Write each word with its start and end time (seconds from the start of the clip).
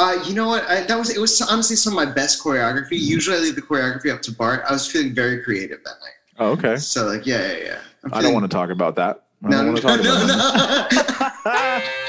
Uh, 0.00 0.22
you 0.26 0.34
know 0.34 0.48
what? 0.48 0.66
I, 0.66 0.82
that 0.84 0.98
was 0.98 1.10
it. 1.14 1.20
Was 1.20 1.40
honestly 1.42 1.76
some 1.76 1.92
of 1.92 1.96
my 1.96 2.10
best 2.10 2.42
choreography. 2.42 2.98
Usually, 2.98 3.36
I 3.36 3.40
leave 3.40 3.54
the 3.54 3.60
choreography 3.60 4.10
up 4.12 4.22
to 4.22 4.32
Bart. 4.32 4.64
I 4.66 4.72
was 4.72 4.90
feeling 4.90 5.14
very 5.14 5.42
creative 5.42 5.84
that 5.84 5.96
night. 6.00 6.14
Oh, 6.38 6.50
okay. 6.52 6.76
So 6.76 7.04
like, 7.06 7.26
yeah, 7.26 7.52
yeah, 7.52 7.58
yeah. 7.64 7.78
I'm 8.04 8.14
I 8.14 8.22
don't 8.22 8.32
want 8.32 8.44
to 8.44 8.48
talk 8.48 8.70
about 8.70 8.96
that. 8.96 9.24
I 9.44 9.48
No, 9.48 9.56
don't 9.62 9.66
no, 9.66 9.82
want 9.82 10.02
to 10.02 10.08
talk 10.08 11.44
no, 11.44 11.80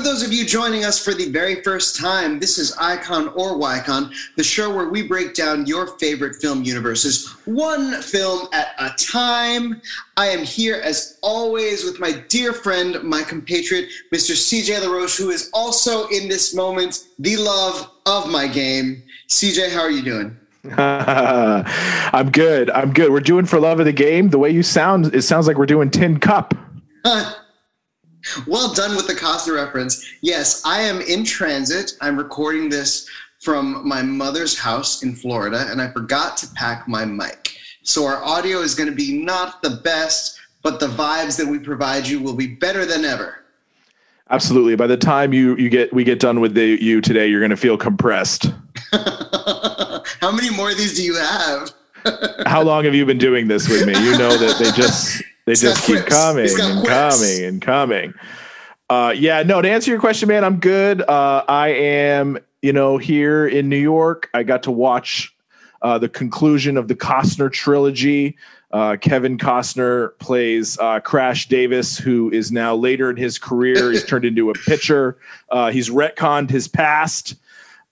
For 0.00 0.04
those 0.04 0.22
of 0.22 0.32
you 0.32 0.46
joining 0.46 0.86
us 0.86 0.98
for 0.98 1.12
the 1.12 1.28
very 1.28 1.62
first 1.62 2.00
time, 2.00 2.40
this 2.40 2.56
is 2.56 2.74
Icon 2.78 3.28
or 3.36 3.58
Wycon, 3.58 4.10
the 4.34 4.42
show 4.42 4.74
where 4.74 4.88
we 4.88 5.02
break 5.02 5.34
down 5.34 5.66
your 5.66 5.88
favorite 5.98 6.36
film 6.36 6.64
universes, 6.64 7.28
one 7.44 8.00
film 8.00 8.48
at 8.54 8.68
a 8.78 8.94
time. 8.96 9.82
I 10.16 10.28
am 10.28 10.42
here 10.42 10.80
as 10.82 11.18
always 11.20 11.84
with 11.84 12.00
my 12.00 12.12
dear 12.12 12.54
friend, 12.54 13.02
my 13.02 13.22
compatriot, 13.22 13.90
Mr. 14.10 14.32
CJ 14.32 14.80
LaRoche, 14.80 15.18
who 15.18 15.28
is 15.28 15.50
also 15.52 16.08
in 16.08 16.30
this 16.30 16.54
moment 16.54 17.06
the 17.18 17.36
love 17.36 17.90
of 18.06 18.30
my 18.30 18.46
game. 18.46 19.02
CJ, 19.28 19.70
how 19.70 19.80
are 19.80 19.90
you 19.90 20.00
doing? 20.00 20.34
I'm 20.78 22.30
good. 22.30 22.70
I'm 22.70 22.94
good. 22.94 23.12
We're 23.12 23.20
doing 23.20 23.44
for 23.44 23.60
love 23.60 23.80
of 23.80 23.84
the 23.84 23.92
game. 23.92 24.30
The 24.30 24.38
way 24.38 24.48
you 24.48 24.62
sound, 24.62 25.14
it 25.14 25.22
sounds 25.22 25.46
like 25.46 25.58
we're 25.58 25.66
doing 25.66 25.90
Tin 25.90 26.18
Cup. 26.18 26.54
Well 28.46 28.72
done 28.74 28.96
with 28.96 29.06
the 29.06 29.14
Costa 29.14 29.52
reference. 29.52 30.06
Yes, 30.20 30.62
I 30.64 30.80
am 30.82 31.00
in 31.00 31.24
transit. 31.24 31.92
I'm 32.00 32.16
recording 32.16 32.68
this 32.68 33.08
from 33.38 33.86
my 33.86 34.02
mother's 34.02 34.58
house 34.58 35.02
in 35.02 35.14
Florida, 35.14 35.66
and 35.70 35.80
I 35.80 35.90
forgot 35.90 36.36
to 36.38 36.48
pack 36.48 36.86
my 36.86 37.04
mic. 37.04 37.56
So 37.82 38.06
our 38.06 38.22
audio 38.22 38.58
is 38.58 38.74
going 38.74 38.88
to 38.88 38.94
be 38.94 39.22
not 39.22 39.62
the 39.62 39.80
best, 39.82 40.38
but 40.62 40.80
the 40.80 40.88
vibes 40.88 41.38
that 41.38 41.46
we 41.46 41.58
provide 41.58 42.06
you 42.06 42.20
will 42.20 42.34
be 42.34 42.46
better 42.46 42.84
than 42.84 43.04
ever. 43.04 43.36
Absolutely. 44.28 44.76
By 44.76 44.86
the 44.86 44.96
time 44.96 45.32
you 45.32 45.56
you 45.56 45.68
get 45.68 45.92
we 45.92 46.04
get 46.04 46.20
done 46.20 46.40
with 46.40 46.54
the 46.54 46.78
you 46.80 47.00
today, 47.00 47.26
you're 47.26 47.40
going 47.40 47.50
to 47.50 47.56
feel 47.56 47.76
compressed. 47.76 48.52
How 48.92 50.30
many 50.30 50.50
more 50.54 50.70
of 50.70 50.76
these 50.76 50.94
do 50.94 51.02
you 51.02 51.16
have? 51.16 51.72
How 52.46 52.62
long 52.62 52.84
have 52.84 52.94
you 52.94 53.04
been 53.04 53.18
doing 53.18 53.48
this 53.48 53.68
with 53.68 53.86
me? 53.86 53.92
You 53.94 54.16
know 54.16 54.36
that 54.36 54.58
they 54.58 54.70
just 54.70 55.22
they 55.50 55.54
He's 55.54 55.62
just 55.62 55.84
keep 55.84 55.96
quips. 55.96 56.14
coming 56.14 56.48
and 56.60 56.80
quips. 56.80 57.18
coming 57.18 57.44
and 57.44 57.60
coming. 57.62 58.14
Uh, 58.88 59.12
yeah, 59.16 59.42
no. 59.42 59.60
To 59.60 59.68
answer 59.68 59.90
your 59.90 59.98
question, 59.98 60.28
man, 60.28 60.44
I'm 60.44 60.60
good. 60.60 61.02
Uh, 61.02 61.44
I 61.48 61.68
am, 61.68 62.38
you 62.62 62.72
know, 62.72 62.98
here 62.98 63.48
in 63.48 63.68
New 63.68 63.76
York. 63.78 64.30
I 64.32 64.44
got 64.44 64.62
to 64.64 64.70
watch 64.70 65.34
uh, 65.82 65.98
the 65.98 66.08
conclusion 66.08 66.76
of 66.76 66.86
the 66.86 66.94
Costner 66.94 67.50
trilogy. 67.52 68.36
Uh, 68.70 68.96
Kevin 69.00 69.36
Costner 69.38 70.16
plays 70.20 70.78
uh, 70.78 71.00
Crash 71.00 71.48
Davis, 71.48 71.98
who 71.98 72.30
is 72.30 72.52
now 72.52 72.76
later 72.76 73.10
in 73.10 73.16
his 73.16 73.36
career. 73.38 73.90
He's 73.90 74.04
turned 74.04 74.24
into 74.24 74.50
a 74.50 74.54
pitcher. 74.54 75.18
Uh, 75.48 75.72
he's 75.72 75.90
retconned 75.90 76.50
his 76.50 76.68
past, 76.68 77.34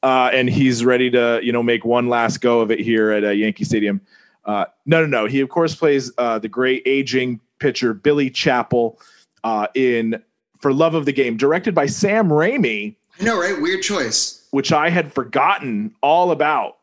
uh, 0.05 0.31
and 0.33 0.49
he's 0.49 0.85
ready 0.85 1.11
to, 1.11 1.41
you 1.43 1.51
know, 1.51 1.63
make 1.65 1.85
one 1.85 2.09
last 2.09 2.39
go 2.41 2.61
of 2.61 2.71
it 2.71 2.79
here 2.79 3.11
at 3.11 3.25
uh, 3.25 3.31
Yankee 3.31 3.65
Stadium. 3.65 4.01
Uh, 4.45 4.65
no, 4.87 5.01
no, 5.05 5.07
no. 5.07 5.27
He 5.27 5.41
of 5.41 5.49
course 5.51 5.75
plays 5.75 6.11
uh, 6.17 6.39
the 6.39 6.49
great 6.49 6.83
aging 6.87 7.41
pitcher 7.59 7.95
Billy 7.95 8.31
Chapel 8.31 8.99
uh, 9.45 9.67
in 9.75 10.23
For 10.61 10.73
Love 10.73 10.95
of 10.95 11.05
the 11.05 11.13
Game, 11.13 11.37
directed 11.37 11.75
by 11.75 11.87
Sam 11.87 12.29
Raimi, 12.29 12.95
I 13.21 13.25
know, 13.25 13.39
right? 13.41 13.61
Weird 13.61 13.83
choice. 13.83 14.47
which 14.53 14.73
I 14.73 14.91
had 14.91 15.13
forgotten 15.13 15.95
all 16.03 16.31
about. 16.31 16.77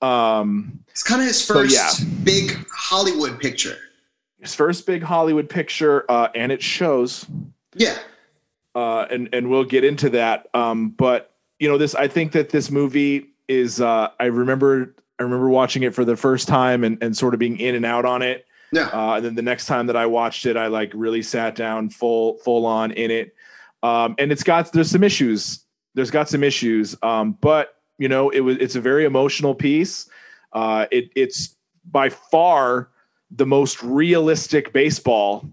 Um, 0.00 0.80
It's 0.90 1.02
kind 1.02 1.20
of 1.20 1.26
his 1.26 1.44
first 1.44 1.74
yeah. 1.74 1.90
big 2.24 2.56
Hollywood 2.72 3.38
picture. 3.40 3.76
his 4.40 4.54
first 4.54 4.86
big 4.86 5.02
Hollywood 5.02 5.48
picture, 5.48 6.04
uh, 6.10 6.28
and 6.34 6.50
it 6.52 6.62
shows. 6.62 7.26
Yeah. 7.74 7.98
uh, 8.74 9.06
and 9.10 9.28
and 9.32 9.48
we'll 9.50 9.64
get 9.64 9.84
into 9.84 10.10
that. 10.10 10.48
Um, 10.54 10.90
but 10.90 11.32
you 11.58 11.68
know, 11.68 11.78
this 11.78 11.94
I 11.94 12.08
think 12.08 12.32
that 12.32 12.50
this 12.50 12.70
movie 12.70 13.28
is. 13.48 13.80
Uh, 13.80 14.08
I 14.20 14.26
remember 14.26 14.94
I 15.18 15.22
remember 15.22 15.48
watching 15.48 15.82
it 15.84 15.94
for 15.94 16.04
the 16.04 16.16
first 16.16 16.48
time 16.48 16.84
and 16.84 16.98
and 17.02 17.16
sort 17.16 17.34
of 17.34 17.40
being 17.40 17.58
in 17.58 17.74
and 17.74 17.84
out 17.86 18.04
on 18.04 18.22
it. 18.22 18.44
Yeah. 18.72 18.86
Uh, 18.86 19.16
and 19.16 19.24
then 19.24 19.34
the 19.34 19.42
next 19.42 19.66
time 19.66 19.86
that 19.86 19.96
I 19.96 20.06
watched 20.06 20.46
it, 20.46 20.56
I 20.56 20.66
like 20.66 20.90
really 20.94 21.22
sat 21.22 21.54
down 21.54 21.90
full 21.90 22.38
full 22.38 22.66
on 22.66 22.90
in 22.92 23.10
it. 23.10 23.34
Um, 23.82 24.14
and 24.18 24.32
it's 24.32 24.42
got 24.42 24.72
there's 24.72 24.90
some 24.90 25.04
issues. 25.04 25.64
There's 25.94 26.10
got 26.10 26.28
some 26.28 26.42
issues. 26.42 26.96
Um, 27.02 27.36
but 27.40 27.76
you 27.98 28.08
know, 28.08 28.30
it 28.30 28.40
was 28.40 28.56
it's 28.58 28.74
a 28.74 28.80
very 28.80 29.04
emotional 29.04 29.54
piece. 29.54 30.08
Uh, 30.52 30.86
it 30.90 31.10
it's 31.14 31.56
by 31.84 32.08
far 32.08 32.88
the 33.30 33.46
most 33.46 33.82
realistic 33.82 34.72
baseball 34.72 35.46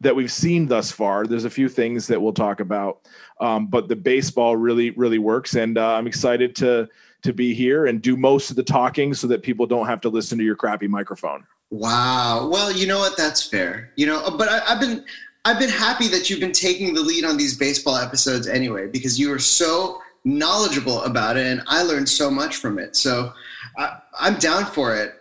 that 0.00 0.14
we've 0.14 0.32
seen 0.32 0.66
thus 0.66 0.90
far. 0.92 1.26
There's 1.26 1.44
a 1.44 1.50
few 1.50 1.68
things 1.68 2.06
that 2.08 2.20
we'll 2.20 2.32
talk 2.32 2.60
about, 2.60 3.00
um, 3.40 3.66
but 3.68 3.88
the 3.88 3.96
baseball 3.96 4.56
really, 4.56 4.90
really 4.90 5.18
works, 5.18 5.54
and 5.54 5.78
uh, 5.78 5.94
I'm 5.94 6.06
excited 6.06 6.56
to 6.56 6.88
to 7.22 7.32
be 7.32 7.54
here 7.54 7.86
and 7.86 8.02
do 8.02 8.16
most 8.16 8.50
of 8.50 8.56
the 8.56 8.62
talking 8.62 9.14
so 9.14 9.26
that 9.28 9.42
people 9.42 9.66
don't 9.66 9.86
have 9.86 10.00
to 10.02 10.08
listen 10.08 10.38
to 10.38 10.44
your 10.44 10.56
crappy 10.56 10.86
microphone. 10.86 11.44
Wow. 11.70 12.48
Well, 12.48 12.72
you 12.72 12.86
know 12.86 12.98
what? 12.98 13.16
That's 13.16 13.42
fair. 13.42 13.90
You 13.96 14.06
know, 14.06 14.20
uh, 14.20 14.36
but 14.36 14.48
I, 14.48 14.60
I've 14.66 14.80
been 14.80 15.04
I've 15.44 15.58
been 15.58 15.70
happy 15.70 16.08
that 16.08 16.28
you've 16.28 16.40
been 16.40 16.52
taking 16.52 16.94
the 16.94 17.02
lead 17.02 17.24
on 17.24 17.36
these 17.36 17.56
baseball 17.56 17.96
episodes 17.96 18.46
anyway, 18.48 18.86
because 18.88 19.18
you 19.18 19.32
are 19.32 19.38
so 19.38 20.00
knowledgeable 20.24 21.02
about 21.02 21.36
it, 21.36 21.46
and 21.46 21.62
I 21.66 21.82
learned 21.82 22.08
so 22.08 22.30
much 22.30 22.56
from 22.56 22.78
it. 22.78 22.96
So 22.96 23.32
I, 23.78 23.98
I'm 24.18 24.36
down 24.36 24.64
for 24.66 24.96
it. 24.96 25.14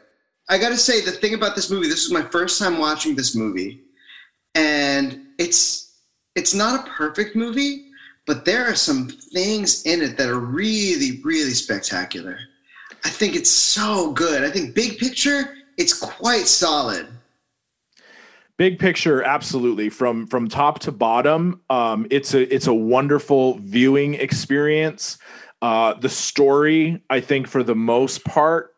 I 0.50 0.58
got 0.58 0.70
to 0.70 0.78
say, 0.78 1.02
the 1.02 1.12
thing 1.12 1.34
about 1.34 1.56
this 1.56 1.72
movie, 1.72 1.88
this 1.88 2.08
was 2.08 2.12
my 2.12 2.28
first 2.30 2.60
time 2.60 2.78
watching 2.78 3.16
this 3.16 3.36
movie, 3.36 3.82
and 4.54 5.28
it's 5.40 6.00
it's 6.36 6.54
not 6.54 6.88
a 6.88 6.92
perfect 6.92 7.36
movie, 7.36 7.88
but 8.26 8.46
there 8.46 8.66
are 8.66 8.76
some 8.76 9.08
things 9.08 9.84
in 9.86 10.02
it 10.02 10.18
that 10.18 10.30
are 10.30 10.40
really, 10.40 11.22
really 11.24 11.52
spectacular. 11.52 12.38
I 13.04 13.10
think 13.10 13.36
it's 13.36 13.50
so 13.50 14.12
good. 14.12 14.44
I 14.44 14.52
think 14.52 14.76
big 14.76 14.98
picture, 14.98 15.56
it's 15.78 15.94
quite 15.94 16.48
solid. 16.48 17.08
Big 18.58 18.80
picture, 18.80 19.22
absolutely 19.22 19.90
from 19.90 20.28
from 20.28 20.48
top 20.48 20.80
to 20.80 20.92
bottom. 20.92 21.60
Um, 21.70 22.08
it's 22.10 22.34
a 22.34 22.54
it's 22.54 22.68
a 22.68 22.74
wonderful 22.74 23.58
viewing 23.60 24.14
experience. 24.14 25.18
Uh, 25.62 25.94
the 25.96 26.10
story, 26.10 27.02
I 27.10 27.20
think, 27.20 27.48
for 27.48 27.64
the 27.64 27.76
most 27.76 28.24
part, 28.24 28.76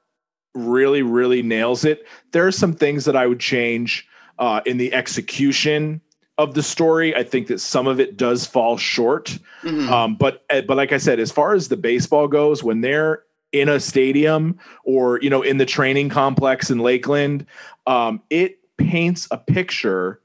really 0.56 1.03
really 1.03 1.44
nails 1.44 1.85
it. 1.85 2.08
There 2.31 2.47
are 2.47 2.52
some 2.52 2.74
things 2.74 3.06
that 3.06 3.16
I 3.16 3.28
would 3.28 3.40
change 3.40 4.08
uh, 4.40 4.62
in 4.66 4.78
the 4.78 4.91
execution 4.94 6.02
of 6.40 6.56
the 6.56 6.64
story. 6.64 7.16
I 7.16 7.24
think 7.24 7.47
that 7.47 7.59
some 7.59 7.88
of 7.88 8.00
it 8.00 8.18
does 8.18 8.46
fall 8.46 8.78
short. 8.78 9.38
Mhm. 9.62 9.90
Um, 9.90 10.16
but 10.16 10.44
uh, 10.50 10.62
but 10.62 10.78
like 10.78 10.91
I 10.91 10.97
said, 10.97 11.19
as 11.19 11.31
far 11.31 11.53
as 11.53 11.68
the 11.68 11.78
baseball 11.78 12.28
goes, 12.28 12.64
when 12.64 12.81
they're 12.81 13.24
in 13.52 13.69
a 13.69 13.80
stadium 13.80 14.59
or 14.84 15.19
you 15.22 15.30
know 15.30 15.41
in 15.41 15.58
the 15.58 15.66
training 15.66 16.09
complex 16.09 16.69
in 16.69 16.80
Lakeland, 16.80 17.46
um, 17.85 18.22
it 18.30 18.59
paints 18.78 19.28
a 19.31 19.38
picture 19.38 20.22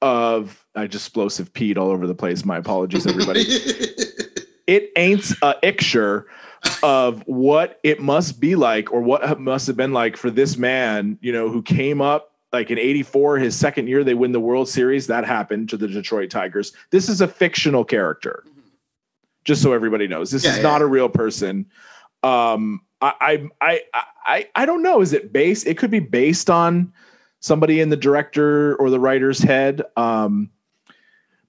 of 0.00 0.64
I 0.74 0.86
just 0.86 1.06
explosive 1.06 1.52
peed 1.52 1.76
all 1.76 1.90
over 1.90 2.06
the 2.06 2.14
place. 2.14 2.44
My 2.44 2.58
apologies, 2.58 3.06
everybody. 3.06 3.40
it 4.66 4.92
ain't 4.96 5.32
a 5.42 5.54
picture 5.54 6.26
of 6.82 7.22
what 7.26 7.80
it 7.82 8.00
must 8.00 8.40
be 8.40 8.54
like 8.56 8.92
or 8.92 9.00
what 9.00 9.28
it 9.28 9.40
must 9.40 9.66
have 9.66 9.76
been 9.76 9.92
like 9.92 10.16
for 10.16 10.30
this 10.30 10.56
man, 10.56 11.18
you 11.20 11.32
know, 11.32 11.48
who 11.48 11.62
came 11.62 12.00
up 12.00 12.34
like 12.52 12.70
in 12.70 12.78
84, 12.78 13.38
his 13.38 13.54
second 13.56 13.88
year, 13.88 14.02
they 14.02 14.14
win 14.14 14.32
the 14.32 14.40
World 14.40 14.68
Series. 14.68 15.06
That 15.06 15.24
happened 15.24 15.68
to 15.70 15.76
the 15.76 15.86
Detroit 15.86 16.30
Tigers. 16.30 16.72
This 16.90 17.08
is 17.08 17.20
a 17.20 17.28
fictional 17.28 17.84
character, 17.84 18.44
just 19.44 19.62
so 19.62 19.72
everybody 19.72 20.06
knows. 20.08 20.30
This 20.30 20.44
Yeah, 20.44 20.52
is 20.52 20.56
yeah. 20.58 20.62
not 20.62 20.80
a 20.80 20.86
real 20.86 21.08
person. 21.08 21.66
Um, 22.22 22.82
I, 23.00 23.12
I, 23.20 23.50
I, 23.60 24.02
I, 24.26 24.48
I 24.56 24.66
don't 24.66 24.82
know. 24.82 25.00
Is 25.00 25.12
it 25.12 25.32
based? 25.32 25.66
It 25.66 25.78
could 25.78 25.90
be 25.90 26.00
based 26.00 26.50
on 26.50 26.92
somebody 27.40 27.80
in 27.80 27.88
the 27.88 27.96
director 27.96 28.74
or 28.76 28.90
the 28.90 28.98
writer's 29.00 29.38
head. 29.38 29.82
Um, 29.96 30.50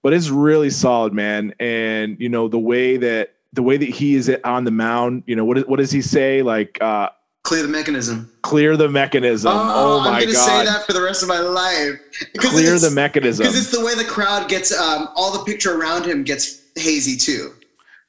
but 0.01 0.13
it's 0.13 0.29
really 0.29 0.69
solid, 0.69 1.13
man. 1.13 1.53
And 1.59 2.17
you 2.19 2.29
know 2.29 2.47
the 2.47 2.59
way 2.59 2.97
that 2.97 3.33
the 3.53 3.63
way 3.63 3.77
that 3.77 3.89
he 3.89 4.15
is 4.15 4.31
on 4.44 4.63
the 4.63 4.71
mound. 4.71 5.23
You 5.25 5.35
know 5.35 5.45
what? 5.45 5.67
What 5.67 5.79
does 5.79 5.91
he 5.91 6.01
say? 6.01 6.41
Like 6.41 6.77
uh, 6.81 7.09
Clear 7.44 7.63
the 7.63 7.69
mechanism. 7.69 8.31
clear 8.44 8.77
the 8.77 8.89
mechanism. 8.89 9.51
Oh, 9.53 10.01
my 10.01 10.09
I'm 10.09 10.19
gonna 10.21 10.33
god! 10.33 10.45
say 10.45 10.65
that 10.65 10.85
for 10.85 10.94
the 10.94 11.01
rest 11.01 11.23
of 11.23 11.29
my 11.29 11.39
life. 11.39 11.99
clear 12.38 12.77
the 12.77 12.91
mechanism. 12.91 13.44
Because 13.44 13.57
it's 13.57 13.71
the 13.75 13.83
way 13.83 13.95
the 13.95 14.03
crowd 14.03 14.49
gets, 14.49 14.77
um, 14.77 15.09
all 15.15 15.31
the 15.31 15.44
picture 15.45 15.79
around 15.79 16.05
him 16.05 16.23
gets 16.23 16.61
hazy 16.75 17.17
too. 17.17 17.53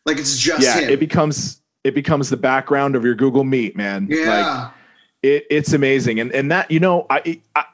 Like 0.04 0.18
it's 0.18 0.36
just 0.36 0.62
yeah, 0.62 0.80
him. 0.80 0.90
it 0.90 1.00
becomes 1.00 1.59
it 1.84 1.94
becomes 1.94 2.30
the 2.30 2.36
background 2.36 2.94
of 2.96 3.04
your 3.04 3.14
Google 3.14 3.44
Meet, 3.44 3.76
man. 3.76 4.06
Like 4.08 4.18
yeah. 4.18 4.70
it, 5.22 5.46
it's 5.50 5.72
amazing, 5.72 6.20
and 6.20 6.32
and 6.32 6.50
that 6.50 6.70
you 6.70 6.80
know, 6.80 7.06
I, 7.10 7.40
I 7.56 7.64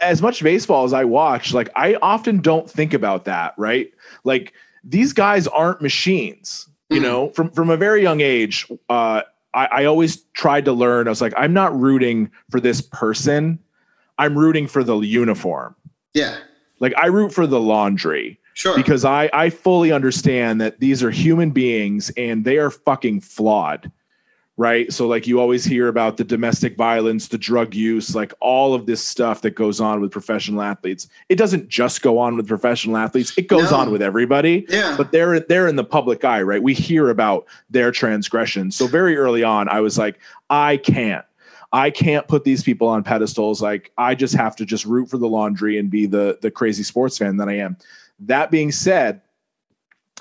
as 0.00 0.22
much 0.22 0.42
baseball 0.42 0.84
as 0.84 0.92
I 0.92 1.04
watch, 1.04 1.52
like 1.52 1.70
I 1.74 1.96
often 2.02 2.40
don't 2.40 2.70
think 2.70 2.94
about 2.94 3.24
that, 3.24 3.54
right? 3.56 3.92
Like 4.24 4.52
these 4.84 5.12
guys 5.12 5.46
aren't 5.48 5.82
machines, 5.82 6.68
you 6.90 7.00
Mhm. 7.00 7.02
know. 7.02 7.28
From 7.30 7.50
from 7.50 7.70
a 7.70 7.76
very 7.76 8.02
young 8.02 8.20
age, 8.20 8.66
uh, 8.88 9.22
I, 9.54 9.66
I 9.66 9.84
always 9.86 10.18
tried 10.34 10.64
to 10.66 10.72
learn. 10.72 11.08
I 11.08 11.10
was 11.10 11.20
like, 11.20 11.34
I'm 11.36 11.52
not 11.52 11.78
rooting 11.78 12.30
for 12.50 12.60
this 12.60 12.80
person. 12.80 13.58
I'm 14.18 14.36
rooting 14.38 14.66
for 14.66 14.82
the 14.84 14.96
uniform. 14.98 15.74
Yeah. 16.14 16.36
Like 16.78 16.94
I 16.96 17.06
root 17.06 17.32
for 17.32 17.46
the 17.46 17.60
laundry. 17.60 18.38
Sure. 18.56 18.74
Because 18.74 19.04
I, 19.04 19.28
I 19.34 19.50
fully 19.50 19.92
understand 19.92 20.62
that 20.62 20.80
these 20.80 21.02
are 21.02 21.10
human 21.10 21.50
beings 21.50 22.10
and 22.16 22.42
they 22.42 22.56
are 22.56 22.70
fucking 22.70 23.20
flawed 23.20 23.92
right? 24.58 24.90
So 24.90 25.06
like 25.06 25.26
you 25.26 25.38
always 25.38 25.66
hear 25.66 25.88
about 25.88 26.16
the 26.16 26.24
domestic 26.24 26.76
violence, 26.76 27.28
the 27.28 27.36
drug 27.36 27.74
use, 27.74 28.14
like 28.14 28.32
all 28.40 28.72
of 28.72 28.86
this 28.86 29.04
stuff 29.04 29.42
that 29.42 29.50
goes 29.50 29.80
on 29.80 30.00
with 30.00 30.10
professional 30.10 30.62
athletes. 30.62 31.08
It 31.28 31.36
doesn't 31.36 31.68
just 31.68 32.00
go 32.00 32.18
on 32.18 32.36
with 32.36 32.48
professional 32.48 32.96
athletes. 32.96 33.36
It 33.36 33.48
goes 33.48 33.70
no. 33.70 33.76
on 33.76 33.92
with 33.92 34.00
everybody. 34.00 34.64
Yeah. 34.70 34.94
But 34.96 35.12
they're 35.12 35.40
they're 35.40 35.68
in 35.68 35.76
the 35.76 35.84
public 35.84 36.24
eye, 36.24 36.40
right? 36.40 36.62
We 36.62 36.72
hear 36.72 37.10
about 37.10 37.46
their 37.68 37.92
transgressions. 37.92 38.76
So 38.76 38.86
very 38.86 39.18
early 39.18 39.44
on 39.44 39.68
I 39.68 39.80
was 39.80 39.98
like 39.98 40.18
I 40.48 40.78
can't. 40.78 41.26
I 41.72 41.90
can't 41.90 42.26
put 42.26 42.44
these 42.44 42.62
people 42.62 42.88
on 42.88 43.02
pedestals. 43.02 43.60
Like 43.60 43.92
I 43.98 44.14
just 44.14 44.34
have 44.34 44.56
to 44.56 44.64
just 44.64 44.86
root 44.86 45.10
for 45.10 45.18
the 45.18 45.28
laundry 45.28 45.78
and 45.78 45.90
be 45.90 46.06
the 46.06 46.38
the 46.40 46.50
crazy 46.50 46.82
sports 46.82 47.18
fan 47.18 47.36
that 47.36 47.50
I 47.50 47.58
am. 47.58 47.76
That 48.20 48.50
being 48.50 48.72
said, 48.72 49.20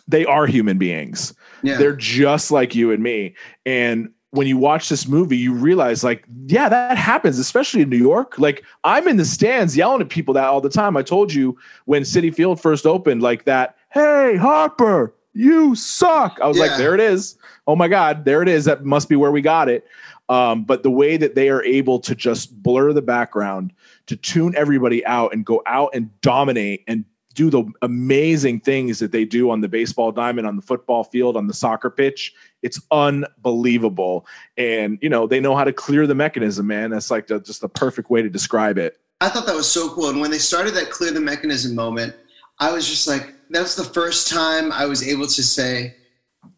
they 0.07 0.25
are 0.25 0.45
human 0.45 0.77
beings. 0.77 1.33
Yeah. 1.63 1.77
They're 1.77 1.95
just 1.95 2.51
like 2.51 2.75
you 2.75 2.91
and 2.91 3.01
me. 3.01 3.35
And 3.65 4.09
when 4.31 4.47
you 4.47 4.57
watch 4.57 4.89
this 4.89 5.07
movie, 5.07 5.37
you 5.37 5.53
realize, 5.53 6.03
like, 6.03 6.25
yeah, 6.47 6.67
that 6.67 6.97
happens, 6.97 7.39
especially 7.39 7.81
in 7.81 7.89
New 7.89 7.97
York. 7.97 8.37
Like, 8.37 8.63
I'm 8.83 9.07
in 9.07 9.17
the 9.17 9.25
stands 9.25 9.77
yelling 9.77 10.01
at 10.01 10.09
people 10.09 10.33
that 10.33 10.43
all 10.43 10.61
the 10.61 10.69
time. 10.69 10.97
I 10.97 11.03
told 11.03 11.33
you 11.33 11.57
when 11.85 12.03
Citi 12.03 12.35
Field 12.35 12.61
first 12.61 12.85
opened, 12.85 13.21
like 13.21 13.45
that, 13.45 13.77
hey, 13.91 14.35
Harper, 14.35 15.15
you 15.33 15.73
suck. 15.75 16.37
I 16.41 16.47
was 16.47 16.57
yeah. 16.57 16.65
like, 16.65 16.77
there 16.77 16.93
it 16.93 16.99
is. 16.99 17.37
Oh 17.65 17.75
my 17.75 17.87
God, 17.87 18.25
there 18.25 18.41
it 18.41 18.49
is. 18.49 18.65
That 18.65 18.83
must 18.83 19.09
be 19.09 19.15
where 19.15 19.31
we 19.31 19.41
got 19.41 19.69
it. 19.69 19.87
Um, 20.27 20.65
but 20.65 20.83
the 20.83 20.91
way 20.91 21.17
that 21.17 21.35
they 21.35 21.49
are 21.49 21.63
able 21.63 21.99
to 21.99 22.13
just 22.13 22.61
blur 22.61 22.93
the 22.93 23.01
background, 23.01 23.71
to 24.07 24.15
tune 24.15 24.53
everybody 24.55 25.05
out 25.05 25.33
and 25.33 25.45
go 25.45 25.61
out 25.65 25.91
and 25.93 26.09
dominate 26.21 26.83
and 26.87 27.05
do 27.35 27.49
the 27.49 27.63
amazing 27.81 28.61
things 28.61 28.97
that 28.99 29.11
they 29.11 29.25
do 29.25 29.51
on 29.51 29.61
the 29.61 29.67
baseball 29.67 30.11
diamond, 30.11 30.47
on 30.47 30.55
the 30.55 30.61
football 30.61 31.03
field, 31.03 31.37
on 31.37 31.47
the 31.47 31.53
soccer 31.53 31.89
pitch. 31.89 32.33
It's 32.63 32.81
unbelievable. 32.91 34.25
And, 34.57 34.97
you 35.01 35.09
know, 35.09 35.27
they 35.27 35.39
know 35.39 35.55
how 35.55 35.65
to 35.65 35.73
clear 35.73 36.07
the 36.07 36.15
mechanism, 36.15 36.65
man. 36.65 36.89
That's 36.89 37.11
like 37.11 37.27
the, 37.27 37.39
just 37.41 37.61
the 37.61 37.69
perfect 37.69 38.09
way 38.09 38.21
to 38.21 38.29
describe 38.29 38.77
it. 38.77 38.97
I 39.21 39.29
thought 39.29 39.45
that 39.45 39.55
was 39.55 39.69
so 39.69 39.93
cool. 39.93 40.09
And 40.09 40.19
when 40.19 40.31
they 40.31 40.39
started 40.39 40.73
that 40.75 40.89
clear 40.89 41.11
the 41.11 41.19
mechanism 41.19 41.75
moment, 41.75 42.15
I 42.59 42.71
was 42.71 42.87
just 42.87 43.07
like, 43.07 43.33
that 43.49 43.61
was 43.61 43.75
the 43.75 43.83
first 43.83 44.29
time 44.29 44.71
I 44.71 44.85
was 44.85 45.07
able 45.07 45.27
to 45.27 45.43
say, 45.43 45.95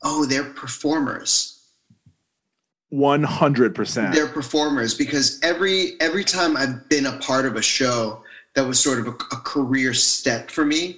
oh, 0.03 0.25
they're 0.25 0.43
performers. 0.43 1.57
100%. 2.93 4.13
They're 4.13 4.27
performers 4.27 4.93
because 4.93 5.39
every 5.43 5.99
every 5.99 6.23
time 6.23 6.55
I've 6.55 6.87
been 6.87 7.05
a 7.05 7.17
part 7.17 7.45
of 7.45 7.57
a 7.57 7.61
show 7.61 8.23
that 8.57 8.65
was 8.65 8.79
sort 8.79 8.97
of 8.97 9.05
a, 9.05 9.11
a 9.11 9.39
career 9.41 9.93
step 9.93 10.49
for 10.49 10.65
me. 10.65 10.97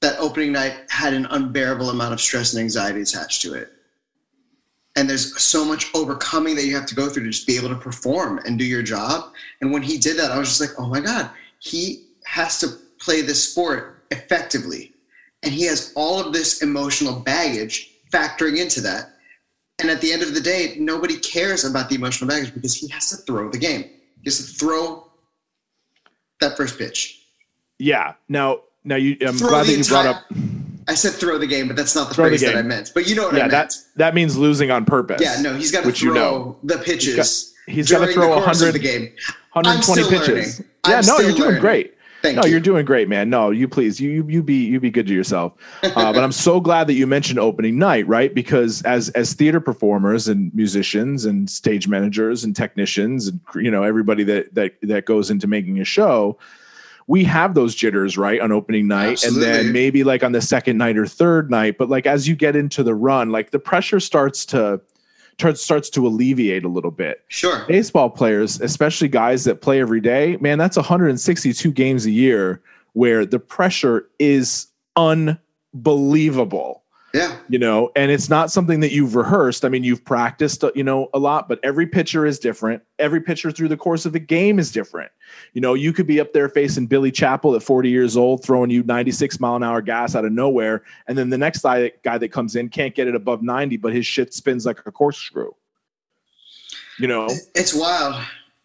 That 0.00 0.18
opening 0.18 0.52
night 0.52 0.86
had 0.88 1.12
an 1.12 1.26
unbearable 1.26 1.90
amount 1.90 2.14
of 2.14 2.22
stress 2.22 2.54
and 2.54 2.62
anxiety 2.62 3.02
attached 3.02 3.42
to 3.42 3.52
it. 3.52 3.70
And 4.96 5.08
there's 5.08 5.38
so 5.38 5.62
much 5.62 5.90
overcoming 5.94 6.56
that 6.56 6.64
you 6.64 6.74
have 6.74 6.86
to 6.86 6.94
go 6.94 7.10
through 7.10 7.24
to 7.24 7.30
just 7.30 7.46
be 7.46 7.58
able 7.58 7.68
to 7.68 7.74
perform 7.74 8.38
and 8.46 8.58
do 8.58 8.64
your 8.64 8.82
job. 8.82 9.34
And 9.60 9.72
when 9.72 9.82
he 9.82 9.98
did 9.98 10.16
that, 10.16 10.30
I 10.30 10.38
was 10.38 10.48
just 10.48 10.60
like, 10.62 10.70
oh 10.78 10.86
my 10.86 11.00
God, 11.00 11.28
he 11.58 12.06
has 12.24 12.58
to 12.60 12.68
play 12.98 13.20
this 13.20 13.50
sport 13.50 14.06
effectively. 14.10 14.94
And 15.42 15.52
he 15.52 15.66
has 15.66 15.92
all 15.94 16.18
of 16.18 16.32
this 16.32 16.62
emotional 16.62 17.20
baggage 17.20 17.90
factoring 18.10 18.58
into 18.58 18.80
that. 18.80 19.10
And 19.80 19.90
at 19.90 20.00
the 20.00 20.14
end 20.14 20.22
of 20.22 20.32
the 20.32 20.40
day, 20.40 20.76
nobody 20.78 21.18
cares 21.18 21.66
about 21.66 21.90
the 21.90 21.96
emotional 21.96 22.30
baggage 22.30 22.54
because 22.54 22.74
he 22.74 22.88
has 22.88 23.10
to 23.10 23.16
throw 23.16 23.50
the 23.50 23.58
game. 23.58 23.82
He 23.82 24.30
has 24.30 24.38
to 24.38 24.44
throw 24.44 25.03
that 26.40 26.56
first 26.56 26.78
pitch. 26.78 27.20
Yeah. 27.78 28.14
Now, 28.28 28.60
now 28.84 28.96
you. 28.96 29.16
I'm 29.26 29.36
throw 29.36 29.48
glad 29.48 29.66
that 29.66 29.72
you 29.72 29.78
entire, 29.78 30.02
brought 30.02 30.16
up. 30.16 30.24
I 30.86 30.94
said 30.94 31.12
throw 31.12 31.38
the 31.38 31.46
game, 31.46 31.66
but 31.66 31.76
that's 31.76 31.94
not 31.94 32.08
the 32.08 32.14
throw 32.14 32.28
phrase 32.28 32.40
the 32.40 32.48
that 32.48 32.56
I 32.56 32.62
meant. 32.62 32.92
But 32.94 33.08
you 33.08 33.16
know 33.16 33.24
what 33.24 33.34
yeah, 33.34 33.44
I 33.44 33.48
meant. 33.48 33.52
That 33.52 33.74
that 33.96 34.14
means 34.14 34.36
losing 34.36 34.70
on 34.70 34.84
purpose. 34.84 35.20
Yeah. 35.22 35.40
No, 35.40 35.54
he's 35.54 35.72
got 35.72 35.84
to 35.84 35.92
throw 35.92 36.08
you 36.08 36.14
know. 36.14 36.58
the 36.62 36.78
pitches. 36.78 37.54
He's 37.66 37.90
got 37.90 38.04
to 38.04 38.12
throw 38.12 38.28
100 38.28 38.72
the 38.72 38.78
game. 38.78 39.12
120 39.52 40.02
pitches. 40.10 40.28
Learning. 40.28 40.70
Yeah. 40.86 40.98
I'm 40.98 41.06
no, 41.06 41.18
you're 41.18 41.30
doing 41.30 41.40
learning. 41.40 41.60
great. 41.60 41.93
Thank 42.24 42.36
no, 42.36 42.44
you. 42.46 42.56
are 42.56 42.60
doing 42.60 42.86
great, 42.86 43.06
man. 43.06 43.28
No, 43.28 43.50
you 43.50 43.68
please, 43.68 44.00
you 44.00 44.10
you, 44.10 44.26
you 44.28 44.42
be 44.42 44.64
you 44.64 44.80
be 44.80 44.90
good 44.90 45.06
to 45.08 45.12
yourself. 45.12 45.52
Uh, 45.82 46.12
but 46.12 46.24
I'm 46.24 46.32
so 46.32 46.58
glad 46.58 46.86
that 46.86 46.94
you 46.94 47.06
mentioned 47.06 47.38
opening 47.38 47.78
night, 47.78 48.08
right? 48.08 48.34
Because 48.34 48.80
as 48.82 49.10
as 49.10 49.34
theater 49.34 49.60
performers 49.60 50.26
and 50.26 50.52
musicians 50.54 51.26
and 51.26 51.50
stage 51.50 51.86
managers 51.86 52.42
and 52.42 52.56
technicians 52.56 53.28
and 53.28 53.40
you 53.54 53.70
know 53.70 53.82
everybody 53.82 54.24
that 54.24 54.54
that 54.54 54.74
that 54.82 55.04
goes 55.04 55.30
into 55.30 55.46
making 55.46 55.78
a 55.80 55.84
show, 55.84 56.38
we 57.06 57.24
have 57.24 57.54
those 57.54 57.74
jitters, 57.74 58.16
right, 58.16 58.40
on 58.40 58.52
opening 58.52 58.88
night, 58.88 59.24
Absolutely. 59.24 59.46
and 59.46 59.54
then 59.66 59.72
maybe 59.72 60.02
like 60.02 60.24
on 60.24 60.32
the 60.32 60.40
second 60.40 60.78
night 60.78 60.96
or 60.96 61.06
third 61.06 61.50
night. 61.50 61.76
But 61.76 61.90
like 61.90 62.06
as 62.06 62.26
you 62.26 62.34
get 62.34 62.56
into 62.56 62.82
the 62.82 62.94
run, 62.94 63.30
like 63.30 63.50
the 63.50 63.58
pressure 63.58 64.00
starts 64.00 64.46
to 64.46 64.80
starts 65.54 65.90
to 65.90 66.06
alleviate 66.06 66.64
a 66.64 66.68
little 66.68 66.90
bit. 66.90 67.24
Sure. 67.28 67.64
Baseball 67.66 68.10
players, 68.10 68.60
especially 68.60 69.08
guys 69.08 69.44
that 69.44 69.60
play 69.60 69.80
every 69.80 70.00
day, 70.00 70.36
man, 70.40 70.58
that's 70.58 70.76
162 70.76 71.72
games 71.72 72.06
a 72.06 72.10
year 72.10 72.62
where 72.92 73.26
the 73.26 73.38
pressure 73.38 74.08
is 74.18 74.68
unbelievable. 74.96 76.83
Yeah. 77.14 77.36
You 77.48 77.60
know, 77.60 77.92
and 77.94 78.10
it's 78.10 78.28
not 78.28 78.50
something 78.50 78.80
that 78.80 78.90
you've 78.90 79.14
rehearsed. 79.14 79.64
I 79.64 79.68
mean, 79.68 79.84
you've 79.84 80.04
practiced, 80.04 80.64
uh, 80.64 80.72
you 80.74 80.82
know, 80.82 81.10
a 81.14 81.18
lot, 81.20 81.48
but 81.48 81.60
every 81.62 81.86
pitcher 81.86 82.26
is 82.26 82.40
different. 82.40 82.82
Every 82.98 83.20
pitcher 83.20 83.52
through 83.52 83.68
the 83.68 83.76
course 83.76 84.04
of 84.04 84.12
the 84.12 84.18
game 84.18 84.58
is 84.58 84.72
different. 84.72 85.12
You 85.52 85.60
know, 85.60 85.74
you 85.74 85.92
could 85.92 86.08
be 86.08 86.18
up 86.18 86.32
there 86.32 86.48
facing 86.48 86.88
Billy 86.88 87.12
Chapel 87.12 87.54
at 87.54 87.62
40 87.62 87.88
years 87.88 88.16
old, 88.16 88.42
throwing 88.42 88.68
you 88.68 88.82
96 88.82 89.38
mile 89.38 89.54
an 89.54 89.62
hour 89.62 89.80
gas 89.80 90.16
out 90.16 90.24
of 90.24 90.32
nowhere. 90.32 90.82
And 91.06 91.16
then 91.16 91.30
the 91.30 91.38
next 91.38 91.62
guy, 91.62 91.92
guy 92.02 92.18
that 92.18 92.30
comes 92.30 92.56
in 92.56 92.68
can't 92.68 92.96
get 92.96 93.06
it 93.06 93.14
above 93.14 93.44
90, 93.44 93.76
but 93.76 93.92
his 93.92 94.04
shit 94.04 94.34
spins 94.34 94.66
like 94.66 94.84
a 94.84 94.90
corkscrew. 94.90 95.52
You 96.98 97.06
know, 97.06 97.28
it's 97.54 97.72
wild. 97.72 98.16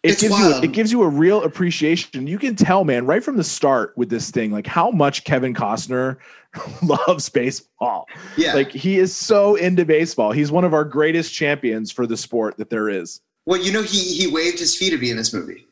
It 0.02 0.12
it's 0.12 0.22
gives 0.22 0.32
wild. 0.32 0.62
you 0.62 0.70
it 0.70 0.72
gives 0.72 0.90
you 0.90 1.02
a 1.02 1.08
real 1.08 1.42
appreciation. 1.42 2.26
You 2.26 2.38
can 2.38 2.56
tell, 2.56 2.84
man, 2.84 3.04
right 3.04 3.22
from 3.22 3.36
the 3.36 3.44
start 3.44 3.92
with 3.96 4.08
this 4.08 4.30
thing, 4.30 4.50
like 4.50 4.66
how 4.66 4.90
much 4.90 5.24
Kevin 5.24 5.52
Costner 5.52 6.16
loves 6.82 7.28
baseball. 7.28 8.06
Yeah. 8.36 8.54
Like 8.54 8.70
he 8.70 8.98
is 8.98 9.14
so 9.14 9.56
into 9.56 9.84
baseball. 9.84 10.32
He's 10.32 10.50
one 10.50 10.64
of 10.64 10.72
our 10.72 10.84
greatest 10.84 11.34
champions 11.34 11.92
for 11.92 12.06
the 12.06 12.16
sport 12.16 12.56
that 12.56 12.70
there 12.70 12.88
is. 12.88 13.20
Well, 13.44 13.60
you 13.60 13.72
know, 13.72 13.82
he 13.82 13.98
he 13.98 14.26
waved 14.26 14.58
his 14.58 14.74
fee 14.74 14.90
to 14.90 14.98
be 14.98 15.10
in 15.10 15.16
this 15.16 15.34
movie. 15.34 15.66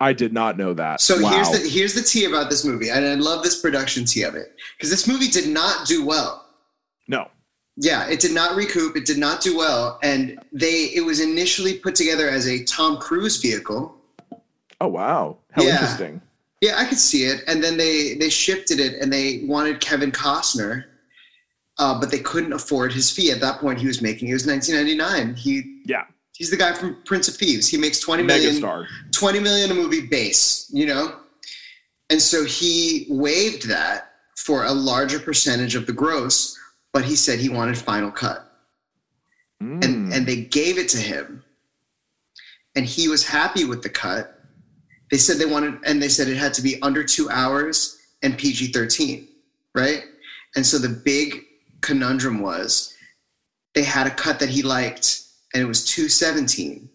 I 0.00 0.12
did 0.12 0.32
not 0.32 0.56
know 0.56 0.74
that. 0.74 1.00
So 1.00 1.20
wow. 1.20 1.30
here's 1.30 1.50
the 1.50 1.68
here's 1.68 1.94
the 1.94 2.02
tea 2.02 2.24
about 2.24 2.50
this 2.50 2.64
movie, 2.64 2.88
and 2.88 3.04
I 3.04 3.14
love 3.14 3.42
this 3.42 3.60
production 3.60 4.04
tea 4.04 4.22
of 4.22 4.36
it 4.36 4.54
because 4.76 4.90
this 4.90 5.06
movie 5.08 5.28
did 5.28 5.48
not 5.48 5.86
do 5.86 6.04
well. 6.04 6.46
No. 7.08 7.28
Yeah, 7.80 8.08
it 8.08 8.18
did 8.18 8.34
not 8.34 8.56
recoup. 8.56 8.96
It 8.96 9.06
did 9.06 9.18
not 9.18 9.40
do 9.40 9.56
well, 9.56 10.00
and 10.02 10.38
they 10.52 10.90
it 10.94 11.04
was 11.04 11.20
initially 11.20 11.74
put 11.78 11.94
together 11.94 12.28
as 12.28 12.48
a 12.48 12.64
Tom 12.64 12.98
Cruise 12.98 13.40
vehicle. 13.40 13.94
Oh 14.80 14.88
wow! 14.88 15.36
How 15.52 15.62
yeah. 15.62 15.72
interesting. 15.72 16.20
Yeah, 16.60 16.74
I 16.76 16.86
could 16.86 16.98
see 16.98 17.22
it. 17.22 17.44
And 17.46 17.62
then 17.62 17.76
they 17.76 18.14
they 18.14 18.30
shifted 18.30 18.80
it, 18.80 19.00
and 19.00 19.12
they 19.12 19.42
wanted 19.44 19.80
Kevin 19.80 20.10
Costner, 20.10 20.86
uh, 21.78 22.00
but 22.00 22.10
they 22.10 22.18
couldn't 22.18 22.52
afford 22.52 22.92
his 22.92 23.12
fee 23.12 23.30
at 23.30 23.40
that 23.40 23.60
point. 23.60 23.78
He 23.78 23.86
was 23.86 24.02
making 24.02 24.28
it 24.28 24.32
was 24.32 24.46
1999. 24.46 25.36
He 25.36 25.82
yeah. 25.86 26.04
He's 26.32 26.50
the 26.50 26.56
guy 26.56 26.72
from 26.72 26.96
Prince 27.04 27.26
of 27.26 27.34
Thieves. 27.34 27.68
He 27.68 27.76
makes 27.76 27.98
20 27.98 28.22
million, 28.22 28.56
Megastar. 28.56 28.86
20 29.10 29.40
million 29.40 29.72
a 29.72 29.74
movie 29.74 30.06
base, 30.06 30.70
you 30.72 30.86
know? 30.86 31.16
And 32.10 32.22
so 32.22 32.44
he 32.44 33.06
waived 33.08 33.68
that 33.68 34.12
for 34.36 34.64
a 34.64 34.72
larger 34.72 35.18
percentage 35.18 35.74
of 35.74 35.86
the 35.86 35.92
gross, 35.92 36.56
but 36.98 37.04
he 37.04 37.14
said 37.14 37.38
he 37.38 37.48
wanted 37.48 37.78
final 37.78 38.10
cut. 38.10 38.50
Mm. 39.62 39.84
And 39.84 40.12
and 40.12 40.26
they 40.26 40.40
gave 40.42 40.78
it 40.78 40.88
to 40.88 40.98
him. 40.98 41.44
And 42.74 42.84
he 42.84 43.06
was 43.06 43.24
happy 43.24 43.64
with 43.64 43.84
the 43.84 43.88
cut 43.88 44.34
they 45.10 45.16
said 45.16 45.38
they 45.38 45.46
wanted, 45.46 45.78
and 45.86 46.02
they 46.02 46.08
said 46.08 46.26
it 46.26 46.36
had 46.36 46.54
to 46.54 46.62
be 46.62 46.82
under 46.82 47.04
two 47.04 47.30
hours 47.30 47.98
and 48.24 48.36
PG 48.36 48.72
13, 48.72 49.28
right? 49.76 50.02
And 50.56 50.66
so 50.66 50.78
the 50.78 50.88
big 50.88 51.44
conundrum 51.82 52.40
was 52.40 52.94
they 53.74 53.84
had 53.84 54.08
a 54.08 54.10
cut 54.10 54.40
that 54.40 54.48
he 54.48 54.62
liked, 54.62 55.22
and 55.54 55.62
it 55.62 55.66
was 55.66 55.84
217. 55.84 56.88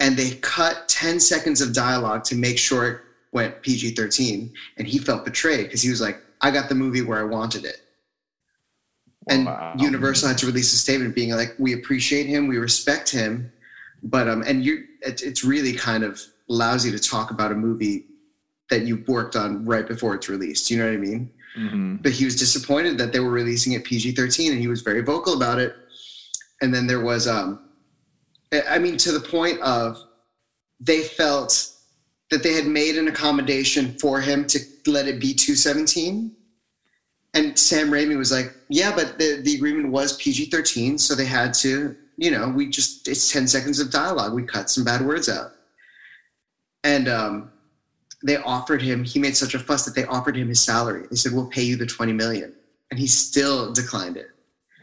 And 0.00 0.16
they 0.16 0.32
cut 0.42 0.88
10 0.88 1.20
seconds 1.20 1.60
of 1.60 1.72
dialogue 1.72 2.24
to 2.24 2.34
make 2.34 2.58
sure 2.58 2.90
it 2.90 3.00
went 3.32 3.62
PG 3.62 3.94
13. 3.94 4.52
And 4.76 4.86
he 4.86 4.98
felt 4.98 5.24
betrayed 5.24 5.64
because 5.64 5.80
he 5.80 5.90
was 5.90 6.00
like, 6.00 6.20
I 6.40 6.50
got 6.50 6.68
the 6.68 6.74
movie 6.74 7.02
where 7.02 7.20
I 7.20 7.24
wanted 7.24 7.64
it. 7.64 7.85
And 9.28 9.46
wow. 9.46 9.74
Universal 9.78 10.28
had 10.28 10.38
to 10.38 10.46
release 10.46 10.72
a 10.72 10.76
statement 10.76 11.14
being 11.14 11.30
like, 11.30 11.54
we 11.58 11.72
appreciate 11.72 12.26
him, 12.26 12.46
we 12.46 12.58
respect 12.58 13.10
him, 13.10 13.52
but 14.02 14.28
um, 14.28 14.42
and 14.46 14.64
you, 14.64 14.84
it, 15.02 15.22
it's 15.22 15.42
really 15.42 15.72
kind 15.72 16.04
of 16.04 16.20
lousy 16.48 16.92
to 16.92 16.98
talk 16.98 17.30
about 17.30 17.50
a 17.50 17.54
movie 17.54 18.06
that 18.70 18.82
you 18.82 19.04
worked 19.08 19.34
on 19.34 19.64
right 19.64 19.86
before 19.86 20.14
it's 20.14 20.28
released. 20.28 20.70
You 20.70 20.78
know 20.78 20.86
what 20.86 20.94
I 20.94 20.98
mean? 20.98 21.30
Mm-hmm. 21.58 21.96
But 21.96 22.12
he 22.12 22.24
was 22.24 22.36
disappointed 22.36 22.98
that 22.98 23.12
they 23.12 23.20
were 23.20 23.30
releasing 23.30 23.72
it 23.72 23.84
PG 23.84 24.12
13 24.12 24.52
and 24.52 24.60
he 24.60 24.68
was 24.68 24.82
very 24.82 25.02
vocal 25.02 25.34
about 25.34 25.58
it. 25.58 25.74
and 26.60 26.72
then 26.72 26.86
there 26.86 27.00
was 27.00 27.26
um, 27.26 27.66
I 28.68 28.78
mean, 28.78 28.96
to 28.98 29.12
the 29.12 29.20
point 29.20 29.60
of 29.60 29.98
they 30.80 31.02
felt 31.02 31.72
that 32.30 32.42
they 32.42 32.52
had 32.54 32.66
made 32.66 32.96
an 32.96 33.08
accommodation 33.08 33.96
for 33.98 34.20
him 34.20 34.46
to 34.46 34.58
let 34.86 35.08
it 35.08 35.20
be 35.20 35.34
217. 35.34 36.35
And 37.36 37.58
Sam 37.58 37.90
Raimi 37.90 38.16
was 38.16 38.32
like, 38.32 38.54
yeah, 38.70 38.94
but 38.94 39.18
the, 39.18 39.40
the 39.42 39.54
agreement 39.54 39.90
was 39.90 40.16
PG 40.16 40.46
13. 40.46 40.96
So 40.96 41.14
they 41.14 41.26
had 41.26 41.52
to, 41.54 41.94
you 42.16 42.30
know, 42.30 42.48
we 42.48 42.70
just, 42.70 43.06
it's 43.06 43.30
10 43.30 43.46
seconds 43.46 43.78
of 43.78 43.90
dialogue. 43.90 44.32
We 44.32 44.42
cut 44.42 44.70
some 44.70 44.84
bad 44.84 45.04
words 45.04 45.28
out. 45.28 45.52
And 46.82 47.08
um, 47.08 47.52
they 48.24 48.38
offered 48.38 48.80
him, 48.80 49.04
he 49.04 49.18
made 49.18 49.36
such 49.36 49.54
a 49.54 49.58
fuss 49.58 49.84
that 49.84 49.94
they 49.94 50.06
offered 50.06 50.34
him 50.34 50.48
his 50.48 50.62
salary. 50.62 51.06
They 51.10 51.16
said, 51.16 51.32
we'll 51.32 51.48
pay 51.48 51.62
you 51.62 51.76
the 51.76 51.84
20 51.84 52.14
million. 52.14 52.54
And 52.90 52.98
he 52.98 53.06
still 53.06 53.70
declined 53.70 54.16
it. 54.16 54.28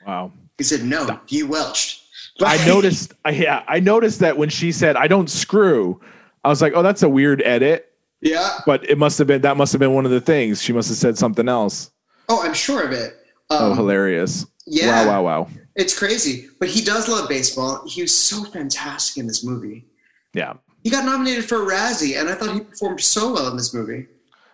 Wow. 0.06 0.32
He 0.60 0.64
said, 0.64 0.84
no, 0.84 1.20
you 1.30 1.48
welched. 1.48 2.04
I 2.40 2.64
noticed, 2.68 3.14
I, 3.26 3.32
yeah, 3.32 3.64
I 3.68 3.80
noticed 3.80 4.20
that 4.20 4.38
when 4.38 4.50
she 4.50 4.72
said, 4.72 4.96
I 4.96 5.08
don't 5.08 5.30
screw, 5.30 6.00
I 6.44 6.50
was 6.50 6.62
like, 6.62 6.74
oh, 6.76 6.84
that's 6.84 7.02
a 7.02 7.10
weird 7.10 7.42
edit. 7.44 7.92
Yeah. 8.22 8.60
But 8.68 8.88
it 8.88 9.00
must 9.00 9.18
have 9.18 9.26
been, 9.26 9.42
that 9.42 9.58
must 9.58 9.72
have 9.74 9.80
been 9.80 9.94
one 9.94 10.06
of 10.06 10.12
the 10.12 10.22
things. 10.22 10.62
She 10.62 10.72
must 10.72 10.90
have 10.90 10.98
said 10.98 11.18
something 11.18 11.50
else. 11.50 11.90
Oh, 12.30 12.42
I'm 12.44 12.54
sure 12.54 12.84
of 12.84 12.92
it. 12.92 13.26
Um, 13.50 13.72
oh, 13.72 13.74
hilarious. 13.74 14.46
Yeah. 14.66 15.06
Wow, 15.06 15.24
wow, 15.24 15.24
wow. 15.24 15.50
It's 15.76 15.98
crazy. 15.98 16.50
But 16.60 16.70
he 16.70 16.82
does 16.82 17.08
love 17.08 17.28
baseball. 17.28 17.84
He 17.88 18.02
was 18.02 18.16
so 18.16 18.44
fantastic 18.46 19.20
in 19.20 19.28
this 19.28 19.44
movie. 19.44 19.86
Yeah. 20.34 20.54
He 20.84 20.90
got 20.90 21.06
nominated 21.06 21.46
for 21.46 21.64
a 21.64 21.66
Razzie, 21.66 22.20
and 22.20 22.30
I 22.30 22.36
thought 22.36 22.54
he 22.54 22.62
performed 22.62 23.02
so 23.02 23.34
well 23.34 23.48
in 23.50 23.58
this 23.58 23.74
movie. 23.74 24.08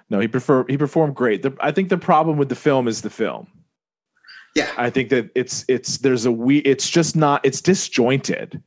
No, 0.10 0.20
he 0.20 0.28
prefer 0.28 0.66
he 0.68 0.78
performed 0.78 1.16
great. 1.16 1.44
The, 1.44 1.56
I 1.60 1.72
think 1.72 1.90
the 1.90 1.98
problem 1.98 2.38
with 2.38 2.50
the 2.50 2.56
film 2.56 2.88
is 2.88 3.02
the 3.02 3.10
film. 3.10 3.48
Yeah. 4.56 4.72
I 4.78 4.90
think 4.90 5.10
that 5.10 5.30
it's 5.36 5.66
it's 5.68 5.98
there's 6.00 6.26
a 6.26 6.32
we 6.32 6.60
it's 6.60 6.90
just 6.90 7.16
not 7.16 7.46
it's 7.46 7.62
disjointed. 7.62 8.62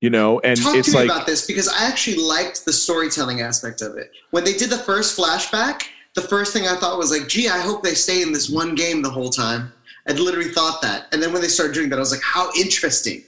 You 0.00 0.10
know, 0.10 0.38
and 0.40 0.60
Talk 0.60 0.76
it's 0.76 0.92
to 0.92 0.94
me 0.94 0.98
like 1.00 1.10
about 1.10 1.26
this 1.26 1.44
because 1.44 1.68
I 1.68 1.84
actually 1.86 2.18
liked 2.18 2.64
the 2.64 2.72
storytelling 2.72 3.40
aspect 3.40 3.82
of 3.82 3.96
it. 3.96 4.12
When 4.30 4.44
they 4.44 4.52
did 4.52 4.70
the 4.70 4.78
first 4.78 5.18
flashback, 5.18 5.82
the 6.20 6.26
first 6.28 6.52
thing 6.52 6.66
I 6.66 6.74
thought 6.76 6.98
was 6.98 7.10
like, 7.10 7.28
gee, 7.28 7.48
I 7.48 7.58
hope 7.58 7.82
they 7.82 7.94
stay 7.94 8.22
in 8.22 8.32
this 8.32 8.50
one 8.50 8.74
game 8.74 9.02
the 9.02 9.10
whole 9.10 9.30
time. 9.30 9.72
I 10.08 10.12
literally 10.12 10.50
thought 10.50 10.80
that. 10.82 11.06
And 11.12 11.22
then 11.22 11.32
when 11.32 11.42
they 11.42 11.48
started 11.48 11.74
doing 11.74 11.90
that, 11.90 11.96
I 11.96 12.00
was 12.00 12.10
like, 12.12 12.22
how 12.22 12.50
interesting. 12.58 13.22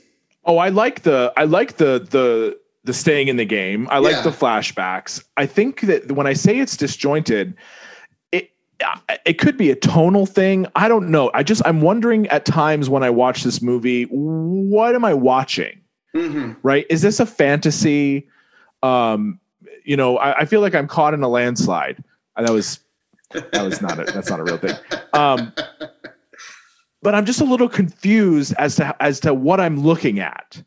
Oh, 0.45 0.57
I 0.59 0.71
like 0.71 1.03
the 1.03 1.33
I 1.37 1.45
like 1.45 1.77
the 1.77 2.07
the 2.11 2.59
the 2.85 2.95
staying 2.95 3.29
in 3.29 3.37
the 3.37 3.45
game. 3.45 3.87
I 3.91 3.99
like 3.99 4.13
Yeah. 4.17 4.23
the 4.23 4.31
flashbacks. 4.31 5.23
I 5.37 5.45
think 5.47 5.83
that 5.83 6.13
when 6.13 6.27
I 6.27 6.33
say 6.33 6.59
it's 6.59 6.77
disjointed, 6.77 7.55
it 8.33 8.51
it 9.27 9.35
could 9.35 9.59
be 9.59 9.71
a 9.71 9.77
tonal 9.77 10.25
thing. 10.25 10.67
I 10.75 10.89
don't 10.89 11.11
know. 11.11 11.31
I 11.35 11.43
just 11.43 11.61
I'm 11.67 11.83
wondering 11.83 12.27
at 12.29 12.47
times 12.47 12.89
when 12.89 13.03
I 13.03 13.11
watch 13.11 13.45
this 13.45 13.61
movie, 13.61 14.05
what 14.05 14.95
am 14.95 15.05
I 15.05 15.13
watching? 15.15 15.79
hmm 16.15 16.53
Right? 16.63 16.87
Is 16.89 17.03
this 17.03 17.21
a 17.21 17.27
fantasy? 17.27 18.27
Um, 18.83 19.39
you 19.85 19.97
know, 19.97 20.17
I, 20.17 20.39
I 20.41 20.45
feel 20.47 20.63
like 20.63 20.75
I'm 20.75 20.89
caught 20.89 21.13
in 21.13 21.23
a 21.23 21.29
landslide. 21.29 22.03
Uh, 22.41 22.45
That 22.45 22.53
was 22.53 22.81
that 23.53 23.63
was 23.63 23.81
not 23.83 24.01
a 24.01 24.05
that's 24.13 24.31
not 24.31 24.41
a 24.41 24.45
real 24.45 24.57
thing. 24.57 24.75
Um, 25.13 25.53
but 27.03 27.15
I'm 27.15 27.27
just 27.27 27.41
a 27.41 27.45
little 27.45 27.69
confused 27.69 28.55
as 28.59 28.77
to 28.77 28.97
as 29.03 29.21
to 29.21 29.35
what 29.35 29.61
I'm 29.61 29.81
looking 29.81 30.21
at, 30.21 30.63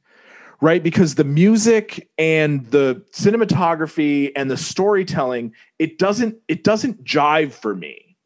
right? 0.62 0.82
Because 0.82 1.16
the 1.16 1.24
music 1.24 2.10
and 2.18 2.66
the 2.68 3.04
cinematography 3.12 4.32
and 4.36 4.50
the 4.52 4.58
storytelling 4.58 5.54
it 5.80 5.98
doesn't 5.98 6.36
it 6.48 6.64
doesn't 6.64 7.04
jive 7.04 7.52
for 7.54 7.76
me, 7.76 8.18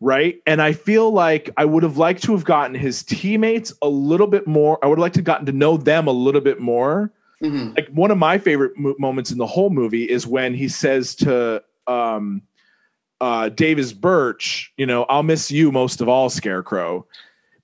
right? 0.00 0.40
And 0.46 0.62
I 0.62 0.72
feel 0.72 1.10
like 1.10 1.50
I 1.56 1.64
would 1.64 1.82
have 1.82 1.96
liked 1.98 2.22
to 2.24 2.32
have 2.32 2.44
gotten 2.44 2.74
his 2.76 3.02
teammates 3.02 3.72
a 3.82 3.88
little 3.88 4.28
bit 4.28 4.46
more. 4.46 4.78
I 4.82 4.86
would 4.86 4.98
have 4.98 5.02
liked 5.02 5.14
to 5.16 5.20
have 5.20 5.24
gotten 5.26 5.46
to 5.46 5.52
know 5.52 5.76
them 5.76 6.06
a 6.06 6.12
little 6.12 6.40
bit 6.40 6.60
more 6.60 7.12
hmm 7.40 7.70
like 7.76 7.88
one 7.88 8.10
of 8.12 8.18
my 8.18 8.38
favorite 8.38 8.76
mo- 8.76 8.94
moments 8.98 9.30
in 9.32 9.38
the 9.38 9.46
whole 9.46 9.70
movie 9.70 10.04
is 10.04 10.26
when 10.26 10.54
he 10.54 10.68
says 10.68 11.14
to 11.16 11.62
um 11.86 12.42
uh 13.20 13.48
Davis 13.50 13.92
Birch, 13.92 14.72
you 14.76 14.86
know, 14.86 15.04
I'll 15.04 15.22
miss 15.22 15.50
you 15.50 15.70
most 15.72 16.00
of 16.00 16.08
all, 16.08 16.28
Scarecrow, 16.30 17.06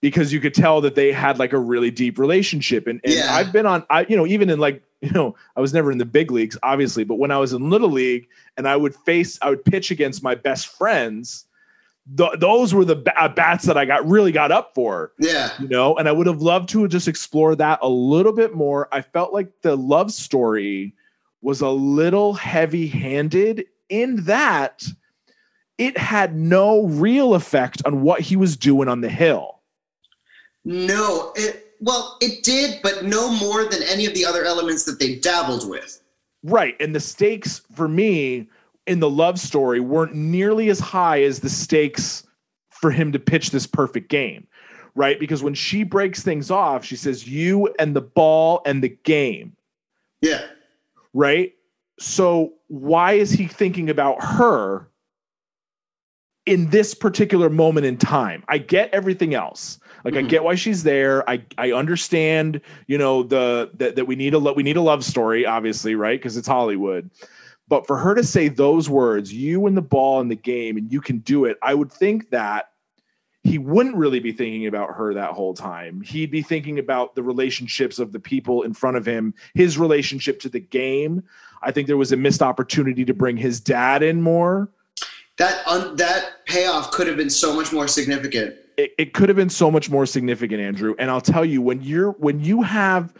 because 0.00 0.32
you 0.32 0.40
could 0.40 0.54
tell 0.54 0.80
that 0.82 0.94
they 0.94 1.12
had 1.12 1.38
like 1.38 1.52
a 1.52 1.58
really 1.58 1.90
deep 1.90 2.18
relationship. 2.18 2.86
And, 2.86 3.00
and 3.04 3.12
Yeah. 3.14 3.34
I've 3.34 3.52
been 3.52 3.66
on 3.66 3.84
I 3.90 4.06
you 4.08 4.16
know, 4.16 4.26
even 4.26 4.50
in 4.50 4.58
like, 4.60 4.82
you 5.00 5.10
know, 5.10 5.34
I 5.56 5.60
was 5.60 5.72
never 5.74 5.90
in 5.92 5.98
the 5.98 6.04
big 6.04 6.30
leagues, 6.30 6.56
obviously, 6.62 7.04
but 7.04 7.16
when 7.16 7.30
I 7.30 7.38
was 7.38 7.52
in 7.52 7.70
little 7.70 7.90
league 7.90 8.28
and 8.56 8.66
I 8.68 8.76
would 8.76 8.94
face 8.94 9.38
I 9.42 9.50
would 9.50 9.64
pitch 9.64 9.90
against 9.90 10.22
my 10.22 10.34
best 10.34 10.66
friends, 10.68 11.44
th- 12.16 12.38
those 12.38 12.72
were 12.74 12.84
the 12.84 12.96
ba- 12.96 13.32
bats 13.34 13.64
that 13.66 13.76
I 13.76 13.84
got 13.84 14.06
really 14.08 14.32
got 14.32 14.50
up 14.52 14.72
for 14.74 15.12
Yeah. 15.18 15.50
you 15.60 15.68
know 15.68 15.96
and 15.96 16.08
i 16.08 16.12
would 16.12 16.26
have 16.26 16.40
loved 16.40 16.68
to 16.70 16.88
just 16.88 17.06
explore 17.08 17.54
that 17.56 17.78
a 17.82 17.88
little 17.88 18.32
bit 18.32 18.54
more 18.54 18.88
i 18.92 19.02
felt 19.02 19.32
like 19.34 19.48
the 19.62 19.76
love 19.76 20.10
story 20.10 20.94
was 21.42 21.60
a 21.60 21.68
little 21.68 22.32
heavy 22.32 22.86
handed 22.88 23.66
in 23.88 24.24
that 24.24 24.84
it 25.78 25.96
had 25.96 26.34
no 26.34 26.86
real 26.86 27.34
effect 27.34 27.80
on 27.84 28.02
what 28.02 28.20
he 28.20 28.34
was 28.36 28.56
doing 28.56 28.88
on 28.88 29.00
the 29.00 29.08
hill 29.08 29.60
No, 30.64 31.32
it, 31.36 31.74
well, 31.80 32.16
it 32.20 32.42
did, 32.42 32.80
but 32.82 33.04
no 33.04 33.30
more 33.32 33.64
than 33.64 33.82
any 33.84 34.04
of 34.06 34.14
the 34.14 34.24
other 34.24 34.44
elements 34.44 34.84
that 34.84 34.98
they 34.98 35.14
dabbled 35.16 35.68
with. 35.68 36.00
right 36.42 36.76
and 36.80 36.94
the 36.94 37.00
stakes 37.00 37.60
for 37.74 37.88
me 37.88 38.48
in 38.86 39.00
the 39.00 39.10
love 39.10 39.38
story 39.38 39.80
weren't 39.80 40.14
nearly 40.14 40.70
as 40.70 40.80
high 40.80 41.22
as 41.22 41.40
the 41.40 41.48
stakes 41.50 42.24
for 42.70 42.90
him 42.90 43.12
to 43.12 43.18
pitch 43.18 43.50
this 43.50 43.66
perfect 43.66 44.08
game 44.08 44.46
right 44.94 45.18
because 45.20 45.42
when 45.42 45.54
she 45.54 45.82
breaks 45.82 46.22
things 46.22 46.50
off 46.50 46.84
she 46.84 46.96
says 46.96 47.28
you 47.28 47.72
and 47.78 47.94
the 47.94 48.00
ball 48.00 48.60
and 48.66 48.82
the 48.82 48.88
game 48.88 49.54
Yeah. 50.22 50.44
right? 51.12 51.54
So 51.98 52.54
why 52.68 53.14
is 53.14 53.30
he 53.32 53.46
thinking 53.46 53.90
about 53.90 54.22
her 54.22 54.88
in 56.46 56.70
this 56.70 56.94
particular 56.94 57.50
moment 57.50 57.86
in 57.86 57.96
time? 57.96 58.44
I 58.48 58.58
get 58.58 58.90
everything 58.92 59.34
else. 59.34 59.78
Like 60.04 60.14
I 60.14 60.22
Mhm. 60.22 60.28
get 60.28 60.44
why 60.44 60.54
she's 60.54 60.84
there. 60.84 61.28
I 61.28 61.42
I 61.58 61.72
understand, 61.72 62.60
you 62.86 62.98
know, 62.98 63.22
the 63.22 63.70
that, 63.74 63.96
that 63.96 64.06
we 64.06 64.16
need 64.16 64.34
a 64.34 64.38
lo- 64.38 64.52
we 64.52 64.62
need 64.62 64.76
a 64.76 64.80
love 64.82 65.04
story, 65.04 65.44
obviously, 65.44 65.94
right? 65.94 66.18
Because 66.18 66.36
it's 66.36 66.48
Hollywood. 66.48 67.10
But 67.66 67.86
for 67.86 67.98
her 67.98 68.14
to 68.14 68.22
say 68.24 68.48
those 68.48 68.88
words, 68.88 69.32
you 69.32 69.66
and 69.66 69.76
the 69.76 69.82
ball 69.82 70.20
in 70.20 70.28
the 70.28 70.36
game, 70.36 70.78
and 70.78 70.90
you 70.90 71.00
can 71.00 71.18
do 71.18 71.44
it, 71.44 71.58
I 71.62 71.74
would 71.74 71.92
think 71.92 72.30
that 72.30 72.70
he 73.44 73.58
wouldn't 73.58 73.96
really 73.96 74.20
be 74.20 74.32
thinking 74.32 74.66
about 74.66 74.94
her 74.94 75.14
that 75.14 75.32
whole 75.32 75.54
time. 75.54 76.00
He'd 76.00 76.30
be 76.30 76.42
thinking 76.42 76.78
about 76.78 77.14
the 77.14 77.22
relationships 77.22 77.98
of 77.98 78.12
the 78.12 78.18
people 78.18 78.62
in 78.62 78.72
front 78.72 78.96
of 78.96 79.06
him, 79.06 79.32
his 79.54 79.78
relationship 79.78 80.40
to 80.40 80.48
the 80.48 80.60
game. 80.60 81.22
I 81.62 81.72
think 81.72 81.86
there 81.86 81.96
was 81.96 82.12
a 82.12 82.16
missed 82.16 82.42
opportunity 82.42 83.04
to 83.04 83.14
bring 83.14 83.36
his 83.36 83.60
dad 83.60 84.02
in 84.02 84.22
more. 84.22 84.68
That 85.38 85.66
un, 85.66 85.96
that 85.96 86.44
payoff 86.46 86.90
could 86.90 87.06
have 87.06 87.16
been 87.16 87.30
so 87.30 87.54
much 87.54 87.72
more 87.72 87.86
significant. 87.88 88.54
It, 88.76 88.92
it 88.98 89.12
could 89.14 89.28
have 89.28 89.36
been 89.36 89.50
so 89.50 89.70
much 89.70 89.90
more 89.90 90.06
significant, 90.06 90.60
Andrew. 90.60 90.94
And 90.98 91.10
I'll 91.10 91.20
tell 91.20 91.44
you, 91.44 91.62
when 91.62 91.82
you're 91.82 92.12
when 92.12 92.40
you 92.40 92.62
have 92.62 93.14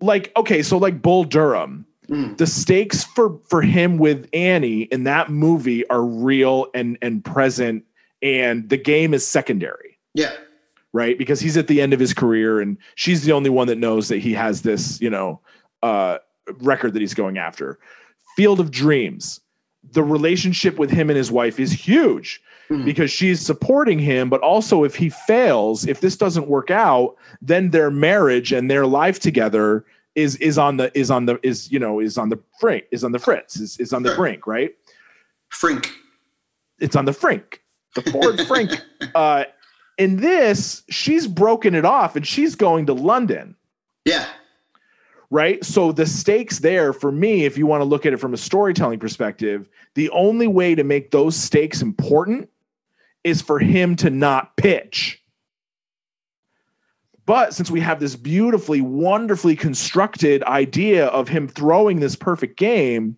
like 0.00 0.32
okay, 0.36 0.62
so 0.62 0.78
like 0.78 1.02
Bull 1.02 1.24
Durham, 1.24 1.84
Mm. 2.08 2.38
the 2.38 2.46
stakes 2.46 3.04
for 3.04 3.38
for 3.44 3.60
him 3.60 3.98
with 3.98 4.30
Annie 4.32 4.84
in 4.84 5.04
that 5.04 5.28
movie 5.28 5.86
are 5.90 6.02
real 6.02 6.68
and 6.72 6.96
and 7.02 7.22
present, 7.22 7.84
and 8.22 8.66
the 8.70 8.78
game 8.78 9.12
is 9.12 9.26
secondary. 9.26 9.98
Yeah. 10.14 10.32
right? 10.94 11.18
Because 11.18 11.38
he's 11.38 11.58
at 11.58 11.66
the 11.66 11.82
end 11.82 11.92
of 11.92 12.00
his 12.00 12.14
career 12.14 12.60
and 12.62 12.78
she's 12.94 13.24
the 13.24 13.32
only 13.32 13.50
one 13.50 13.66
that 13.66 13.76
knows 13.76 14.08
that 14.08 14.18
he 14.20 14.32
has 14.32 14.62
this, 14.62 14.98
you 15.02 15.10
know, 15.10 15.40
uh, 15.82 16.16
record 16.60 16.94
that 16.94 17.00
he's 17.00 17.14
going 17.14 17.38
after. 17.38 17.78
Field 18.36 18.60
of 18.60 18.70
Dreams. 18.70 19.40
The 19.92 20.02
relationship 20.02 20.78
with 20.78 20.90
him 20.90 21.08
and 21.10 21.16
his 21.16 21.30
wife 21.30 21.58
is 21.60 21.72
huge 21.72 22.42
Mhm. 22.70 22.84
because 22.84 23.10
she's 23.10 23.40
supporting 23.40 23.98
him, 23.98 24.28
but 24.28 24.40
also 24.42 24.84
if 24.84 24.94
he 24.94 25.08
fails, 25.08 25.86
if 25.86 26.00
this 26.00 26.16
doesn't 26.16 26.48
work 26.48 26.70
out, 26.70 27.16
then 27.40 27.70
their 27.70 27.90
marriage 27.90 28.52
and 28.52 28.70
their 28.70 28.86
life 28.86 29.18
together 29.18 29.84
is 30.14 30.36
is 30.36 30.58
on 30.58 30.76
the 30.78 30.90
is 30.98 31.10
on 31.10 31.26
the 31.26 31.38
is 31.42 31.70
you 31.70 31.78
know 31.78 32.00
is 32.00 32.18
on 32.18 32.28
the 32.28 32.38
brink 32.60 32.84
is 32.90 33.04
on 33.04 33.12
the 33.12 33.18
fritz 33.20 33.56
is, 33.60 33.78
is 33.78 33.92
on 33.92 34.02
the 34.02 34.08
Sure. 34.08 34.16
brink 34.16 34.46
right 34.48 34.74
Frink. 35.50 35.92
it's 36.80 36.96
on 36.96 37.04
the 37.04 37.12
frink 37.12 37.62
the 37.94 38.02
ford 38.10 38.40
frink 38.48 38.70
uh 39.14 39.44
in 39.96 40.16
this 40.16 40.82
she's 40.90 41.26
broken 41.28 41.74
it 41.74 41.84
off 41.84 42.16
and 42.16 42.26
she's 42.26 42.56
going 42.56 42.86
to 42.86 42.94
london 42.94 43.54
Yeah. 44.04 44.26
Right? 45.30 45.64
So 45.64 45.92
the 45.92 46.06
stakes 46.06 46.58
there 46.58 46.92
for 46.92 47.12
me 47.12 47.44
if 47.44 47.58
you 47.58 47.66
want 47.66 47.80
to 47.80 47.84
look 47.84 48.06
at 48.06 48.12
it 48.12 48.18
from 48.18 48.34
a 48.34 48.38
storytelling 48.38 48.98
perspective 48.98 49.68
the 49.94 50.10
only 50.10 50.46
way 50.46 50.74
to 50.74 50.84
make 50.84 51.10
those 51.10 51.36
stakes 51.36 51.82
important 51.82 52.48
is 53.24 53.42
for 53.42 53.58
him 53.58 53.96
to 53.96 54.10
not 54.10 54.56
pitch. 54.56 55.22
But 57.26 57.52
since 57.52 57.70
we 57.70 57.80
have 57.80 58.00
this 58.00 58.16
beautifully 58.16 58.80
wonderfully 58.80 59.56
constructed 59.56 60.42
idea 60.44 61.06
of 61.08 61.28
him 61.28 61.48
throwing 61.48 62.00
this 62.00 62.16
perfect 62.16 62.58
game 62.58 63.16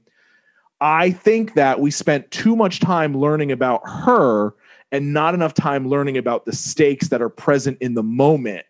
i 0.81 1.11
think 1.11 1.53
that 1.55 1.79
we 1.79 1.91
spent 1.91 2.31
too 2.31 2.57
much 2.57 2.81
time 2.81 3.15
learning 3.15 3.53
about 3.53 3.83
her 3.87 4.55
and 4.93 5.13
not 5.13 5.35
enough 5.35 5.55
time 5.55 5.89
learning 5.89 6.17
about 6.17 6.45
the 6.45 6.53
stakes 6.53 7.09
that 7.09 7.23
are 7.23 7.29
present 7.29 7.79
in 7.81 7.95
the 7.95 8.03
moment. 8.03 8.67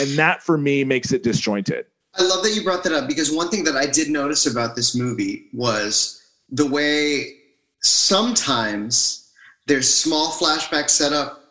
And 0.00 0.10
that 0.18 0.42
for 0.42 0.58
me 0.58 0.84
makes 0.84 1.12
it 1.12 1.22
disjointed. 1.22 1.86
I 2.16 2.22
love 2.22 2.42
that 2.44 2.52
you 2.54 2.62
brought 2.62 2.84
that 2.84 2.92
up 2.92 3.08
because 3.08 3.32
one 3.32 3.48
thing 3.48 3.64
that 3.64 3.76
I 3.76 3.86
did 3.86 4.08
notice 4.08 4.46
about 4.46 4.76
this 4.76 4.94
movie 4.94 5.46
was 5.52 6.22
the 6.50 6.66
way 6.66 7.34
sometimes 7.82 9.32
there's 9.66 9.92
small 9.92 10.30
flashback 10.30 10.90
setup 10.90 11.44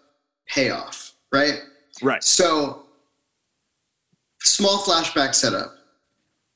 payoff, 0.47 1.13
right? 1.31 1.61
Right. 2.01 2.23
So 2.23 2.83
small 4.39 4.79
flashback 4.79 5.35
setup 5.35 5.75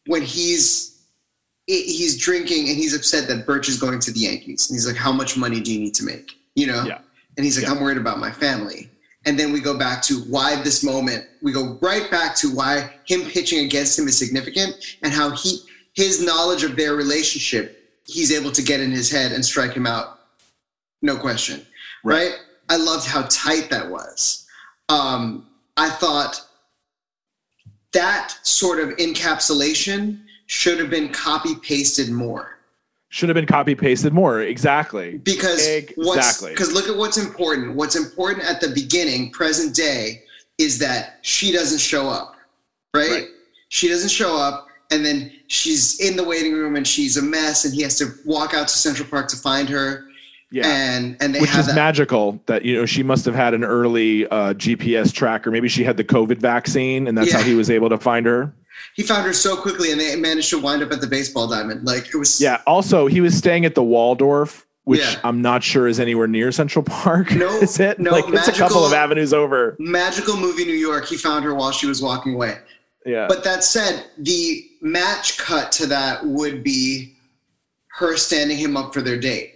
when 0.07 0.21
he's 0.21 0.93
he's 1.65 2.17
drinking 2.17 2.69
and 2.69 2.77
he's 2.77 2.95
upset 2.95 3.27
that 3.27 3.45
Birch 3.45 3.67
is 3.67 3.77
going 3.79 3.99
to 3.99 4.11
the 4.11 4.21
Yankees. 4.21 4.69
And 4.69 4.75
he's 4.75 4.87
like, 4.87 4.95
How 4.95 5.11
much 5.11 5.37
money 5.37 5.59
do 5.59 5.73
you 5.73 5.79
need 5.79 5.93
to 5.95 6.05
make? 6.05 6.31
You 6.55 6.67
know? 6.67 6.83
Yeah. 6.83 6.99
And 7.35 7.45
he's 7.45 7.57
like, 7.57 7.67
Yeah. 7.67 7.75
I'm 7.75 7.83
worried 7.83 7.97
about 7.97 8.19
my 8.19 8.31
family. 8.31 8.89
And 9.27 9.37
then 9.37 9.51
we 9.51 9.59
go 9.59 9.77
back 9.77 10.01
to 10.03 10.21
why 10.21 10.55
this 10.63 10.85
moment, 10.85 11.25
we 11.41 11.51
go 11.51 11.77
right 11.81 12.09
back 12.09 12.33
to 12.37 12.47
why 12.47 12.93
him 13.05 13.29
pitching 13.29 13.65
against 13.65 13.99
him 13.99 14.07
is 14.07 14.17
significant 14.17 14.97
and 15.03 15.11
how 15.11 15.31
he 15.31 15.59
his 15.95 16.23
knowledge 16.23 16.63
of 16.63 16.77
their 16.77 16.95
relationship, 16.95 17.83
he's 18.05 18.31
able 18.31 18.53
to 18.53 18.61
get 18.61 18.79
in 18.79 18.89
his 18.89 19.11
head 19.11 19.33
and 19.33 19.43
strike 19.43 19.73
him 19.73 19.85
out. 19.85 20.21
No 21.01 21.17
question. 21.17 21.65
Right. 22.05 22.29
Right? 22.29 22.35
I 22.69 22.77
loved 22.77 23.05
how 23.05 23.23
tight 23.23 23.69
that 23.69 23.89
was. 23.89 24.47
Um, 24.87 25.47
I 25.75 25.89
thought 25.89 26.41
that 27.91 28.33
sort 28.43 28.79
of 28.79 28.89
encapsulation 28.97 30.21
should 30.45 30.79
have 30.79 30.89
been 30.89 31.09
copy 31.09 31.55
pasted 31.55 32.09
more 32.09 32.56
Should 33.17 33.29
have 33.29 33.33
been 33.33 33.47
copy 33.47 33.73
pasted 33.73 34.13
more. 34.13 34.41
Exactly. 34.43 35.17
because 35.17 35.65
Exactly. 35.67 36.51
because 36.51 36.71
look 36.71 36.87
at 36.87 36.95
what's 36.95 37.17
important. 37.17 37.73
What's 37.75 37.95
important 37.95 38.45
at 38.45 38.61
the 38.61 38.67
beginning, 38.67 39.31
present 39.31 39.73
day, 39.75 40.21
is 40.59 40.77
that 40.77 41.17
she 41.23 41.51
doesn't 41.51 41.79
show 41.79 42.07
up, 42.07 42.35
right? 42.93 43.09
Right. 43.09 43.27
She 43.69 43.87
doesn't 43.89 44.11
show 44.11 44.37
up, 44.37 44.67
and 44.91 45.03
then 45.03 45.31
she's 45.47 45.99
in 45.99 46.15
the 46.15 46.23
waiting 46.23 46.53
room 46.53 46.75
and 46.75 46.87
she's 46.87 47.17
a 47.17 47.23
mess, 47.23 47.65
and 47.65 47.73
he 47.73 47.81
has 47.81 47.97
to 47.97 48.05
walk 48.23 48.53
out 48.53 48.67
to 48.67 48.77
Central 48.77 49.09
Park 49.09 49.29
to 49.29 49.35
find 49.35 49.67
her, 49.67 50.05
Yeah. 50.51 50.67
and 50.67 51.17
and 51.19 51.33
they 51.33 51.39
Which 51.41 51.49
have 51.49 51.61
is 51.61 51.65
that. 51.65 51.75
magical 51.75 52.39
that 52.45 52.65
you 52.65 52.75
know 52.75 52.85
she 52.85 53.01
must 53.01 53.25
have 53.25 53.33
had 53.33 53.55
an 53.55 53.63
early 53.63 54.27
uh, 54.27 54.53
GPS 54.53 55.11
tracker. 55.11 55.49
Maybe 55.49 55.69
she 55.69 55.83
had 55.83 55.97
the 55.97 56.03
COVID 56.03 56.37
vaccine, 56.37 57.07
and 57.07 57.17
that's 57.17 57.31
Yeah. 57.31 57.37
how 57.39 57.43
he 57.43 57.55
was 57.55 57.71
able 57.71 57.89
to 57.89 57.97
find 57.97 58.27
her. 58.27 58.53
He 58.95 59.03
found 59.03 59.25
her 59.25 59.33
so 59.33 59.55
quickly, 59.55 59.91
and 59.91 59.99
they 60.01 60.15
managed 60.15 60.49
to 60.51 60.59
wind 60.59 60.81
up 60.83 60.91
at 60.91 61.01
the 61.01 61.07
baseball 61.07 61.47
diamond. 61.47 61.85
Like 61.85 62.07
it 62.13 62.17
was 62.17 62.39
Yeah. 62.41 62.61
Also, 62.67 63.07
he 63.07 63.21
was 63.21 63.37
staying 63.37 63.65
at 63.65 63.75
the 63.75 63.83
Waldorf, 63.83 64.65
which 64.85 65.01
Yeah. 65.01 65.19
I'm 65.23 65.41
not 65.41 65.63
sure 65.63 65.87
is 65.87 65.99
anywhere 65.99 66.27
near 66.27 66.51
Central 66.51 66.83
Park. 66.83 67.31
No, 67.31 67.47
is 67.61 67.79
it? 67.79 67.99
no, 67.99 68.11
like 68.11 68.25
it's 68.29 68.47
a 68.47 68.51
couple 68.53 68.85
of 68.85 68.93
avenues 68.93 69.33
over. 69.33 69.75
magical 69.79 70.35
movie 70.37 70.65
New 70.65 70.73
York. 70.73 71.05
He 71.05 71.17
found 71.17 71.43
her 71.45 71.53
while 71.55 71.71
she 71.71 71.87
was 71.87 72.01
walking 72.01 72.33
away. 72.35 72.57
Yeah. 73.05 73.25
But 73.27 73.43
that 73.45 73.63
said, 73.63 74.05
the 74.17 74.65
match 74.81 75.37
cut 75.37 75.71
to 75.73 75.85
that 75.87 76.25
would 76.25 76.63
be 76.63 77.15
her 77.87 78.17
standing 78.17 78.57
him 78.57 78.75
up 78.77 78.93
for 78.93 79.01
their 79.01 79.17
date. 79.19 79.55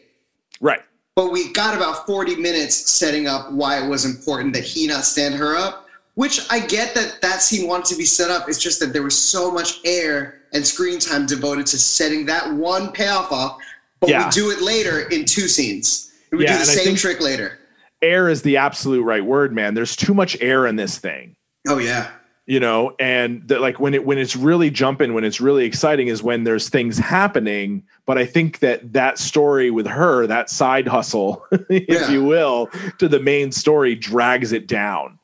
right. 0.61 0.81
But 1.13 1.33
we 1.33 1.51
got 1.51 1.75
about 1.75 2.05
40 2.07 2.37
minutes 2.37 2.73
setting 2.89 3.27
up 3.27 3.51
why 3.51 3.83
it 3.83 3.87
was 3.89 4.05
important 4.05 4.53
that 4.53 4.63
he 4.63 4.87
not 4.87 5.03
stand 5.03 5.35
her 5.35 5.57
up, 5.57 5.85
which 6.21 6.45
I 6.51 6.59
get 6.59 6.93
that 6.93 7.19
that 7.23 7.41
scene 7.41 7.67
wanted 7.67 7.85
to 7.87 7.95
be 7.95 8.05
set 8.05 8.29
up. 8.29 8.47
It's 8.47 8.59
just 8.59 8.79
that 8.79 8.93
there 8.93 9.01
was 9.01 9.17
so 9.17 9.49
much 9.51 9.79
air 9.83 10.41
and 10.53 10.63
screen 10.65 10.99
time 10.99 11.25
devoted 11.25 11.65
to 11.67 11.79
setting 11.79 12.27
that 12.27 12.53
one 12.53 12.91
payoff 12.91 13.31
off. 13.31 13.57
But 13.99 14.11
Yeah. 14.11 14.25
we 14.25 14.31
do 14.31 14.51
it 14.51 14.61
later 14.61 14.99
in 15.09 15.25
two 15.25 15.47
scenes. 15.47 16.11
We 16.31 16.43
Yeah, 16.43 16.53
do 16.53 16.59
the 16.59 16.65
same 16.65 16.95
trick 16.95 17.21
later. 17.21 17.57
Air 18.03 18.29
is 18.29 18.43
the 18.43 18.57
absolute 18.57 19.01
right 19.01 19.25
word, 19.25 19.51
man. 19.51 19.73
There's 19.73 19.95
too 19.95 20.13
much 20.13 20.37
air 20.41 20.67
in 20.67 20.75
this 20.75 20.99
thing. 20.99 21.35
Oh, 21.67 21.79
yeah. 21.79 22.09
you 22.45 22.59
know 22.59 22.95
and 22.99 23.47
that 23.47 23.61
like 23.61 23.79
when 23.79 23.93
it 23.95 24.03
when 24.05 24.17
it's 24.19 24.35
really 24.35 24.69
jumping 24.69 25.13
when 25.15 25.23
it's 25.23 25.39
really 25.41 25.63
exciting 25.65 26.07
is 26.07 26.21
when 26.23 26.43
there's 26.43 26.69
things 26.69 26.97
happening 26.97 27.83
but 28.07 28.17
i 28.17 28.25
think 28.25 28.57
that 28.59 28.93
that 28.93 29.19
story 29.19 29.69
with 29.69 29.85
her 29.85 30.25
that 30.25 30.49
side 30.49 30.87
hustle 30.87 31.45
if 31.69 31.87
Yeah. 31.87 32.09
you 32.09 32.23
will 32.23 32.67
to 32.97 33.07
the 33.07 33.19
main 33.19 33.51
story 33.51 33.93
drags 33.95 34.51
it 34.53 34.65
down 34.67 35.19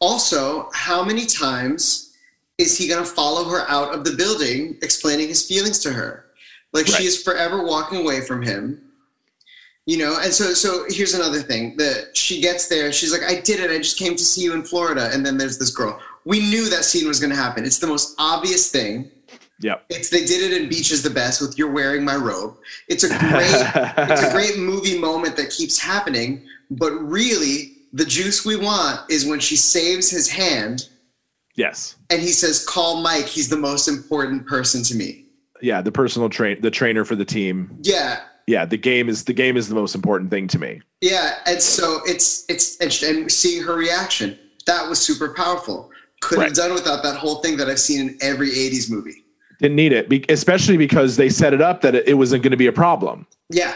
Also, 0.00 0.68
how 0.72 1.04
many 1.04 1.26
times 1.26 2.14
is 2.58 2.76
he 2.76 2.88
going 2.88 3.04
to 3.04 3.10
follow 3.10 3.44
her 3.44 3.68
out 3.68 3.94
of 3.94 4.04
the 4.04 4.12
building 4.12 4.78
explaining 4.82 5.28
his 5.28 5.46
feelings 5.46 5.78
to 5.80 5.92
her? 5.92 6.26
Like 6.72 6.86
Right. 6.86 6.94
she 6.96 7.04
is 7.04 7.22
forever 7.22 7.64
walking 7.64 8.00
away 8.00 8.20
from 8.22 8.42
him. 8.42 8.82
You 9.86 9.96
know, 9.98 10.18
and 10.22 10.32
so 10.32 10.52
so 10.54 10.84
here's 10.88 11.14
another 11.14 11.40
thing 11.40 11.76
that 11.78 12.16
she 12.16 12.40
gets 12.40 12.68
there, 12.68 12.92
she's 12.92 13.12
like, 13.12 13.24
I 13.24 13.40
did 13.40 13.58
it, 13.60 13.70
I 13.70 13.78
just 13.78 13.98
came 13.98 14.14
to 14.14 14.22
see 14.24 14.42
you 14.42 14.52
in 14.54 14.62
Florida. 14.62 15.10
And 15.12 15.24
then 15.26 15.36
there's 15.36 15.58
this 15.58 15.74
girl. 15.74 15.98
We 16.24 16.38
knew 16.38 16.68
that 16.70 16.84
scene 16.84 17.08
was 17.08 17.18
gonna 17.18 17.34
happen. 17.34 17.64
It's 17.64 17.78
the 17.78 17.86
most 17.88 18.14
obvious 18.18 18.70
thing. 18.70 19.10
yep 19.60 19.84
It's 19.88 20.08
they 20.08 20.24
did 20.24 20.52
it 20.52 20.60
in 20.62 20.68
Beach 20.68 20.92
is 20.92 21.02
the 21.02 21.10
Best 21.10 21.40
with 21.40 21.58
You're 21.58 21.72
Wearing 21.72 22.04
My 22.04 22.14
Robe. 22.14 22.56
It's 22.88 23.02
a 23.04 23.08
great 23.08 24.08
it's 24.12 24.22
a 24.22 24.30
great 24.36 24.58
movie 24.58 24.96
moment 24.98 25.34
that 25.36 25.50
keeps 25.50 25.76
happening, 25.78 26.46
but 26.70 26.92
really 26.92 27.78
the 27.92 28.04
juice 28.04 28.44
we 28.44 28.56
want 28.56 29.00
is 29.10 29.26
when 29.26 29.40
she 29.40 29.56
saves 29.56 30.10
his 30.10 30.28
hand 30.28 30.88
yes 31.56 31.96
and 32.10 32.20
he 32.20 32.28
says, 32.28 32.64
"Call 32.64 33.00
Mike. 33.02 33.26
He's 33.26 33.48
the 33.48 33.56
most 33.56 33.88
important 33.88 34.46
person 34.46 34.82
to 34.84 34.94
me." 34.94 35.26
yeah 35.62 35.82
the 35.82 35.92
personal 35.92 36.28
train 36.30 36.58
the 36.62 36.70
trainer 36.70 37.04
for 37.04 37.14
the 37.16 37.24
team 37.24 37.76
Yeah, 37.82 38.20
yeah 38.46 38.64
the 38.64 38.78
game 38.78 39.08
is 39.10 39.24
the 39.24 39.34
game 39.34 39.56
is 39.58 39.68
the 39.68 39.74
most 39.74 39.94
important 39.94 40.30
thing 40.30 40.48
to 40.48 40.58
me 40.58 40.80
yeah. 41.02 41.38
And 41.46 41.60
so 41.62 42.00
it's 42.06 42.44
it's 42.48 42.76
and, 42.80 43.30
seeing 43.32 43.62
her 43.62 43.74
reaction 43.74 44.38
that 44.66 44.86
was 44.88 44.98
super 45.00 45.32
powerful. 45.34 45.90
Could 46.20 46.36
Right. 46.38 46.44
have 46.48 46.54
done 46.54 46.74
without 46.74 47.02
that 47.02 47.16
whole 47.16 47.36
thing 47.42 47.56
that 47.56 47.68
I've 47.70 47.80
seen 47.80 48.00
in 48.08 48.18
every 48.20 48.50
'80s 48.50 48.90
movie. 48.90 49.24
didn't 49.60 49.76
need 49.76 49.92
it 49.92 50.30
especially 50.30 50.76
because 50.76 51.16
they 51.16 51.28
set 51.28 51.52
it 51.54 51.60
up 51.62 51.80
that 51.82 51.94
it 51.94 52.14
wasn't 52.18 52.42
going 52.42 52.50
to 52.52 52.56
be 52.58 52.66
a 52.66 52.72
problem 52.72 53.26
Yeah, 53.50 53.74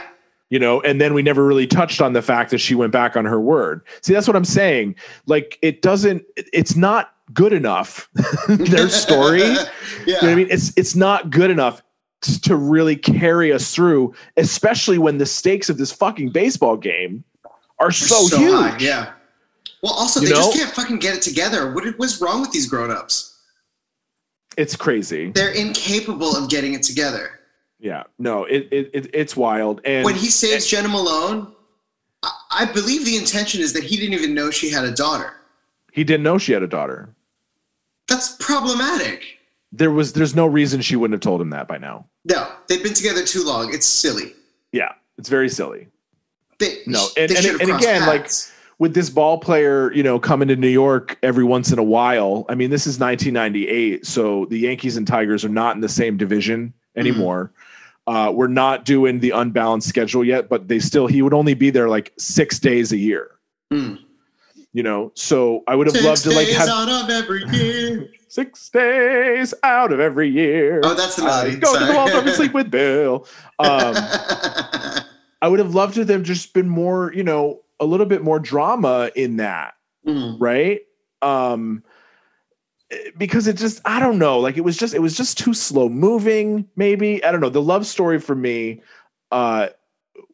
you 0.54 0.60
know 0.60 0.80
and 0.82 1.00
then 1.00 1.14
we 1.14 1.20
never 1.20 1.44
really 1.44 1.66
touched 1.66 2.00
on 2.00 2.12
the 2.12 2.22
fact 2.22 2.52
that 2.52 2.58
she 2.58 2.76
went 2.76 2.92
back 2.92 3.16
on 3.16 3.24
her 3.24 3.40
word 3.40 3.82
see 4.02 4.12
that's 4.12 4.28
what 4.28 4.36
i'm 4.36 4.44
saying 4.44 4.94
like 5.26 5.58
it 5.62 5.82
doesn't 5.82 6.24
it's 6.36 6.76
not 6.76 7.12
good 7.32 7.52
enough 7.52 8.08
their 8.48 8.88
story 8.88 9.40
yeah. 9.42 9.56
you 10.06 10.12
know 10.12 10.18
what 10.20 10.30
i 10.30 10.34
mean 10.36 10.46
it's 10.50 10.72
it's 10.76 10.94
not 10.94 11.30
good 11.30 11.50
enough 11.50 11.82
to 12.20 12.54
really 12.54 12.94
carry 12.94 13.52
us 13.52 13.74
through 13.74 14.14
especially 14.36 14.96
when 14.96 15.18
the 15.18 15.26
stakes 15.26 15.68
of 15.68 15.76
this 15.76 15.90
fucking 15.90 16.30
baseball 16.30 16.76
game 16.76 17.24
are 17.80 17.90
so, 17.90 18.38
huge 18.38 18.52
high, 18.52 18.76
Yeah. 18.78 19.12
Well, 19.82 19.92
also 19.92 20.20
You 20.20 20.28
they 20.28 20.34
just 20.34 20.56
can't 20.56 20.70
fucking 20.70 21.00
get 21.00 21.16
it 21.16 21.22
together. 21.22 21.74
What 21.74 21.84
what's 21.98 22.20
wrong 22.20 22.40
with 22.40 22.52
these 22.52 22.66
grown-ups? 22.66 23.32
it's 24.56 24.76
crazy 24.76 25.32
They're 25.32 25.50
incapable 25.50 26.36
of 26.36 26.48
getting 26.48 26.74
it 26.74 26.82
together. 26.84 27.40
Yeah 27.84 28.04
no 28.18 28.44
it, 28.44 28.66
it, 28.72 28.90
it 28.94 29.10
it's 29.14 29.36
wild 29.36 29.80
and 29.84 30.04
when 30.04 30.14
he 30.14 30.28
saves 30.28 30.66
Jena 30.66 30.88
Malone, 30.88 31.52
I, 32.50 32.64
believe 32.64 33.04
the 33.04 33.16
intention 33.16 33.60
is 33.60 33.74
that 33.74 33.84
he 33.84 33.96
didn't 33.98 34.14
even 34.14 34.34
know 34.34 34.50
she 34.50 34.70
had 34.70 34.84
a 34.84 34.90
daughter. 34.92 35.34
he 35.92 36.02
didn't 36.02 36.22
know 36.22 36.38
she 36.38 36.52
had 36.52 36.62
a 36.62 36.66
daughter 36.66 37.14
That's 38.08 38.36
problematic. 38.40 39.38
there 39.70 39.90
was 39.90 40.14
there's 40.14 40.34
no 40.34 40.46
reason 40.46 40.80
she 40.80 40.96
wouldn't 40.96 41.12
have 41.14 41.20
told 41.20 41.40
him 41.42 41.50
that 41.50 41.68
by 41.68 41.76
now 41.76 42.06
No, 42.24 42.50
they've 42.68 42.82
been 42.82 42.94
together 42.94 43.24
too 43.24 43.44
long. 43.44 43.72
It's 43.74 43.86
silly. 43.86 44.32
yeah 44.72 44.92
it's 45.18 45.28
very 45.28 45.50
silly 45.50 45.88
They, 46.58 46.78
No, 46.86 47.06
and- 47.18 47.30
and- 47.32 47.46
and 47.46 47.68
crossed 47.68 47.84
again, 47.84 48.06
like, 48.06 48.30
with 48.78 48.94
this 48.94 49.10
ball 49.10 49.38
player, 49.38 49.92
you 49.92 50.02
know, 50.02 50.18
coming 50.18 50.48
to 50.48 50.56
New 50.56 50.68
York 50.68 51.16
every 51.22 51.44
once 51.44 51.70
in 51.72 51.78
a 51.78 51.82
while. 51.82 52.44
I 52.48 52.54
mean, 52.54 52.70
this 52.70 52.86
is 52.86 52.98
1998, 52.98 54.04
so 54.04 54.46
the 54.46 54.58
Yankees 54.58 54.96
and 54.96 55.06
Tigers 55.06 55.44
are 55.44 55.48
not 55.48 55.76
in 55.76 55.80
the 55.80 55.88
same 55.88 56.16
division 56.16 56.68
mm-hmm. 56.68 57.00
anymore. 57.00 57.52
Uh, 58.06 58.30
we're 58.34 58.46
not 58.48 58.84
doing 58.84 59.20
the 59.20 59.30
unbalanced 59.30 59.88
schedule 59.88 60.24
yet, 60.24 60.48
but 60.48 60.68
they 60.68 60.78
still 60.78 61.06
he 61.06 61.22
would 61.22 61.32
only 61.34 61.54
be 61.54 61.70
there 61.70 61.88
like 61.88 62.12
six 62.18 62.58
days 62.58 62.92
a 62.92 62.96
year. 62.98 63.30
Mm. 63.72 63.98
You 64.72 64.82
know, 64.82 65.12
so 65.14 65.62
I 65.68 65.74
would 65.76 65.86
have 65.86 65.94
Six 65.94 66.04
loved 66.04 66.22
to 66.24 66.30
like 66.30 66.46
days 66.48 66.56
have 66.56 66.68
out 66.68 66.88
of 66.88 67.08
every 67.10 67.44
year. 67.50 68.10
six 68.28 68.68
days 68.70 69.54
out 69.62 69.92
of 69.92 70.00
every 70.00 70.28
year. 70.28 70.80
Oh, 70.82 70.94
that's 70.94 71.16
the 71.16 71.22
melody. 71.24 71.56
go 71.56 71.78
to 71.78 71.86
the. 71.86 71.92
Waldorf 71.94 72.26
and 72.26 72.34
sleep 72.34 72.52
with 72.52 72.70
Bill. 72.70 73.26
Um, 73.60 73.94
I 75.42 75.48
would 75.48 75.60
have 75.60 75.74
loved 75.74 75.94
to 75.94 76.04
have 76.04 76.22
just 76.24 76.52
been 76.54 76.68
more, 76.68 77.12
you 77.14 77.22
know, 77.22 77.60
a 77.80 77.84
little 77.84 78.06
bit 78.06 78.22
more 78.22 78.38
drama 78.40 79.10
in 79.14 79.36
that. 79.36 79.74
Mm. 80.06 80.36
right 80.38 80.80
um 81.22 81.82
because 83.16 83.46
it 83.46 83.56
just 83.56 83.80
i 83.84 83.98
don't 84.00 84.18
know 84.18 84.38
like 84.38 84.56
it 84.56 84.62
was 84.62 84.76
just 84.76 84.94
it 84.94 85.00
was 85.00 85.16
just 85.16 85.38
too 85.38 85.54
slow 85.54 85.88
moving 85.88 86.68
maybe 86.76 87.24
i 87.24 87.30
don't 87.32 87.40
know 87.40 87.48
the 87.48 87.62
love 87.62 87.86
story 87.86 88.18
for 88.18 88.34
me 88.34 88.80
uh 89.32 89.68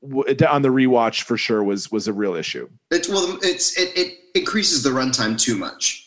w- 0.03 0.37
on 0.49 0.63
the 0.63 0.69
rewatch 0.69 1.23
for 1.23 1.37
sure 1.37 1.63
was 1.63 1.91
was 1.91 2.09
a 2.09 2.13
real 2.13 2.35
issue 2.35 2.69
It's 2.91 3.09
well, 3.09 3.39
it's 3.43 3.79
it, 3.79 3.97
it 3.97 4.21
increases 4.35 4.83
the 4.83 4.91
runtime 4.91 5.39
too 5.39 5.57
much. 5.57 6.07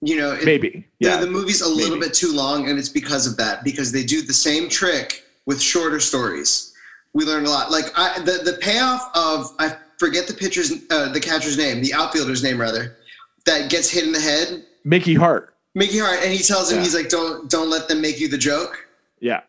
You 0.00 0.16
know, 0.16 0.32
it, 0.32 0.44
maybe 0.44 0.86
yeah. 1.00 1.14
yeah 1.14 1.20
the 1.20 1.26
movie's 1.26 1.60
a 1.60 1.68
little 1.68 1.96
maybe. 1.96 2.08
bit 2.08 2.14
too 2.14 2.32
long, 2.32 2.68
and 2.68 2.78
it's 2.78 2.88
because 2.88 3.26
of 3.26 3.36
that. 3.38 3.64
Because 3.64 3.90
they 3.90 4.04
do 4.04 4.22
the 4.22 4.32
same 4.32 4.68
trick 4.68 5.24
with 5.46 5.60
shorter 5.60 5.98
stories. 5.98 6.72
We 7.14 7.24
learned 7.24 7.46
a 7.46 7.50
lot. 7.50 7.70
Like 7.70 7.86
I, 7.96 8.20
the 8.20 8.40
the 8.44 8.58
payoff 8.60 9.10
of 9.14 9.54
I 9.58 9.76
forget 9.98 10.28
the 10.28 10.34
pitcher's 10.34 10.72
uh, 10.90 11.10
the 11.12 11.20
catcher's 11.20 11.58
name, 11.58 11.82
the 11.82 11.94
outfielder's 11.94 12.42
name 12.42 12.60
rather, 12.60 12.96
that 13.44 13.70
gets 13.70 13.90
hit 13.90 14.04
in 14.04 14.12
the 14.12 14.20
head. 14.20 14.64
Mickey 14.84 15.14
Hart. 15.14 15.54
Mickey 15.74 15.98
Hart, 15.98 16.20
and 16.22 16.32
he 16.32 16.38
tells 16.42 16.70
him 16.70 16.78
Yeah. 16.78 16.84
he's 16.84 16.94
like, 16.94 17.08
"Don't 17.08 17.48
don't 17.50 17.70
let 17.70 17.88
them 17.88 18.00
make 18.00 18.18
you 18.20 18.28
the 18.28 18.38
joke." 18.38 18.86
Yeah. 19.20 19.40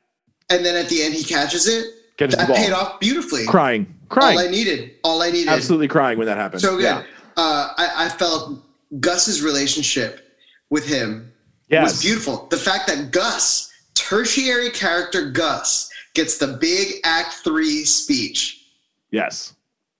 And 0.49 0.65
then 0.65 0.75
at 0.75 0.89
the 0.89 1.01
end, 1.03 1.13
he 1.13 1.23
catches 1.23 1.67
it. 1.67 1.85
Catches 2.17 2.35
the 2.35 2.41
that 2.41 2.47
ball. 2.47 2.57
paid 2.57 2.71
off 2.71 2.99
beautifully. 2.99 3.45
Crying. 3.45 3.93
Crying. 4.09 4.37
All 4.37 4.43
I 4.43 4.49
needed. 4.49 4.91
All 5.03 5.21
I 5.21 5.31
needed. 5.31 5.49
Absolutely 5.49 5.87
crying 5.87 6.17
when 6.17 6.27
that 6.27 6.37
happened. 6.37 6.61
So 6.61 6.75
good. 6.75 6.83
Yeah. 6.83 7.03
Uh, 7.37 7.71
I, 7.77 8.05
I 8.05 8.09
felt 8.09 8.59
Gus's 8.99 9.41
relationship 9.41 10.35
with 10.69 10.85
him 10.85 11.31
Yes. 11.69 11.91
was 11.91 12.01
beautiful. 12.01 12.47
The 12.49 12.57
fact 12.57 12.87
that 12.87 13.11
Gus, 13.11 13.71
tertiary 13.93 14.71
character 14.71 15.29
Gus, 15.29 15.89
gets 16.15 16.37
the 16.37 16.47
big 16.47 16.95
Act 17.03 17.35
Three 17.43 17.85
speech. 17.85 18.65
Yes. 19.11 19.53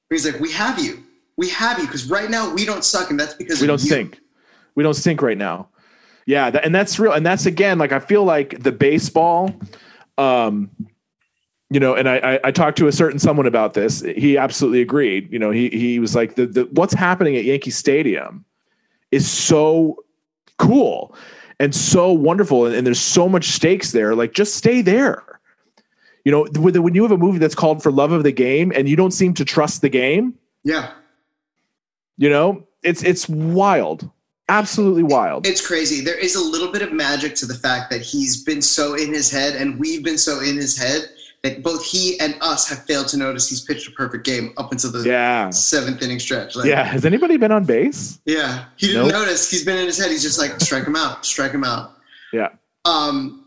He's 0.10 0.26
like, 0.26 0.40
"We 0.42 0.52
have 0.52 0.80
you. 0.80 1.04
We 1.38 1.50
have 1.50 1.78
you 1.80 1.86
because 1.86 2.10
right 2.10 2.30
now 2.30 2.52
we 2.54 2.66
don't 2.66 2.84
suck, 2.84 3.12
and 3.12 3.20
that's 3.20 3.36
because 3.36 3.62
we 3.62 3.68
don't 3.68 3.80
you." 3.82 3.88
stink. 3.88 4.20
We 4.80 4.84
don't 4.84 4.94
stink 4.94 5.22
right 5.22 5.38
now. 5.38 5.68
Yeah, 6.26 6.50
that, 6.52 6.64
and 6.64 6.74
that's 6.74 6.98
real. 7.00 7.12
And 7.12 7.26
that's 7.26 7.46
again, 7.46 7.78
like 7.80 7.92
I 7.92 8.00
feel 8.00 8.24
like 8.24 8.64
the 8.64 8.72
baseball, 8.72 9.54
um, 10.18 10.70
you 11.70 11.82
know, 11.82 11.96
and 11.96 12.08
I, 12.08 12.16
I 12.20 12.40
I 12.46 12.52
talked 12.52 12.78
to 12.78 12.88
a 12.88 12.92
certain 12.94 13.20
someone 13.20 13.46
about 13.46 13.74
this. 13.74 14.00
He 14.00 14.38
absolutely 14.38 14.80
agreed. 14.82 15.30
You 15.34 15.38
know, 15.38 15.52
he 15.52 15.68
he 15.68 16.00
was 16.00 16.16
like 16.16 16.36
the, 16.36 16.46
the 16.46 16.64
what's 16.72 16.94
happening 16.94 17.36
at 17.36 17.44
Yankee 17.44 17.72
Stadium 17.72 18.46
is 19.12 19.30
so 19.30 20.02
cool 20.60 21.14
and 21.60 21.76
so 21.76 22.14
wonderful, 22.14 22.66
and, 22.66 22.74
and 22.74 22.88
there's 22.88 23.02
so 23.02 23.28
much 23.28 23.48
stakes 23.50 23.92
there. 23.92 24.16
Like, 24.16 24.32
just 24.32 24.56
stay 24.56 24.82
there. 24.82 25.42
You 26.24 26.32
know, 26.32 26.48
with- 26.58 26.78
when 26.78 26.96
you 26.96 27.04
have 27.04 27.12
a 27.12 27.18
movie 27.18 27.38
that's 27.40 27.54
called 27.54 27.84
for 27.84 27.92
love 27.92 28.14
of 28.14 28.24
the 28.24 28.32
game 28.32 28.72
and 28.74 28.88
you 28.88 28.96
don't 28.96 29.12
seem 29.12 29.34
to 29.34 29.44
trust 29.44 29.82
the 29.82 29.90
game, 29.90 30.36
Yeah, 30.64 30.92
you 32.18 32.30
know, 32.30 32.66
it's 32.82 33.04
it's 33.04 33.28
wild, 33.28 34.10
absolutely 34.50 35.04
wild. 35.04 35.46
it's 35.48 35.66
crazy. 35.66 36.02
There 36.02 36.18
is 36.18 36.36
a 36.36 36.44
little 36.44 36.72
bit 36.72 36.82
of 36.82 36.92
magic 36.92 37.36
to 37.36 37.46
the 37.46 37.54
fact 37.56 37.90
that 37.92 38.02
he's 38.02 38.44
been 38.44 38.62
so 38.62 38.96
in 38.96 39.14
his 39.14 39.32
head, 39.32 39.56
and 39.56 39.80
we've 39.80 40.04
been 40.04 40.18
so 40.18 40.40
in 40.42 40.56
his 40.58 40.78
head 40.78 41.10
that 41.44 41.64
both 41.64 41.86
he 41.86 42.20
and 42.20 42.36
us 42.42 42.68
have 42.68 42.84
failed 42.86 43.08
to 43.08 43.16
notice 43.18 43.48
he's 43.50 43.62
pitched 43.62 43.88
a 43.88 43.92
perfect 43.92 44.26
game 44.26 44.52
up 44.58 44.74
until 44.74 44.92
the 44.92 45.04
yeah, 45.08 45.50
seventh 45.52 46.02
inning 46.02 46.20
stretch. 46.20 46.56
Like, 46.58 46.66
yeah. 46.68 46.84
Has 46.84 47.06
anybody 47.06 47.38
been 47.38 47.52
on 47.54 47.64
base? 47.64 48.20
Yeah, 48.26 48.66
he 48.76 48.88
didn't 48.88 49.04
Nope. 49.04 49.14
notice. 49.14 49.50
He's 49.50 49.64
been 49.64 49.78
in 49.78 49.86
his 49.86 49.98
head. 49.98 50.12
He's 50.12 50.22
just 50.24 50.38
like, 50.38 50.60
strike 50.60 50.86
him 50.86 50.98
out, 50.98 51.26
strike 51.26 51.52
him 51.54 51.64
out. 51.64 51.94
Yeah. 52.34 52.50
Um, 52.84 53.46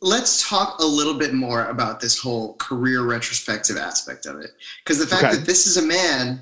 let's 0.00 0.48
talk 0.48 0.78
a 0.80 0.86
little 0.86 1.14
bit 1.14 1.34
more 1.34 1.66
about 1.66 2.00
this 2.00 2.18
whole 2.18 2.54
career 2.54 3.02
retrospective 3.02 3.76
aspect 3.76 4.24
of 4.26 4.40
it, 4.40 4.52
because 4.82 4.98
the 4.98 5.06
fact 5.06 5.24
Okay. 5.24 5.36
that 5.36 5.44
this 5.46 5.66
is 5.66 5.76
a 5.76 5.82
man 5.82 6.40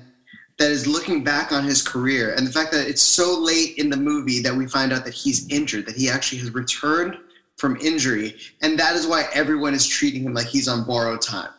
that 0.59 0.71
is 0.71 0.85
looking 0.87 1.23
back 1.23 1.51
on 1.51 1.63
his 1.63 1.81
career, 1.81 2.33
and 2.35 2.45
the 2.45 2.51
fact 2.51 2.71
that 2.71 2.87
it's 2.87 3.01
so 3.01 3.37
late 3.39 3.77
in 3.77 3.89
the 3.89 3.97
movie 3.97 4.41
that 4.41 4.53
we 4.53 4.67
find 4.67 4.93
out 4.93 5.03
that 5.05 5.13
he's 5.13 5.47
injured, 5.49 5.85
that 5.87 5.95
he 5.95 6.09
actually 6.09 6.37
has 6.39 6.53
returned 6.53 7.17
from 7.57 7.75
injury, 7.77 8.35
and 8.61 8.77
that 8.79 8.95
is 8.95 9.07
why 9.07 9.25
everyone 9.33 9.73
is 9.73 9.87
treating 9.87 10.23
him 10.23 10.33
like 10.33 10.47
he's 10.47 10.67
on 10.67 10.85
borrowed 10.85 11.21
time 11.21 11.49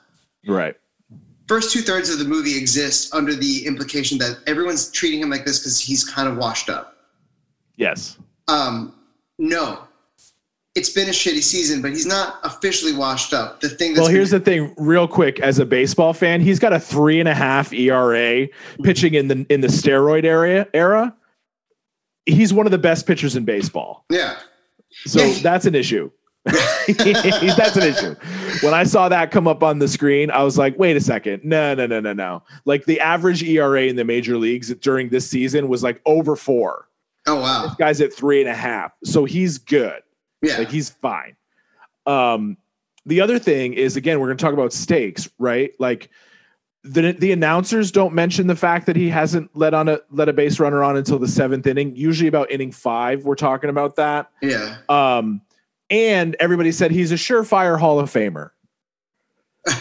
Right. 0.46 0.76
first 1.48 1.72
two 1.72 1.80
thirds 1.80 2.10
of 2.10 2.18
the 2.18 2.24
movie 2.24 2.56
exists 2.56 3.12
under 3.14 3.34
the 3.34 3.66
implication 3.66 4.18
that 4.18 4.38
everyone's 4.46 4.90
treating 4.90 5.20
him 5.20 5.30
like 5.30 5.44
this 5.44 5.58
because 5.60 5.78
he's 5.80 6.04
kind 6.04 6.28
of 6.28 6.36
washed 6.36 6.68
up. 6.68 6.96
Yes. 7.76 8.18
Um, 8.48 8.94
no, 9.38 9.84
it's 10.74 10.90
been 10.90 11.08
a 11.08 11.12
shitty 11.12 11.42
season, 11.42 11.80
but 11.80 11.92
he's 11.92 12.06
not 12.06 12.40
officially 12.42 12.92
washed 12.92 13.32
up. 13.32 13.60
The 13.60 13.68
thing 13.68 13.94
that's 13.94 14.00
Well, 14.04 14.10
here's 14.10 14.30
been- 14.30 14.40
the 14.40 14.44
thing, 14.44 14.74
real 14.76 15.06
quick. 15.06 15.38
As 15.40 15.58
a 15.60 15.64
baseball 15.66 16.12
fan, 16.12 16.40
he's 16.40 16.58
got 16.58 16.72
a 16.72 16.80
three 16.80 17.20
and 17.20 17.28
a 17.28 17.34
half 17.34 17.72
ERA 17.72 18.48
pitching 18.82 19.14
in 19.14 19.28
the 19.28 19.46
in 19.48 19.60
the 19.60 19.68
steroid 19.68 20.24
area 20.24 20.66
era. 20.74 21.14
He's 22.26 22.52
one 22.52 22.66
of 22.66 22.72
the 22.72 22.78
best 22.78 23.06
pitchers 23.06 23.36
in 23.36 23.44
baseball. 23.44 24.04
yeah, 24.10 24.36
So 25.06 25.20
Yeah, 25.20 25.26
he- 25.28 25.42
that's 25.42 25.66
an 25.66 25.74
issue. 25.74 26.10
that's 26.44 27.76
an 27.76 27.82
issue. 27.84 28.14
When 28.60 28.74
I 28.74 28.84
saw 28.84 29.08
that 29.08 29.30
come 29.30 29.46
up 29.48 29.62
on 29.62 29.78
the 29.78 29.88
screen, 29.88 30.30
I 30.30 30.42
was 30.42 30.58
like, 30.58 30.78
wait 30.78 30.94
a 30.96 31.00
second. 31.00 31.42
No, 31.44 31.74
no, 31.74 31.86
no, 31.86 32.00
no, 32.00 32.12
no. 32.12 32.42
Like 32.66 32.84
the 32.84 33.00
average 33.00 33.42
ERA 33.42 33.84
in 33.84 33.96
the 33.96 34.04
major 34.04 34.36
leagues 34.36 34.74
during 34.74 35.08
this 35.08 35.28
season 35.28 35.68
was 35.68 35.82
like 35.82 36.02
over 36.04 36.36
four. 36.36 36.88
oh 37.26 37.40
wow, 37.40 37.62
This 37.68 37.74
guy's 37.76 38.00
at 38.02 38.12
three 38.12 38.40
and 38.40 38.50
a 38.50 38.54
half. 38.54 38.92
So 39.04 39.24
he's 39.24 39.56
good. 39.58 40.02
Yeah, 40.44 40.58
Like 40.58 40.70
he's 40.70 40.90
fine. 40.90 41.36
Um, 42.06 42.56
the 43.06 43.20
other 43.20 43.38
thing 43.38 43.74
is 43.74 43.96
again, 43.96 44.20
we're 44.20 44.28
going 44.28 44.38
to 44.38 44.44
talk 44.44 44.54
about 44.54 44.72
stakes, 44.72 45.28
right? 45.38 45.72
Like 45.78 46.10
the 46.84 47.12
the 47.12 47.32
announcers 47.32 47.90
don't 47.90 48.14
mention 48.14 48.46
the 48.46 48.56
fact 48.56 48.86
that 48.86 48.96
he 48.96 49.08
hasn't 49.08 49.50
let 49.54 49.74
on 49.74 49.88
a 49.88 50.00
let 50.10 50.28
a 50.28 50.32
base 50.32 50.60
runner 50.60 50.82
on 50.82 50.96
until 50.96 51.18
the 51.18 51.28
seventh 51.28 51.66
inning. 51.66 51.96
Usually 51.96 52.28
about 52.28 52.50
inning 52.50 52.72
five, 52.72 53.24
we're 53.24 53.34
talking 53.34 53.70
about 53.70 53.96
that. 53.96 54.30
yeah, 54.42 54.76
Um, 54.88 55.40
and 55.90 56.36
everybody 56.40 56.72
said 56.72 56.90
he's 56.90 57.12
a 57.12 57.16
surefire 57.16 57.78
Hall 57.78 58.00
of 58.00 58.10
Famer. 58.12 58.50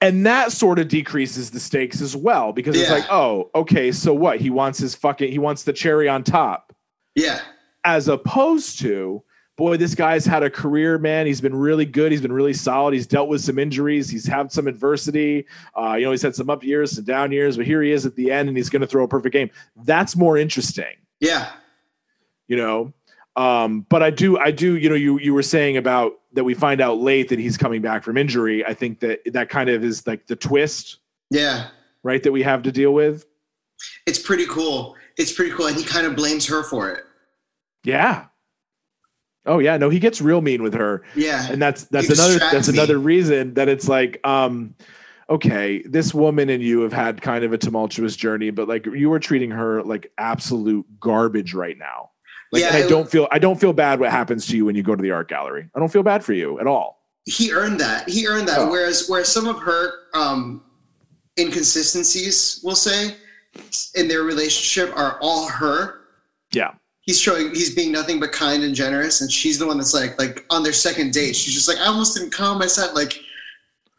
and 0.00 0.24
that 0.26 0.52
sort 0.52 0.78
of 0.78 0.86
decreases 0.88 1.50
the 1.50 1.60
stakes 1.60 2.00
as 2.00 2.14
well 2.14 2.52
because 2.52 2.78
it's 2.78 2.90
like, 2.90 3.06
oh, 3.10 3.50
okay, 3.54 3.90
so 3.90 4.14
what? 4.14 4.40
He 4.40 4.50
wants 4.50 4.78
his 4.78 4.94
fucking 4.94 5.32
he 5.32 5.38
wants 5.38 5.64
the 5.64 5.72
cherry 5.72 6.08
on 6.08 6.22
top 6.22 6.72
yeah, 7.16 7.40
as 7.84 8.06
opposed 8.06 8.78
to 8.80 9.22
boy 9.56 9.76
this 9.76 9.94
guy's 9.94 10.24
had 10.26 10.42
a 10.42 10.50
career 10.50 10.98
man. 10.98 11.26
He's 11.26 11.40
been 11.40 11.54
really 11.56 11.86
good. 11.86 12.12
He's 12.12 12.20
been 12.20 12.32
really 12.32 12.52
solid. 12.52 12.94
He's 12.94 13.06
dealt 13.06 13.28
with 13.28 13.40
some 13.40 13.58
injuries. 13.58 14.08
He's 14.08 14.26
had 14.26 14.52
some 14.52 14.66
adversity. 14.68 15.46
Uh, 15.76 15.94
you 15.94 16.04
know 16.04 16.10
he's 16.10 16.22
had 16.22 16.34
some 16.34 16.50
up 16.50 16.62
years 16.62 16.92
some 16.92 17.04
down 17.04 17.32
years 17.32 17.56
but 17.56 17.66
here 17.66 17.82
he 17.82 17.90
is 17.90 18.06
at 18.06 18.14
the 18.16 18.30
end 18.30 18.48
and 18.48 18.56
he's 18.56 18.68
going 18.68 18.82
to 18.82 18.86
throw 18.86 19.04
a 19.04 19.08
perfect 19.08 19.32
game. 19.32 19.50
That's 19.84 20.14
more 20.14 20.36
interesting. 20.36 20.94
Yeah, 21.20 21.50
you 22.48 22.56
know? 22.56 22.92
Um, 23.36 23.80
but 23.90 24.02
i 24.02 24.08
do 24.08 24.38
i 24.38 24.50
do 24.50 24.76
you 24.78 24.88
know 24.88 24.94
you 24.94 25.18
you 25.18 25.34
were 25.34 25.42
saying 25.42 25.76
about 25.76 26.14
that 26.32 26.44
we 26.44 26.54
find 26.54 26.80
out 26.80 26.98
late 27.00 27.28
that 27.28 27.38
he's 27.38 27.58
coming 27.58 27.82
back 27.82 28.02
from 28.02 28.16
injury. 28.16 28.64
I 28.64 28.72
think 28.72 29.00
that 29.00 29.20
that 29.32 29.48
kind 29.50 29.68
of 29.68 29.84
is 29.84 30.06
like 30.06 30.26
the 30.26 30.36
twist. 30.36 30.98
Yeah. 31.30 31.68
right 32.02 32.22
that 32.22 32.32
we 32.32 32.42
have 32.42 32.62
to 32.62 32.72
deal 32.72 32.92
with. 32.94 33.26
It's 34.06 34.18
pretty 34.18 34.46
cool. 34.46 34.96
It's 35.18 35.32
pretty 35.32 35.50
cool, 35.52 35.66
and 35.66 35.76
he 35.76 35.82
kind 35.82 36.06
of 36.06 36.14
blames 36.14 36.46
her 36.46 36.62
for 36.62 36.90
it. 36.92 37.04
yeah 37.84 38.26
oh 39.46 39.58
yeah 39.58 39.76
no 39.76 39.88
he 39.88 39.98
gets 39.98 40.20
real 40.20 40.40
mean 40.40 40.62
with 40.62 40.74
her 40.74 41.02
Yeah, 41.14 41.46
and 41.50 41.60
that's 41.60 41.84
that's 41.84 42.08
another 42.10 42.38
that's 42.38 42.68
me. 42.68 42.74
another 42.74 42.98
reason 42.98 43.54
that 43.54 43.68
it's 43.68 43.88
like 43.88 44.20
um 44.26 44.74
okay 45.30 45.82
this 45.82 46.12
woman 46.14 46.50
and 46.50 46.62
you 46.62 46.80
have 46.82 46.92
had 46.92 47.20
kind 47.20 47.44
of 47.44 47.52
a 47.52 47.58
tumultuous 47.58 48.14
journey 48.16 48.50
but 48.50 48.68
like 48.68 48.86
you 48.86 49.12
are 49.12 49.18
treating 49.18 49.50
her 49.50 49.82
like 49.82 50.12
absolute 50.18 50.86
garbage 51.00 51.52
right 51.54 51.78
now 51.78 52.10
like 52.52 52.62
Yeah, 52.62 52.74
and 52.74 52.84
i 52.84 52.88
don't 52.88 53.10
feel 53.10 53.26
i 53.32 53.38
don't 53.38 53.60
feel 53.60 53.72
bad 53.72 53.98
what 54.00 54.10
happens 54.10 54.46
to 54.48 54.56
you 54.56 54.64
when 54.64 54.76
you 54.76 54.82
go 54.82 54.94
to 54.94 55.02
the 55.02 55.10
art 55.10 55.28
gallery 55.28 55.68
i 55.74 55.78
don't 55.80 55.90
feel 55.92 56.02
bad 56.04 56.24
for 56.24 56.32
you 56.32 56.60
at 56.60 56.66
all 56.66 57.02
he 57.28 57.52
earned 57.52 57.80
that. 57.80 58.08
He 58.08 58.24
earned 58.28 58.46
that. 58.46 58.60
Oh. 58.60 58.70
Whereas, 58.70 59.08
whereas 59.08 59.26
some 59.26 59.48
of 59.48 59.58
her 59.58 59.90
um, 60.14 60.62
inconsistencies, 61.40 62.60
we'll 62.62 62.76
say, 62.76 63.14
in 63.94 64.06
their 64.08 64.22
relationship 64.22 64.96
are 64.96 65.18
all 65.20 65.48
her. 65.48 66.02
yeah 66.52 66.74
he's 67.06 67.20
showing 67.20 67.48
he's 67.50 67.74
being 67.74 67.90
nothing 67.92 68.20
but 68.20 68.32
kind 68.32 68.62
and 68.64 68.74
generous 68.74 69.20
and 69.20 69.30
she's 69.32 69.58
the 69.58 69.66
one 69.66 69.78
that's 69.78 69.94
like 69.94 70.18
like 70.18 70.44
on 70.50 70.62
their 70.62 70.72
second 70.72 71.12
date 71.12 71.34
she's 71.34 71.54
just 71.54 71.68
like 71.68 71.78
i 71.78 71.86
almost 71.86 72.16
didn't 72.16 72.32
come 72.32 72.60
i 72.60 72.66
said 72.66 72.92
like 72.94 73.20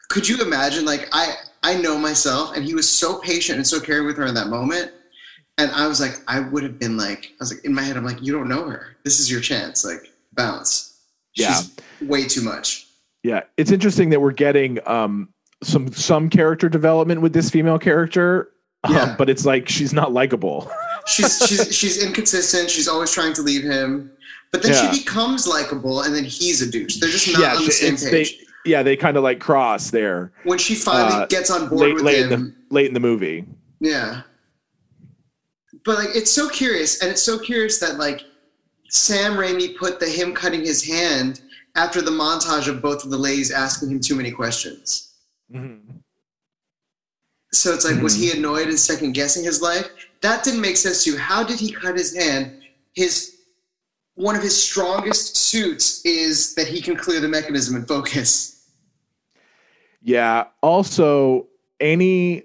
could 0.10 0.28
you 0.28 0.42
imagine 0.42 0.86
like 0.86 1.08
i 1.14 1.34
i 1.64 1.74
know 1.76 1.98
myself 1.98 2.56
and 2.56 2.64
he 2.66 2.74
was 2.74 2.90
so 2.90 3.20
patient 3.20 3.58
and 3.58 3.66
so 3.66 3.80
caring 3.80 4.06
with 4.06 4.18
her 4.18 4.26
in 4.26 4.34
that 4.36 4.48
moment 4.48 4.92
and 5.58 5.72
i 5.72 5.88
was 5.88 6.00
like 6.02 6.16
i 6.28 6.40
would 6.40 6.64
have 6.64 6.78
been 6.78 6.98
like 6.98 7.28
i 7.32 7.36
was 7.40 7.54
like 7.54 7.64
in 7.66 7.74
my 7.74 7.82
head 7.82 7.96
i'm 7.98 8.06
like 8.06 8.22
you 8.22 8.32
don't 8.34 8.48
know 8.50 8.68
her. 8.70 8.96
This 9.04 9.20
is 9.22 9.32
your 9.32 9.40
chance 9.42 9.86
like 9.86 10.12
bounce. 10.34 11.00
She's 11.32 11.76
way 12.02 12.28
too 12.28 12.42
much. 12.42 12.88
Yeah. 13.24 13.42
It's 13.58 13.72
interesting 13.72 14.10
that 14.10 14.20
we're 14.20 14.32
getting 14.32 14.80
um 14.88 15.30
some 15.64 15.92
some 15.94 16.30
character 16.30 16.68
development 16.68 17.22
with 17.22 17.32
this 17.32 17.50
female 17.50 17.80
character 17.80 18.50
Yeah. 18.90 19.04
um, 19.04 19.16
but 19.18 19.30
it's 19.30 19.46
like 19.46 19.70
she's 19.70 19.94
not 19.94 20.12
likable 20.12 20.70
she's 21.08 21.38
she's 21.48 21.76
she's 21.76 22.04
inconsistent 22.04 22.70
she's 22.70 22.88
always 22.88 23.12
trying 23.12 23.34
to 23.34 23.42
leave 23.42 23.64
him 23.64 24.12
but 24.52 24.62
then 24.62 24.72
Yeah. 24.74 24.92
she 24.92 25.00
becomes 25.04 25.48
likable 25.48 26.02
and 26.02 26.14
then 26.16 26.24
he's 26.26 26.62
a 26.62 26.70
douche 26.70 26.98
they're 26.98 27.10
just 27.10 27.32
not 27.32 27.42
yeah 27.42 27.56
on 27.56 27.66
the 27.66 27.72
same 27.72 27.96
page 27.98 28.38
they 28.40 28.70
yeah 28.70 28.84
they 28.84 28.96
kind 28.96 29.18
of 29.18 29.24
like 29.24 29.40
cross 29.40 29.90
there 29.92 30.32
when 30.44 30.58
she 30.58 30.76
finally 30.76 31.24
uh, 31.24 31.26
gets 31.28 31.50
on 31.50 31.70
board 31.70 31.82
late 31.82 31.94
with 31.96 32.04
late 32.04 32.20
in 32.26 32.30
him 32.30 32.56
the 32.70 32.74
late 32.76 32.88
in 32.88 32.94
the 32.94 33.00
movie 33.00 33.46
Yeah. 33.80 34.22
But 35.86 36.00
like 36.00 36.10
it's 36.16 36.32
so 36.32 36.50
curious, 36.50 37.02
and 37.02 37.10
it's 37.10 37.22
so 37.22 37.40
curious 37.40 37.80
that 37.80 37.98
like 37.98 38.26
Sam 38.90 39.34
Raimi 39.38 39.78
put 39.78 40.02
the 40.02 40.06
him 40.06 40.34
cutting 40.34 40.60
his 40.66 40.84
hand 40.84 41.40
after 41.78 42.02
the 42.02 42.12
montage 42.12 42.68
of 42.68 42.82
both 42.82 43.06
of 43.06 43.10
the 43.10 43.18
ladies 43.18 43.52
asking 43.52 43.92
him 43.92 44.02
too 44.02 44.16
many 44.16 44.32
questions. 44.32 45.14
So 47.54 47.74
it's 47.74 47.86
like, 47.90 48.02
was 48.04 48.16
he 48.16 48.32
annoyed 48.32 48.68
and 48.68 48.78
second 48.78 49.14
guessing 49.14 49.46
his 49.46 49.62
life? 49.62 49.88
That 50.22 50.44
didn't 50.44 50.62
make 50.62 50.78
sense 50.78 51.04
to 51.04 51.12
you. 51.12 51.18
How 51.18 51.44
did 51.44 51.60
he 51.60 51.72
cut 51.72 51.98
his 51.98 52.16
hand? 52.16 52.62
His 52.94 53.38
one 54.16 54.36
of 54.36 54.42
his 54.42 54.62
strongest 54.62 55.38
suits 55.38 56.04
is 56.04 56.56
that 56.56 56.68
he 56.68 56.82
can 56.82 56.96
clear 56.96 57.20
the 57.20 57.28
mechanism 57.28 57.76
and 57.76 57.88
focus. 57.88 58.68
Yeah. 60.02 60.46
Also, 60.62 61.48
any 61.80 62.44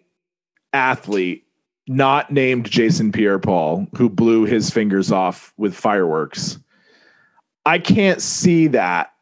athlete 0.72 1.46
not 1.88 2.30
named 2.30 2.70
Jason 2.70 3.12
Pierre 3.12 3.38
Paul, 3.38 3.86
who 3.96 4.08
blew 4.08 4.44
his 4.44 4.70
fingers 4.70 5.10
off 5.10 5.52
with 5.56 5.74
fireworks. 5.74 6.58
I 7.64 7.78
can't 7.78 8.20
see 8.20 8.68
that 8.68 9.12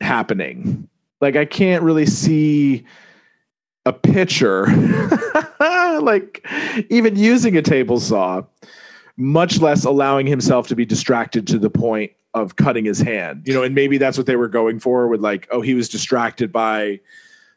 happening. 0.00 0.88
Like 1.20 1.36
I 1.36 1.44
can't 1.44 1.82
really 1.82 2.06
see 2.06 2.84
a 3.86 3.92
pitcher 3.92 4.66
like 6.00 6.46
even 6.88 7.16
using 7.16 7.56
a 7.56 7.62
table 7.62 8.00
saw, 8.00 8.42
much 9.16 9.60
less 9.60 9.84
allowing 9.84 10.26
himself 10.26 10.66
to 10.68 10.76
be 10.76 10.84
distracted 10.84 11.46
to 11.46 11.58
the 11.58 11.70
point 11.70 12.12
of 12.34 12.56
cutting 12.56 12.84
his 12.84 13.00
hand. 13.00 13.42
You 13.46 13.54
know, 13.54 13.62
and 13.62 13.74
maybe 13.74 13.98
that's 13.98 14.16
what 14.16 14.26
they 14.26 14.36
were 14.36 14.48
going 14.48 14.80
for 14.80 15.08
with 15.08 15.20
like, 15.20 15.48
oh, 15.50 15.60
he 15.60 15.74
was 15.74 15.88
distracted 15.88 16.52
by 16.52 17.00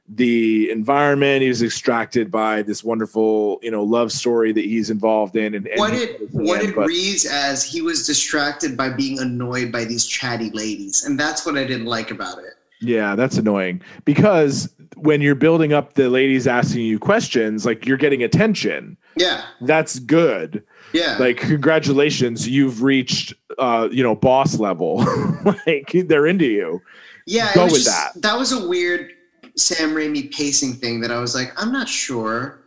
the 0.09 0.69
environment. 0.69 1.41
He 1.43 1.47
was 1.47 1.59
distracted 1.59 2.29
by 2.29 2.61
this 2.63 2.83
wonderful, 2.83 3.59
you 3.61 3.71
know, 3.71 3.83
love 3.83 4.11
story 4.11 4.51
that 4.51 4.65
he's 4.65 4.89
involved 4.89 5.35
in. 5.35 5.53
And, 5.53 5.67
and 5.67 5.79
what 5.79 5.93
it 5.93 6.19
what 6.31 6.61
it 6.63 6.75
but, 6.75 6.87
reads 6.87 7.25
as 7.25 7.63
he 7.63 7.81
was 7.81 8.05
distracted 8.05 8.75
by 8.75 8.89
being 8.89 9.19
annoyed 9.19 9.71
by 9.71 9.85
these 9.85 10.05
chatty 10.05 10.49
ladies, 10.51 11.05
and 11.05 11.19
that's 11.19 11.45
what 11.45 11.57
I 11.57 11.63
didn't 11.63 11.85
like 11.85 12.11
about 12.11 12.39
it. 12.39 12.55
Yeah, 12.81 13.15
that's 13.15 13.37
annoying 13.37 13.81
because 14.03 14.73
when 14.95 15.21
you're 15.21 15.35
building 15.35 15.73
up 15.73 15.93
the 15.93 16.09
ladies 16.09 16.47
asking 16.47 16.85
you 16.85 16.99
questions, 16.99 17.65
like 17.65 17.85
you're 17.85 17.97
getting 17.97 18.23
attention. 18.23 18.97
Yeah, 19.15 19.43
that's 19.61 19.99
good. 19.99 20.63
Yeah, 20.93 21.17
like 21.19 21.37
congratulations, 21.37 22.47
you've 22.47 22.83
reached, 22.83 23.33
uh, 23.57 23.89
you 23.91 24.03
know, 24.03 24.15
boss 24.15 24.59
level. 24.59 24.97
like 25.67 25.91
they're 25.93 26.27
into 26.27 26.45
you. 26.45 26.81
Yeah, 27.25 27.53
go 27.53 27.65
with 27.65 27.75
just, 27.75 27.87
that. 27.87 28.21
That 28.21 28.37
was 28.37 28.51
a 28.51 28.67
weird 28.67 29.11
Sam 29.55 29.91
Raimi 29.91 30.31
pacing 30.31 30.73
thing 30.73 31.01
that 31.01 31.11
I 31.11 31.19
was 31.19 31.35
like, 31.35 31.51
I'm 31.61 31.71
not 31.71 31.87
sure 31.87 32.63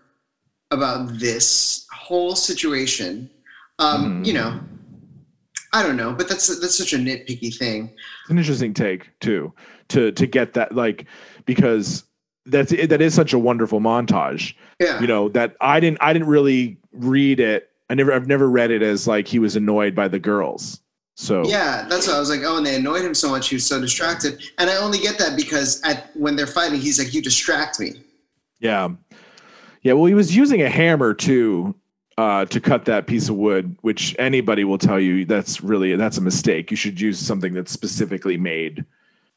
about 0.71 1.19
this 1.19 1.87
whole 1.93 2.35
situation. 2.35 3.31
Um, 3.79 4.23
mm. 4.23 4.27
You 4.27 4.33
know, 4.35 4.61
I 5.73 5.83
don't 5.83 5.97
know, 5.97 6.13
but 6.13 6.29
that's 6.29 6.49
that's 6.61 6.77
such 6.77 6.93
a 6.93 6.97
nitpicky 6.97 7.55
thing. 7.55 7.93
It's 8.23 8.31
an 8.31 8.39
interesting 8.39 8.73
take 8.73 9.11
too 9.21 9.53
to 9.89 10.13
to 10.13 10.27
get 10.27 10.55
that 10.55 10.75
like 10.75 11.07
because 11.45 12.05
that's 12.47 12.71
that 12.71 13.01
is 13.01 13.15
such 13.15 13.33
a 13.33 13.39
wonderful 13.39 13.81
montage. 13.81 14.55
Yeah, 14.81 15.01
you 15.01 15.07
know 15.07 15.29
that 15.31 15.57
I 15.61 15.81
didn't 15.81 15.99
I 16.01 16.13
didn't 16.13 16.29
really 16.29 16.79
read 16.93 17.41
it. 17.41 17.71
I 17.91 17.95
never 17.95 18.13
I've 18.13 18.27
never 18.27 18.49
read 18.49 18.71
it 18.71 18.83
as 18.83 19.07
like 19.07 19.29
he 19.29 19.39
was 19.39 19.57
annoyed 19.57 19.95
by 19.95 20.09
the 20.09 20.19
girls. 20.19 20.81
So 21.17 21.47
yeah, 21.47 21.87
that's 21.89 22.07
what 22.07 22.17
I 22.17 22.21
was 22.21 22.29
like. 22.29 22.41
Oh, 22.45 22.59
and 22.59 22.67
they 22.67 22.77
annoyed 22.77 23.05
him 23.05 23.15
so 23.15 23.31
much, 23.31 23.49
he 23.49 23.57
was 23.57 23.67
so 23.67 23.81
distracted. 23.81 24.43
And 24.59 24.69
I 24.69 24.77
only 24.77 24.99
get 24.99 25.19
that 25.19 25.35
because 25.35 25.81
at 25.83 26.11
when 26.15 26.37
they're 26.37 26.47
fighting, 26.47 26.79
he's 26.79 26.99
like, 26.99 27.15
"You 27.15 27.23
distract 27.23 27.81
me." 27.81 27.95
Yeah, 28.61 28.91
yeah. 29.83 29.95
Well, 29.95 30.05
he 30.05 30.15
was 30.15 30.37
using 30.37 30.63
a 30.63 30.69
hammer 30.69 31.15
too 31.15 31.75
uh, 32.19 32.45
to 32.47 32.61
cut 32.61 32.85
that 32.87 33.07
piece 33.07 33.29
of 33.29 33.37
wood, 33.37 33.77
which 33.81 34.15
anybody 34.19 34.65
will 34.65 34.79
tell 34.79 35.01
you 35.01 35.25
that's 35.25 35.63
really 35.63 35.97
that's 35.97 36.19
a 36.19 36.23
mistake. 36.23 36.71
You 36.71 36.77
should 36.77 37.01
use 37.01 37.19
something 37.19 37.55
that's 37.55 37.73
specifically 37.73 38.37
made, 38.37 38.85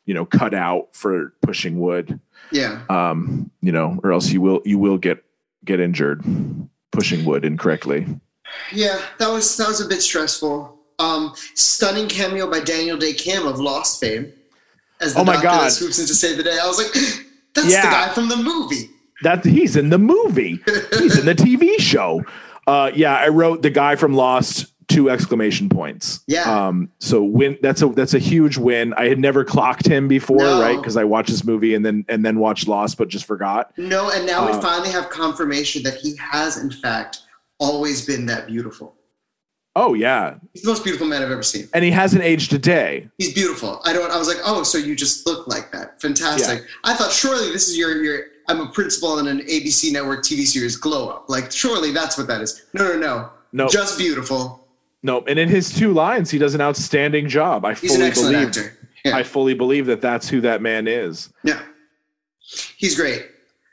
you 0.05 0.13
know, 0.13 0.25
cut 0.25 0.53
out 0.53 0.95
for 0.95 1.33
pushing 1.41 1.79
wood. 1.79 2.19
Yeah. 2.51 2.81
Um, 2.89 3.51
you 3.61 3.71
know, 3.71 3.99
or 4.03 4.11
else 4.11 4.31
you 4.31 4.41
will 4.41 4.61
you 4.65 4.79
will 4.79 4.97
get 4.97 5.23
get 5.65 5.79
injured 5.79 6.23
pushing 6.91 7.25
wood 7.25 7.45
incorrectly. 7.45 8.07
Yeah, 8.71 8.99
that 9.19 9.29
was 9.29 9.57
that 9.57 9.67
was 9.67 9.81
a 9.81 9.87
bit 9.87 10.01
stressful. 10.01 10.77
Um, 10.97 11.33
stunning 11.55 12.07
cameo 12.07 12.49
by 12.49 12.59
Daniel 12.59 12.97
Dae 12.97 13.13
Kim 13.13 13.47
of 13.47 13.59
Lost 13.59 14.01
fame 14.01 14.33
as 14.99 15.13
the 15.13 15.21
oh 15.21 15.23
my 15.23 15.33
doctor 15.33 15.47
God. 15.47 15.71
swoops 15.71 15.99
in 15.99 16.07
to 16.07 16.15
save 16.15 16.37
the 16.37 16.43
day. 16.43 16.57
I 16.61 16.67
was 16.67 16.77
like, 16.77 16.91
that's 17.53 17.71
yeah. 17.71 17.85
the 17.85 17.89
guy 17.89 18.13
from 18.13 18.29
the 18.29 18.37
movie. 18.37 18.89
That 19.21 19.45
he's 19.45 19.75
in 19.75 19.89
the 19.89 19.99
movie. 19.99 20.61
he's 20.97 21.17
in 21.17 21.25
the 21.25 21.35
TV 21.35 21.79
show. 21.79 22.23
Uh, 22.67 22.91
yeah, 22.93 23.15
I 23.15 23.29
wrote 23.29 23.61
the 23.61 23.69
guy 23.69 23.95
from 23.95 24.13
Lost 24.13 24.67
two 24.89 25.09
exclamation 25.09 25.69
points. 25.69 26.21
Yeah. 26.27 26.67
Um, 26.67 26.91
so 26.99 27.23
win 27.23 27.57
that's 27.61 27.81
a 27.81 27.87
that's 27.87 28.13
a 28.13 28.19
huge 28.19 28.57
win. 28.57 28.93
I 28.95 29.07
had 29.07 29.19
never 29.19 29.45
clocked 29.45 29.87
him 29.87 30.07
before, 30.07 30.37
no. 30.37 30.61
right? 30.61 30.75
Because 30.75 30.97
I 30.97 31.05
watched 31.05 31.29
this 31.29 31.45
movie 31.45 31.75
and 31.75 31.85
then 31.85 32.03
and 32.09 32.25
then 32.25 32.39
watched 32.39 32.67
Lost, 32.67 32.97
but 32.97 33.07
just 33.07 33.25
forgot. 33.25 33.71
No, 33.77 34.11
and 34.11 34.25
now 34.25 34.47
uh, 34.47 34.55
we 34.55 34.61
finally 34.61 34.89
have 34.89 35.09
confirmation 35.09 35.83
that 35.83 35.95
he 35.95 36.17
has 36.17 36.57
in 36.57 36.71
fact 36.71 37.21
always 37.59 38.05
been 38.05 38.25
that 38.25 38.47
beautiful. 38.47 38.95
Oh 39.75 39.93
yeah, 39.93 40.35
he's 40.53 40.63
the 40.63 40.69
most 40.69 40.83
beautiful 40.83 41.07
man 41.07 41.21
I've 41.21 41.31
ever 41.31 41.43
seen, 41.43 41.69
and 41.73 41.85
he 41.85 41.91
hasn't 41.91 42.23
aged 42.23 42.51
a 42.53 42.59
day. 42.59 43.07
He's 43.17 43.33
beautiful. 43.33 43.79
I 43.85 43.93
don't. 43.93 44.11
I 44.11 44.17
was 44.17 44.27
like, 44.27 44.39
oh, 44.43 44.63
so 44.63 44.77
you 44.77 44.95
just 44.95 45.25
look 45.25 45.47
like 45.47 45.71
that? 45.71 46.01
Fantastic. 46.01 46.61
Yeah. 46.61 46.91
I 46.91 46.95
thought 46.95 47.11
surely 47.11 47.51
this 47.51 47.69
is 47.69 47.77
your 47.77 48.03
your. 48.03 48.23
I'm 48.47 48.61
a 48.61 48.71
principal 48.71 49.19
in 49.19 49.27
an 49.27 49.41
ABC 49.41 49.91
network 49.91 50.23
TV 50.23 50.43
series, 50.47 50.75
Glow 50.75 51.09
Up. 51.09 51.29
Like 51.29 51.51
surely 51.51 51.91
that's 51.91 52.17
what 52.17 52.25
that 52.27 52.41
is. 52.41 52.65
No, 52.73 52.83
no, 52.83 52.97
no. 52.97 53.29
No, 53.51 53.67
just 53.67 53.97
beautiful. 53.97 54.58
No, 55.01 55.23
and 55.25 55.39
in 55.39 55.47
his 55.47 55.73
two 55.73 55.93
lines, 55.93 56.29
he 56.29 56.37
does 56.37 56.55
an 56.55 56.61
outstanding 56.61 57.29
job. 57.29 57.63
I 57.65 57.73
he's 57.73 57.95
fully 57.95 58.11
believe. 58.11 58.73
Yeah. 59.05 59.15
I 59.15 59.23
fully 59.23 59.53
believe 59.53 59.85
that 59.85 60.01
that's 60.01 60.27
who 60.27 60.41
that 60.41 60.61
man 60.61 60.87
is. 60.87 61.31
Yeah, 61.43 61.61
he's 62.77 62.95
great. 62.95 63.29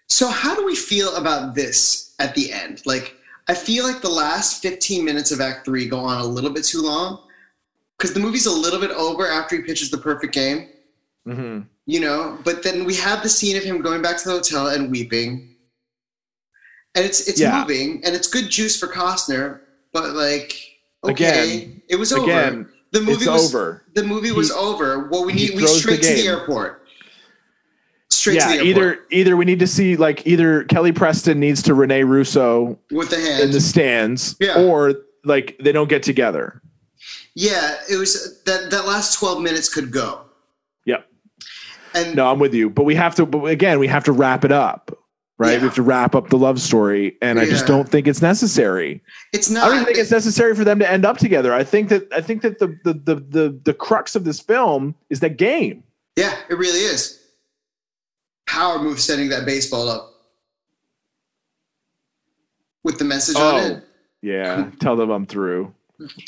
So 0.09 0.29
how 0.29 0.55
do 0.55 0.65
we 0.65 0.77
feel 0.77 1.15
about 1.17 1.57
this 1.57 2.15
at 2.21 2.35
the 2.37 2.53
end? 2.53 2.83
Like 2.87 3.17
I 3.49 3.55
feel 3.55 3.85
like 3.85 4.03
the 4.03 4.09
last 4.09 4.62
15 4.62 5.05
minutes 5.05 5.33
of 5.33 5.41
Act 5.41 5.65
Three 5.65 5.89
go 5.89 5.99
on 5.99 6.21
a 6.21 6.25
little 6.25 6.51
bit 6.51 6.65
too 6.65 6.81
long 6.81 7.27
because 7.97 8.15
the 8.15 8.21
movie's 8.21 8.47
a 8.47 8.53
little 8.53 8.79
bit 8.79 8.91
over 8.93 9.27
after 9.27 9.57
he 9.57 9.62
pitches 9.62 9.91
the 9.91 9.99
perfect 9.99 10.33
game. 10.33 10.69
Mm-hmm. 11.27 11.62
You 11.87 12.01
know, 12.01 12.39
but 12.45 12.62
then 12.62 12.85
we 12.85 12.95
have 12.97 13.23
the 13.23 13.29
scene 13.29 13.57
of 13.57 13.65
him 13.65 13.81
going 13.81 14.03
back 14.03 14.19
to 14.19 14.29
the 14.29 14.35
hotel 14.35 14.69
and 14.69 14.91
weeping, 14.91 15.57
and 16.95 17.05
it's 17.05 17.29
it's 17.29 17.41
yeah. 17.41 17.61
moving 17.61 18.03
and 18.05 18.15
it's 18.15 18.29
good 18.29 18.49
juice 18.49 18.79
for 18.79 18.87
Costner, 18.87 19.61
but 19.93 20.15
like 20.15 20.76
okay, 21.11 21.59
again, 21.59 21.83
it 21.88 21.97
was 21.97 22.12
over. 22.12 22.25
Again, 22.25 22.69
the 22.92 23.01
movie 23.01 23.29
was 23.29 23.55
over. 23.55 23.85
The 23.95 24.05
movie 24.05 24.29
he, 24.29 24.33
was 24.33 24.51
over. 24.51 25.09
Well, 25.09 25.25
we 25.25 25.33
need 25.33 25.55
we 25.55 25.66
straight 25.66 26.03
to 26.03 26.14
the 26.14 26.27
airport. 26.27 26.87
Straight 28.11 28.40
to 28.40 28.47
the 28.47 28.53
airport. 28.53 28.57
Straight 28.57 28.57
yeah, 28.57 28.62
either 28.62 28.99
either 29.11 29.37
we 29.37 29.45
need 29.45 29.59
to 29.59 29.66
see 29.66 29.97
like 29.97 30.27
either 30.27 30.64
Kelly 30.64 30.92
Preston 30.92 31.40
needs 31.40 31.62
to 31.62 31.75
Rene 31.75 32.05
Russo 32.05 32.79
with 32.90 33.11
the 33.11 33.16
hand 33.16 33.42
in 33.42 33.51
the 33.51 33.61
stands, 33.61 34.37
yeah. 34.40 34.62
or 34.62 34.95
like 35.25 35.57
they 35.61 35.73
don't 35.73 35.88
get 35.88 36.03
together. 36.03 36.62
Yeah, 37.35 37.77
it 37.90 37.97
was 37.97 38.42
that 38.45 38.71
that 38.71 38.87
last 38.87 39.19
twelve 39.19 39.42
minutes 39.42 39.73
could 39.73 39.90
go. 39.90 40.23
Yep. 40.87 41.07
And 41.95 42.16
no, 42.16 42.31
I'm 42.31 42.38
with 42.38 42.55
you, 42.55 42.71
but 42.71 42.85
we 42.85 42.95
have 42.95 43.14
to. 43.16 43.27
But 43.27 43.45
again, 43.45 43.79
we 43.79 43.88
have 43.88 44.05
to 44.05 44.12
wrap 44.12 44.45
it 44.45 44.53
up, 44.53 44.97
right? 45.38 45.53
Yeah. 45.53 45.59
We 45.59 45.64
have 45.64 45.75
to 45.75 45.83
wrap 45.83 46.14
up 46.14 46.29
the 46.29 46.38
love 46.38 46.61
story, 46.61 47.16
and 47.22 47.38
yeah. 47.38 47.44
I 47.44 47.49
just 47.49 47.66
don't 47.66 47.88
think 47.88 48.07
it's 48.07 48.22
necessary. 48.22 49.03
It's 49.33 49.51
not. 49.51 49.70
I 49.70 49.75
don't 49.75 49.85
think 49.85 49.99
it's 49.99 50.11
necessary 50.11 50.55
for 50.55 50.64
them 50.64 50.79
to 50.79 50.90
end 50.90 51.05
up 51.05 51.18
together. 51.18 51.53
I 51.53 51.64
think 51.64 51.88
that 51.90 52.12
I 52.12 52.20
think 52.20 52.42
that 52.42 52.59
the 52.59 52.68
the 52.85 52.94
the 52.94 53.14
the, 53.14 53.61
the 53.64 53.75
crux 53.75 54.16
of 54.16 54.25
this 54.25 54.40
film 54.40 54.94
is 55.11 55.20
that 55.20 55.37
game. 55.37 55.83
Yeah, 56.16 56.35
it 56.49 56.55
really 56.57 56.81
is 56.81 57.22
power 58.46 58.79
move 58.79 59.01
setting 59.01 59.29
that 59.29 59.44
baseball 59.44 59.88
up 59.88 60.12
with 62.85 62.99
the 62.99 63.05
message 63.05 63.37
oh, 63.38 63.57
on 63.57 63.64
it. 63.64 63.83
Oh, 63.83 63.87
yeah, 64.22 64.70
tell 64.81 64.96
them 64.96 65.11
I'm 65.11 65.27
through 65.27 65.75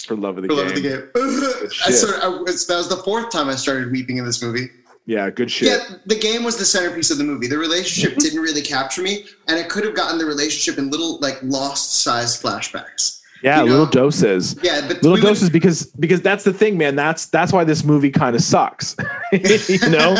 for 0.07 0.17
love 0.17 0.37
of 0.37 0.43
the 0.43 0.49
for 0.49 0.55
game. 0.55 0.65
Love 0.65 0.77
of 0.77 0.83
the 0.83 0.89
game. 0.89 1.71
I 1.87 1.91
started, 1.91 2.25
I, 2.25 2.31
that 2.31 2.77
was 2.77 2.89
the 2.89 3.01
fourth 3.05 3.31
time 3.31 3.49
I 3.49 3.55
started 3.55 3.91
weeping 3.91 4.19
in 4.19 4.25
this 4.25 4.43
movie. 4.43 4.69
Yeah, 5.09 5.31
good 5.31 5.51
shit. 5.51 5.69
Yeah, 5.69 5.97
the 6.05 6.19
game 6.19 6.45
was 6.45 6.59
the 6.59 6.67
centerpiece 6.67 7.11
of 7.11 7.17
the 7.17 7.25
movie. 7.25 7.47
The 7.47 7.57
relationship 7.57 8.11
mm-hmm. 8.11 8.21
didn't 8.21 8.41
really 8.41 8.61
capture 8.61 9.01
me, 9.01 9.25
and 9.47 9.59
it 9.59 9.71
could 9.71 9.83
have 9.87 9.95
gotten 9.95 10.19
the 10.19 10.27
relationship 10.27 10.79
in 10.79 10.91
little 10.91 11.19
like 11.21 11.39
lost 11.43 12.03
size 12.03 12.41
flashbacks. 12.41 13.23
Yeah, 13.43 13.61
you 13.61 13.65
know? 13.65 13.71
little 13.71 13.87
doses. 13.87 14.55
Yeah, 14.63 14.87
but 14.87 15.03
little 15.03 15.17
doses 15.17 15.45
would, 15.45 15.55
because 15.55 15.87
because 15.99 16.21
that's 16.21 16.45
the 16.45 16.53
thing, 16.53 16.77
man. 16.77 16.95
That's 16.95 17.25
that's 17.25 17.55
why 17.55 17.65
this 17.65 17.85
movie 17.85 18.11
kind 18.11 18.37
of 18.37 18.43
sucks. 18.43 18.97
you 19.33 19.89
know, 19.89 20.15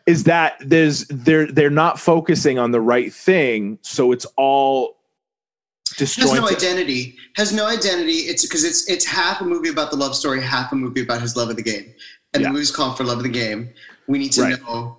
is 0.06 0.24
that 0.24 0.56
there's 0.58 1.06
they're 1.06 1.46
they're 1.46 1.70
not 1.70 2.00
focusing 2.00 2.58
on 2.58 2.72
the 2.72 2.80
right 2.80 3.14
thing, 3.14 3.78
so 3.82 4.10
it's 4.10 4.26
all 4.36 4.96
disjointed. 5.96 6.32
Has 6.32 6.40
no 6.40 6.48
identity. 6.48 7.16
Has 7.36 7.52
no 7.52 7.68
identity. 7.68 8.26
It's 8.26 8.44
because 8.44 8.64
it's 8.64 8.90
it's 8.90 9.04
half 9.04 9.42
a 9.42 9.44
movie 9.44 9.68
about 9.68 9.92
the 9.92 9.96
love 9.96 10.16
story, 10.16 10.42
half 10.42 10.72
a 10.72 10.74
movie 10.74 11.02
about 11.02 11.22
his 11.22 11.36
love 11.36 11.50
of 11.50 11.56
the 11.56 11.62
game, 11.62 11.94
and 12.32 12.42
yeah. 12.42 12.48
the 12.48 12.52
movie's 12.52 12.72
called 12.72 12.96
for 12.96 13.04
love 13.04 13.18
of 13.18 13.22
the 13.22 13.28
game. 13.28 13.72
We 14.08 14.18
need 14.18 14.32
to 14.32 14.42
right. 14.42 14.62
know. 14.62 14.98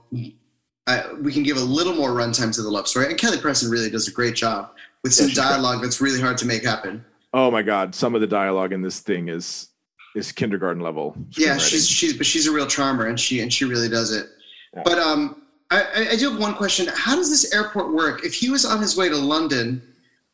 Uh, 0.87 1.03
we 1.21 1.33
can 1.33 1.43
give 1.43 1.57
a 1.57 1.61
little 1.63 1.93
more 1.93 2.11
runtime 2.11 2.53
to 2.53 2.61
the 2.61 2.69
love 2.69 2.87
story, 2.87 3.07
and 3.07 3.17
Kelly 3.17 3.37
Preston 3.37 3.69
really 3.69 3.89
does 3.89 4.07
a 4.07 4.11
great 4.11 4.35
job 4.35 4.71
with 5.03 5.13
some 5.13 5.29
yeah, 5.29 5.35
dialogue 5.35 5.81
that's 5.81 6.01
really 6.01 6.21
hard 6.21 6.37
to 6.39 6.45
make 6.45 6.63
happen. 6.63 7.03
Oh 7.33 7.51
my 7.51 7.61
god, 7.61 7.93
some 7.93 8.15
of 8.15 8.21
the 8.21 8.27
dialogue 8.27 8.71
in 8.71 8.81
this 8.81 8.99
thing 8.99 9.29
is 9.29 9.69
is 10.15 10.31
kindergarten 10.31 10.81
level. 10.81 11.15
Yeah, 11.31 11.57
she's 11.57 11.87
she's 11.87 12.15
but 12.17 12.25
she's 12.25 12.47
a 12.47 12.51
real 12.51 12.67
charmer 12.67 13.07
and 13.07 13.19
she 13.19 13.41
and 13.41 13.51
she 13.51 13.65
really 13.65 13.89
does 13.89 14.11
it. 14.11 14.27
Yeah. 14.73 14.83
But 14.85 14.99
um 14.99 15.41
I, 15.71 16.09
I 16.11 16.15
do 16.15 16.29
have 16.29 16.39
one 16.39 16.53
question. 16.53 16.87
How 16.93 17.15
does 17.15 17.29
this 17.29 17.53
airport 17.53 17.93
work? 17.93 18.23
If 18.23 18.33
he 18.33 18.49
was 18.49 18.65
on 18.65 18.79
his 18.79 18.95
way 18.95 19.09
to 19.09 19.17
London, 19.17 19.81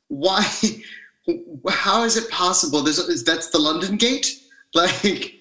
why 0.09 0.45
how 1.69 2.03
is 2.03 2.17
it 2.17 2.29
possible? 2.29 2.81
There's 2.81 3.23
that's 3.23 3.49
the 3.49 3.59
London 3.59 3.97
gate? 3.97 4.37
Like 4.73 5.33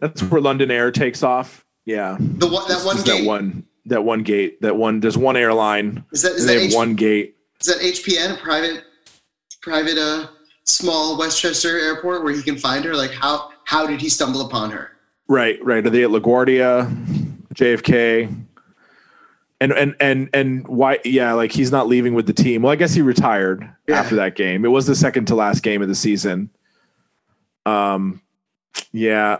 that's 0.00 0.22
where 0.22 0.40
London 0.40 0.70
Air 0.70 0.90
takes 0.90 1.22
off. 1.22 1.61
Yeah. 1.84 2.16
The 2.20 2.46
one 2.46 2.68
that 2.68 2.84
one 2.84 2.96
gate. 3.02 3.06
That 3.06 3.24
one 3.26 3.66
that 3.86 4.04
one 4.04 4.22
gate. 4.22 4.60
That 4.62 4.76
one 4.76 5.00
there's 5.00 5.18
one 5.18 5.36
airline. 5.36 6.04
Is 6.12 6.22
that 6.22 6.32
is 6.32 6.46
that 6.46 6.56
H- 6.56 6.74
one 6.74 6.94
gate. 6.94 7.36
Is 7.60 7.66
that 7.66 7.78
HPN 7.80 8.38
private 8.40 8.84
private 9.60 9.98
uh 9.98 10.26
small 10.64 11.18
Westchester 11.18 11.78
airport 11.78 12.22
where 12.24 12.32
he 12.34 12.42
can 12.42 12.56
find 12.56 12.84
her? 12.84 12.94
Like 12.94 13.10
how 13.12 13.50
how 13.64 13.86
did 13.86 14.00
he 14.00 14.08
stumble 14.08 14.46
upon 14.46 14.70
her? 14.70 14.90
Right, 15.28 15.64
right. 15.64 15.84
Are 15.86 15.90
they 15.90 16.04
at 16.04 16.10
LaGuardia, 16.10 16.88
JFK? 17.54 18.34
And 19.60 19.72
and 19.72 19.94
and 20.00 20.28
and 20.34 20.66
why? 20.66 20.98
Yeah, 21.04 21.32
like 21.34 21.52
he's 21.52 21.70
not 21.70 21.86
leaving 21.86 22.14
with 22.14 22.26
the 22.26 22.32
team. 22.32 22.62
Well, 22.62 22.72
I 22.72 22.76
guess 22.76 22.92
he 22.94 23.00
retired 23.02 23.68
Yeah. 23.88 24.00
after 24.00 24.16
that 24.16 24.34
game. 24.34 24.64
It 24.64 24.68
was 24.68 24.86
the 24.86 24.96
second 24.96 25.26
to 25.26 25.36
last 25.36 25.62
game 25.62 25.80
of 25.82 25.88
the 25.88 25.94
season. 25.94 26.50
Um, 27.64 28.20
yeah, 28.90 29.38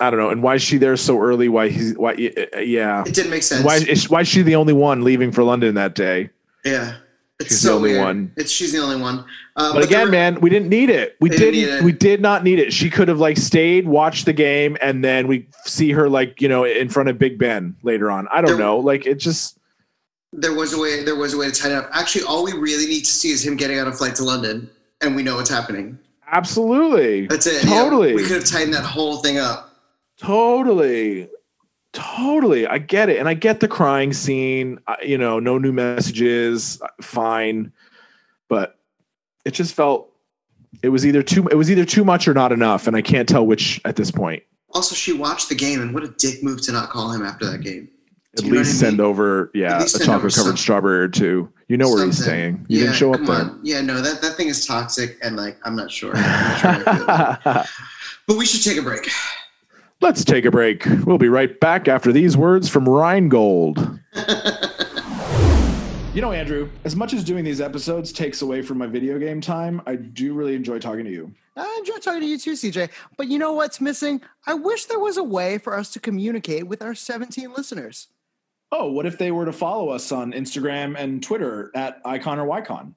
I 0.00 0.10
don't 0.10 0.18
know. 0.18 0.30
And 0.30 0.42
why 0.42 0.54
is 0.56 0.62
she 0.62 0.78
there 0.78 0.96
so 0.96 1.20
early? 1.20 1.48
Why 1.48 1.68
he's 1.68 1.94
why? 1.96 2.12
Yeah, 2.14 3.02
It 3.06 3.14
didn't 3.14 3.30
make 3.30 3.42
sense. 3.42 3.64
why 3.64 3.76
is 3.76 4.08
why 4.10 4.20
is 4.20 4.28
she 4.28 4.42
the 4.42 4.54
only 4.56 4.72
one 4.72 5.02
leaving 5.04 5.32
for 5.32 5.42
London 5.42 5.74
that 5.74 5.94
day? 5.94 6.30
Yeah. 6.64 6.96
It's 7.40 7.50
She's 7.50 7.60
so 7.60 7.68
the 7.68 7.74
only 7.76 7.90
weird. 7.92 8.04
one. 8.04 8.32
It's 8.36 8.50
she's 8.50 8.72
the 8.72 8.78
only 8.78 9.00
one. 9.00 9.24
Uh, 9.54 9.72
But 9.72 9.84
again, 9.84 10.06
the- 10.06 10.10
man, 10.10 10.40
we 10.40 10.50
didn't 10.50 10.68
need 10.68 10.90
it. 10.90 11.16
We 11.20 11.28
didn't 11.28 11.52
didn't. 11.54 11.78
it. 11.78 11.84
We 11.84 11.92
did 11.92 12.20
not 12.20 12.42
need 12.42 12.58
it. 12.58 12.72
She 12.72 12.90
could 12.90 13.06
have 13.06 13.20
like 13.20 13.36
stayed, 13.36 13.86
watched 13.86 14.24
the 14.26 14.32
game, 14.32 14.76
and 14.82 15.04
then 15.04 15.28
we 15.28 15.46
see 15.64 15.92
her 15.92 16.08
like 16.08 16.40
you 16.42 16.48
know 16.48 16.64
in 16.64 16.88
front 16.88 17.08
of 17.08 17.16
Big 17.18 17.38
Ben 17.38 17.76
later 17.84 18.10
on. 18.10 18.26
I 18.32 18.40
don't 18.40 18.50
There- 18.56 18.58
know. 18.58 18.78
Like 18.78 19.06
it 19.06 19.18
just 19.20 19.56
there 20.32 20.52
was 20.52 20.72
a 20.72 20.78
way. 20.80 21.04
There 21.04 21.14
was 21.14 21.32
a 21.32 21.38
way 21.38 21.46
to 21.48 21.52
tie 21.52 21.68
it 21.68 21.74
up. 21.74 21.88
Actually, 21.92 22.24
all 22.24 22.44
we 22.44 22.52
really 22.54 22.86
need 22.86 23.04
to 23.04 23.10
see 23.12 23.30
is 23.30 23.46
him 23.46 23.56
getting 23.56 23.78
on 23.78 23.86
a 23.86 23.92
flight 23.92 24.16
to 24.16 24.24
London, 24.24 24.68
and 25.00 25.14
we 25.14 25.22
know 25.22 25.36
what's 25.36 25.48
happening. 25.50 25.96
absolutely, 26.32 27.26
That's 27.28 27.46
it. 27.46 27.64
Yeah, 27.64 27.82
Totally. 27.84 28.14
we 28.14 28.22
could 28.24 28.32
have 28.36 28.44
tightened 28.44 28.74
that 28.74 28.84
whole 28.84 29.18
thing 29.18 29.38
up. 29.38 29.67
Totally, 30.18 31.28
totally. 31.92 32.66
I 32.66 32.78
get 32.78 33.08
it, 33.08 33.18
and 33.18 33.28
I 33.28 33.34
get 33.34 33.60
the 33.60 33.68
crying 33.68 34.12
scene. 34.12 34.78
You 35.02 35.18
know, 35.18 35.38
no 35.38 35.58
new 35.58 35.72
messages. 35.72 36.80
Fine, 37.00 37.72
but 38.48 38.78
it 39.44 39.52
just 39.52 39.74
felt 39.74 40.12
it 40.82 40.90
was 40.90 41.06
either 41.06 41.22
too 41.22 41.46
it 41.48 41.54
was 41.56 41.70
either 41.70 41.84
too 41.84 42.04
much 42.04 42.28
or 42.28 42.34
not 42.34 42.52
enough, 42.52 42.86
and 42.86 42.96
I 42.96 43.02
can't 43.02 43.28
tell 43.28 43.46
which 43.46 43.80
at 43.84 43.96
this 43.96 44.10
point. 44.10 44.42
Also, 44.72 44.94
she 44.94 45.12
watched 45.12 45.48
the 45.48 45.54
game, 45.54 45.80
and 45.80 45.94
what 45.94 46.04
a 46.04 46.08
dick 46.08 46.42
move 46.42 46.60
to 46.62 46.72
not 46.72 46.90
call 46.90 47.10
him 47.10 47.22
after 47.24 47.46
that 47.50 47.62
game. 47.62 47.88
At 48.34 48.40
Do 48.40 48.46
you 48.46 48.52
know 48.52 48.58
least 48.58 48.70
I 48.70 48.72
mean? 48.72 48.90
send 48.90 49.00
over, 49.00 49.50
yeah, 49.54 49.82
a 49.82 49.88
send 49.88 50.04
chocolate 50.04 50.34
covered 50.34 50.58
strawberry 50.58 50.98
or 51.00 51.08
two. 51.08 51.50
You 51.68 51.78
know 51.78 51.88
where 51.88 52.04
he's 52.04 52.22
staying. 52.22 52.66
You 52.68 52.78
yeah, 52.78 52.84
didn't 52.84 52.96
show 52.96 53.14
up 53.14 53.22
there. 53.22 53.36
on. 53.36 53.60
Yeah, 53.62 53.80
no, 53.80 54.02
that, 54.02 54.20
that 54.20 54.36
thing 54.36 54.48
is 54.48 54.66
toxic, 54.66 55.16
and 55.22 55.36
like 55.36 55.58
I'm 55.64 55.74
not 55.74 55.90
sure. 55.90 56.12
I'm 56.14 56.22
not 56.22 56.60
sure 56.60 56.70
how 56.70 56.92
I 56.92 56.94
feel 56.94 57.02
about 57.04 57.64
it. 57.64 57.70
But 58.26 58.36
we 58.36 58.44
should 58.44 58.62
take 58.62 58.76
a 58.78 58.82
break. 58.82 59.08
Let's 60.00 60.24
take 60.24 60.44
a 60.44 60.50
break. 60.50 60.86
We'll 61.04 61.18
be 61.18 61.28
right 61.28 61.58
back 61.58 61.88
after 61.88 62.12
these 62.12 62.36
words 62.36 62.68
from 62.68 62.88
Rheingold. 62.88 64.00
You 66.14 66.22
know, 66.22 66.32
Andrew, 66.32 66.68
as 66.82 66.96
much 66.96 67.12
as 67.12 67.22
doing 67.22 67.44
these 67.44 67.60
episodes 67.60 68.12
takes 68.12 68.42
away 68.42 68.60
from 68.60 68.78
my 68.78 68.88
video 68.88 69.20
game 69.20 69.40
time, 69.40 69.80
I 69.86 69.94
do 69.94 70.34
really 70.34 70.56
enjoy 70.56 70.80
talking 70.80 71.04
to 71.04 71.12
you. 71.12 71.32
I 71.54 71.76
enjoy 71.78 71.98
talking 71.98 72.22
to 72.22 72.26
you 72.26 72.36
too, 72.38 72.54
CJ. 72.54 72.90
But 73.16 73.28
you 73.28 73.38
know 73.38 73.52
what's 73.52 73.80
missing? 73.80 74.22
I 74.44 74.54
wish 74.54 74.86
there 74.86 74.98
was 74.98 75.16
a 75.16 75.22
way 75.22 75.58
for 75.58 75.78
us 75.78 75.90
to 75.92 76.00
communicate 76.00 76.66
with 76.66 76.82
our 76.82 76.92
17 76.92 77.52
listeners. 77.52 78.08
Oh, 78.72 78.90
what 78.90 79.06
if 79.06 79.16
they 79.16 79.30
were 79.30 79.44
to 79.44 79.52
follow 79.52 79.90
us 79.90 80.10
on 80.10 80.32
Instagram 80.32 80.98
and 80.98 81.22
Twitter 81.22 81.70
at 81.76 82.00
Icon 82.04 82.40
or 82.40 82.48
Ycon? 82.48 82.94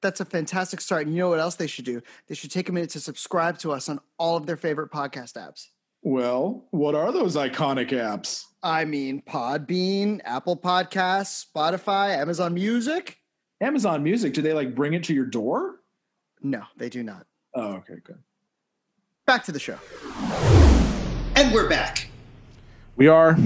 That's 0.00 0.20
a 0.20 0.24
fantastic 0.24 0.80
start. 0.80 1.04
And 1.04 1.14
you 1.14 1.20
know 1.20 1.28
what 1.28 1.38
else 1.38 1.56
they 1.56 1.66
should 1.66 1.84
do? 1.84 2.00
They 2.28 2.34
should 2.34 2.50
take 2.50 2.70
a 2.70 2.72
minute 2.72 2.88
to 2.90 3.00
subscribe 3.00 3.58
to 3.58 3.72
us 3.72 3.90
on 3.90 4.00
all 4.16 4.38
of 4.38 4.46
their 4.46 4.56
favorite 4.56 4.90
podcast 4.90 5.34
apps. 5.34 5.66
Well, 6.02 6.66
what 6.70 6.94
are 6.94 7.12
those 7.12 7.36
iconic 7.36 7.90
apps? 7.90 8.44
I 8.62 8.84
mean, 8.84 9.22
Podbean, 9.22 10.20
Apple 10.24 10.56
Podcasts, 10.56 11.46
Spotify, 11.46 12.16
Amazon 12.16 12.54
Music. 12.54 13.18
Amazon 13.60 14.02
Music, 14.02 14.32
do 14.34 14.42
they 14.42 14.52
like 14.52 14.74
bring 14.74 14.94
it 14.94 15.04
to 15.04 15.14
your 15.14 15.26
door? 15.26 15.76
No, 16.42 16.62
they 16.76 16.88
do 16.88 17.02
not. 17.04 17.26
Oh, 17.54 17.74
okay, 17.74 17.94
good. 18.02 18.18
Back 19.26 19.44
to 19.44 19.52
the 19.52 19.60
show. 19.60 19.78
And 21.36 21.52
we're 21.54 21.68
back. 21.68 22.08
We 22.96 23.06
are. 23.06 23.36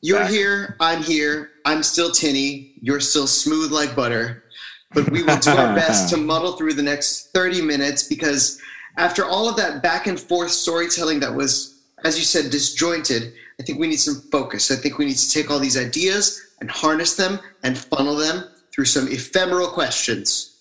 You're 0.00 0.18
Back. 0.20 0.30
here. 0.30 0.76
I'm 0.80 1.02
here. 1.02 1.50
I'm 1.64 1.82
still 1.82 2.10
tinny. 2.10 2.74
You're 2.80 3.00
still 3.00 3.26
smooth 3.26 3.70
like 3.72 3.94
butter. 3.96 4.44
But 4.92 5.10
we 5.10 5.22
will 5.22 5.38
do 5.38 5.50
our 5.50 5.74
best 5.76 6.10
to 6.10 6.16
muddle 6.16 6.52
through 6.56 6.74
the 6.74 6.82
next 6.82 7.32
30 7.32 7.62
minutes 7.62 8.02
because 8.02 8.60
after 8.96 9.24
all 9.24 9.48
of 9.48 9.56
that 9.56 9.82
back 9.82 10.06
and 10.06 10.18
forth 10.18 10.50
storytelling 10.50 11.20
that 11.20 11.34
was, 11.34 11.80
as 12.04 12.18
you 12.18 12.24
said, 12.24 12.50
disjointed, 12.50 13.32
I 13.60 13.62
think 13.62 13.78
we 13.78 13.86
need 13.86 14.00
some 14.00 14.22
focus. 14.30 14.70
I 14.70 14.76
think 14.76 14.98
we 14.98 15.06
need 15.06 15.16
to 15.16 15.30
take 15.30 15.50
all 15.50 15.58
these 15.58 15.78
ideas 15.78 16.40
and 16.60 16.70
harness 16.70 17.16
them 17.16 17.38
and 17.62 17.76
funnel 17.76 18.16
them 18.16 18.44
through 18.72 18.86
some 18.86 19.08
ephemeral 19.08 19.68
questions. 19.68 20.55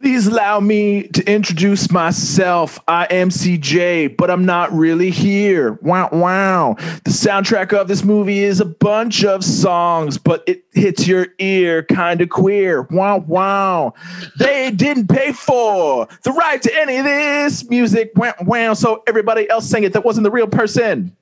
Please 0.00 0.26
allow 0.26 0.60
me 0.60 1.08
to 1.08 1.24
introduce 1.30 1.90
myself. 1.90 2.78
I 2.86 3.06
am 3.06 3.30
CJ, 3.30 4.16
but 4.16 4.30
I'm 4.30 4.44
not 4.44 4.70
really 4.72 5.10
here. 5.10 5.72
Wow, 5.82 6.10
wow. 6.12 6.76
The 7.04 7.10
soundtrack 7.10 7.72
of 7.72 7.88
this 7.88 8.04
movie 8.04 8.40
is 8.40 8.60
a 8.60 8.66
bunch 8.66 9.24
of 9.24 9.42
songs, 9.42 10.18
but 10.18 10.44
it 10.46 10.64
hits 10.72 11.06
your 11.06 11.28
ear 11.38 11.82
kind 11.84 12.20
of 12.20 12.28
queer. 12.28 12.82
Wow, 12.90 13.18
wow. 13.18 13.94
They 14.38 14.70
didn't 14.70 15.08
pay 15.08 15.32
for 15.32 16.08
the 16.24 16.32
right 16.32 16.60
to 16.60 16.80
any 16.80 16.98
of 16.98 17.04
this 17.04 17.68
music. 17.70 18.12
Wow, 18.16 18.34
wow. 18.42 18.74
So 18.74 19.02
everybody 19.06 19.48
else 19.48 19.68
sang 19.68 19.84
it 19.84 19.94
that 19.94 20.04
wasn't 20.04 20.24
the 20.24 20.30
real 20.30 20.48
person. 20.48 21.16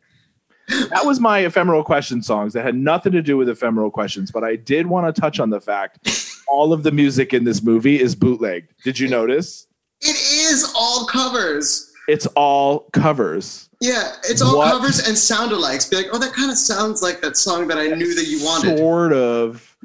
That 0.68 1.04
was 1.04 1.20
my 1.20 1.40
ephemeral 1.40 1.84
question 1.84 2.22
songs 2.22 2.54
that 2.54 2.64
had 2.64 2.74
nothing 2.74 3.12
to 3.12 3.22
do 3.22 3.36
with 3.36 3.48
ephemeral 3.48 3.90
questions, 3.90 4.30
but 4.30 4.42
I 4.42 4.56
did 4.56 4.86
want 4.86 5.14
to 5.14 5.20
touch 5.20 5.38
on 5.38 5.50
the 5.50 5.60
fact 5.60 6.23
all 6.48 6.72
of 6.72 6.82
the 6.82 6.90
music 6.92 7.32
in 7.34 7.44
this 7.44 7.62
movie 7.62 8.00
is 8.00 8.14
bootlegged. 8.14 8.72
Did 8.84 8.98
you 8.98 9.08
notice? 9.08 9.66
It 10.00 10.16
is 10.16 10.72
all 10.76 11.06
covers. 11.06 11.90
It's 12.08 12.26
all 12.36 12.80
covers. 12.92 13.68
Yeah, 13.80 14.12
it's 14.24 14.42
all 14.42 14.58
What? 14.58 14.70
covers 14.72 15.06
and 15.08 15.16
sound 15.16 15.52
alikes. 15.52 15.88
Be 15.90 15.96
like, 15.96 16.06
oh, 16.12 16.18
that 16.18 16.32
kind 16.34 16.50
of 16.50 16.58
sounds 16.58 17.02
like 17.02 17.20
that 17.22 17.36
song 17.36 17.66
that 17.68 17.78
I 17.78 17.86
knew 17.88 18.14
that 18.14 18.26
you 18.26 18.44
wanted. 18.44 18.78
Sort 18.78 19.12
of 19.12 19.76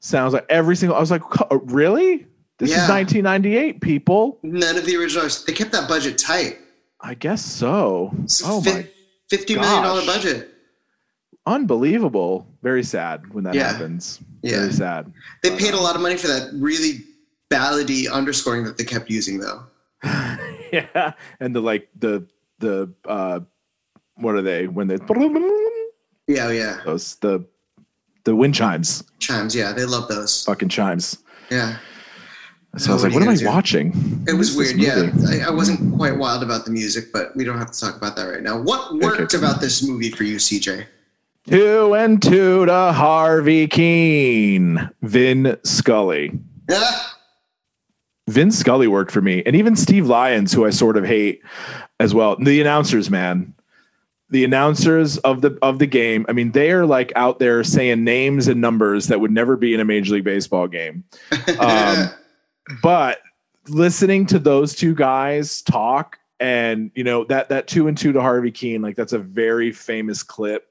sounds 0.00 0.32
like 0.34 0.46
every 0.48 0.76
single. 0.76 0.96
I 0.96 1.00
was 1.00 1.10
like, 1.10 1.22
really? 1.50 2.26
This 2.58 2.70
Yeah. 2.70 2.84
is 2.84 2.88
1998, 2.90 3.80
people. 3.80 4.38
None 4.42 4.76
of 4.76 4.84
the 4.86 4.96
originals. 4.96 5.44
They 5.44 5.52
kept 5.52 5.72
that 5.72 5.88
budget 5.88 6.18
tight. 6.18 6.58
I 7.00 7.14
guess 7.14 7.44
so. 7.44 8.12
It's 8.24 8.42
Oh 8.44 8.60
fi- 8.60 8.72
my, 8.72 8.86
fifty 9.28 9.54
million 9.54 9.82
dollar 9.84 10.04
budget. 10.04 10.50
unbelievable. 11.46 12.46
Very 12.62 12.82
sad 12.82 13.32
when 13.32 13.44
that 13.44 13.54
Yeah. 13.54 13.72
happens. 13.72 14.20
Yeah. 14.42 14.60
Very 14.60 14.72
sad. 14.72 15.12
They 15.42 15.56
paid 15.56 15.74
a 15.74 15.80
lot 15.80 15.96
of 15.96 16.02
money 16.02 16.16
for 16.16 16.28
that 16.28 16.50
really 16.54 17.00
ballady 17.50 18.10
underscoring 18.10 18.64
that 18.64 18.78
they 18.78 18.84
kept 18.84 19.10
using, 19.10 19.40
though. 19.40 19.64
yeah, 20.72 21.12
and 21.40 21.54
the 21.56 21.60
like 21.60 21.88
the 21.98 22.24
the 22.60 22.92
uh, 23.06 23.40
what 24.16 24.34
are 24.36 24.42
they 24.42 24.66
when 24.68 24.86
they 24.86 24.96
Yeah, 26.28 26.50
yeah. 26.50 26.80
those 26.84 27.16
the 27.16 27.44
the 28.24 28.36
wind 28.36 28.54
chimes, 28.54 29.02
Chimes. 29.18 29.54
Yeah, 29.54 29.72
they 29.72 29.84
love 29.84 30.08
those. 30.08 30.44
fucking 30.44 30.68
chimes. 30.68 31.18
Yeah, 31.50 31.78
So 32.76 32.90
I 32.90 32.94
was 32.94 33.02
like, 33.04 33.14
what 33.14 33.22
am 33.22 33.28
I 33.30 33.36
do? 33.36 33.46
watching? 33.46 34.22
it 34.28 34.34
was 34.34 34.54
weird. 34.54 34.76
Yeah. 34.76 35.10
I, 35.30 35.48
I 35.48 35.50
wasn't 35.50 35.96
quite 35.96 36.16
wild 36.18 36.42
about 36.42 36.66
the 36.66 36.70
music, 36.70 37.06
but 37.12 37.34
we 37.34 37.42
don't 37.42 37.56
have 37.58 37.70
to 37.72 37.80
talk 37.80 37.96
about 37.96 38.16
that 38.16 38.24
right 38.24 38.42
now. 38.42 38.60
What 38.60 38.94
worked 38.96 39.20
Okay. 39.34 39.38
about 39.38 39.60
this 39.62 39.82
movie 39.82 40.10
for 40.10 40.24
you, 40.24 40.36
CJ? 40.36 40.84
Two 41.48 41.94
and 41.94 42.20
two 42.22 42.66
to 42.66 42.92
Harvey 42.92 43.66
Kuenn, 43.68 44.92
Vin 45.00 45.56
Scully. 45.64 46.38
Ah, 46.70 47.18
Vin 48.28 48.50
Scully 48.50 48.86
worked 48.86 49.10
for 49.10 49.22
me, 49.22 49.42
and 49.46 49.56
even 49.56 49.74
Steve 49.74 50.06
Lyons, 50.06 50.52
who 50.52 50.66
I 50.66 50.70
sort 50.70 50.98
of 50.98 51.06
hate 51.06 51.40
as 52.00 52.12
well. 52.12 52.36
The 52.36 52.60
announcers, 52.60 53.08
man, 53.08 53.54
the 54.28 54.44
announcers 54.44 55.16
of 55.18 55.40
the 55.40 55.58
of 55.62 55.78
the 55.78 55.86
game. 55.86 56.26
I 56.28 56.32
mean, 56.32 56.52
they 56.52 56.70
are 56.70 56.84
like 56.84 57.12
out 57.16 57.38
there 57.38 57.64
saying 57.64 58.04
names 58.04 58.46
and 58.46 58.60
numbers 58.60 59.06
that 59.06 59.20
would 59.20 59.30
never 59.30 59.56
be 59.56 59.72
in 59.72 59.80
a 59.80 59.86
Major 59.86 60.14
League 60.14 60.24
Baseball 60.24 60.68
game. 60.68 61.04
Um, 61.58 62.10
but 62.82 63.20
listening 63.68 64.26
to 64.26 64.38
those 64.38 64.74
two 64.74 64.94
guys 64.94 65.62
talk, 65.62 66.18
and 66.40 66.90
you 66.94 67.04
know 67.04 67.24
that 67.24 67.48
that 67.48 67.68
two 67.68 67.88
and 67.88 67.96
two 67.96 68.12
to 68.12 68.20
Harvey 68.20 68.52
Kuenn, 68.52 68.82
like 68.82 68.96
that's 68.96 69.14
a 69.14 69.18
very 69.18 69.72
famous 69.72 70.22
clip. 70.22 70.68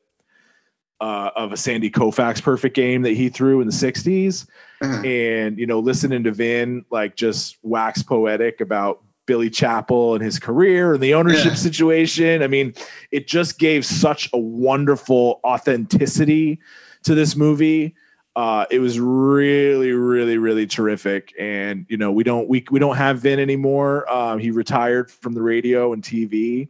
Uh, 1.00 1.30
of 1.36 1.52
a 1.52 1.58
Sandy 1.58 1.91
Koufax 1.91 2.41
perfect 2.41 2.76
game 2.76 3.04
that 3.04 3.12
he 3.14 3.30
threw 3.30 3.62
in 3.62 3.68
the 3.68 3.74
60s 3.74 4.48
uh, 4.82 4.86
and 5.06 5.60
you 5.60 5.68
know 5.68 5.78
listening 5.80 6.24
to 6.24 6.32
vin 6.32 6.84
like 6.89 7.16
just 7.16 7.58
wax 7.62 8.02
poetic 8.02 8.62
about 8.62 9.04
billy 9.28 9.50
chapel 9.52 10.16
and 10.16 10.24
his 10.24 10.39
career 10.39 10.95
and 10.95 11.04
the 11.04 11.14
ownership 11.14 11.45
Yeah. 11.52 11.54
situation. 11.54 12.41
I 12.41 12.48
mean 12.48 12.74
it 13.12 13.28
just 13.28 13.60
gave 13.60 13.86
such 13.86 14.28
a 14.34 14.39
wonderful 14.39 15.39
authenticity 15.43 16.60
to 17.04 17.14
this 17.14 17.36
movie. 17.36 17.93
Uh, 18.36 18.66
it 18.72 18.80
was 18.80 19.00
really 19.00 19.91
really 19.91 20.39
really 20.39 20.66
terrific. 20.66 21.32
And 21.39 21.86
you 21.89 21.98
know 21.98 22.12
we 22.12 22.24
don't 22.24 22.50
we, 22.50 22.66
we 22.72 22.80
don't 22.80 22.95
have 22.98 23.20
vin 23.20 23.39
anymore. 23.39 24.12
Um, 24.12 24.39
he 24.39 24.50
retired 24.50 25.12
from 25.12 25.34
the 25.34 25.43
radio 25.43 25.93
and 25.93 26.02
tv 26.02 26.70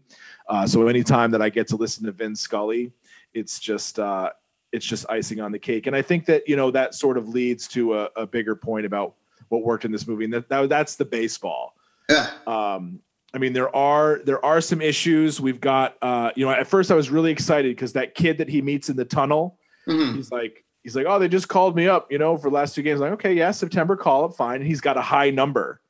uh, 0.50 0.66
so 0.66 0.88
anytime 0.88 1.32
that 1.32 1.42
i 1.42 1.50
get 1.50 1.68
to 1.68 1.76
listen 1.76 2.06
to 2.06 2.12
vin 2.12 2.36
scully 2.36 2.92
it's 3.38 3.60
just 3.60 4.00
uh, 4.00 4.32
it's 4.72 4.86
just 4.86 5.06
icing 5.10 5.40
on 5.40 5.52
the 5.52 5.60
cake. 5.60 5.88
And 5.88 5.96
I 5.96 6.02
think 6.02 6.26
that, 6.26 6.48
you 6.48 6.56
know, 6.56 6.72
that 6.72 6.94
sort 6.94 7.18
of 7.18 7.30
leads 7.30 7.68
to 7.70 7.98
a, 8.00 8.10
a 8.16 8.28
bigger 8.28 8.56
point 8.56 8.86
about 8.86 9.14
what 9.50 9.64
worked 9.64 9.86
in 9.86 9.92
this 9.92 10.08
movie, 10.08 10.26
and 10.26 10.34
that, 10.34 10.50
that 10.50 10.70
that's 10.70 10.96
the 10.96 11.06
baseball. 11.06 11.76
Yeah. 12.10 12.30
Um, 12.46 13.00
I 13.34 13.38
mean, 13.40 13.54
there 13.54 13.74
are 13.76 14.20
there 14.26 14.44
are 14.44 14.60
some 14.62 14.82
issues. 14.82 15.40
We've 15.40 15.62
got 15.62 15.96
uh, 16.02 16.32
you 16.36 16.46
know, 16.46 16.52
at 16.52 16.68
first 16.68 16.92
I 16.92 16.96
was 16.96 17.10
really 17.10 17.32
excited 17.32 17.76
because 17.76 17.94
that 17.94 18.16
kid 18.16 18.38
that 18.40 18.50
he 18.50 18.62
meets 18.62 18.90
in 18.90 18.96
the 18.96 19.06
tunnel, 19.06 19.58
Mhm. 19.88 20.16
he's 20.16 20.32
like 20.32 20.64
he's 20.84 20.96
like, 20.96 21.06
oh, 21.08 21.20
they 21.20 21.28
just 21.28 21.48
called 21.50 21.76
me 21.76 21.88
up, 21.88 22.12
you 22.12 22.18
know, 22.18 22.38
for 22.38 22.50
the 22.50 22.56
last 22.56 22.74
two 22.74 22.82
games. 22.82 23.00
I'm 23.02 23.10
like, 23.10 23.20
okay, 23.20 23.34
yeah, 23.34 23.52
September 23.52 23.96
call 23.98 24.24
up, 24.26 24.36
fine. 24.36 24.58
And 24.62 24.66
he's 24.68 24.80
got 24.82 24.96
a 24.98 25.02
high 25.02 25.30
number. 25.30 25.82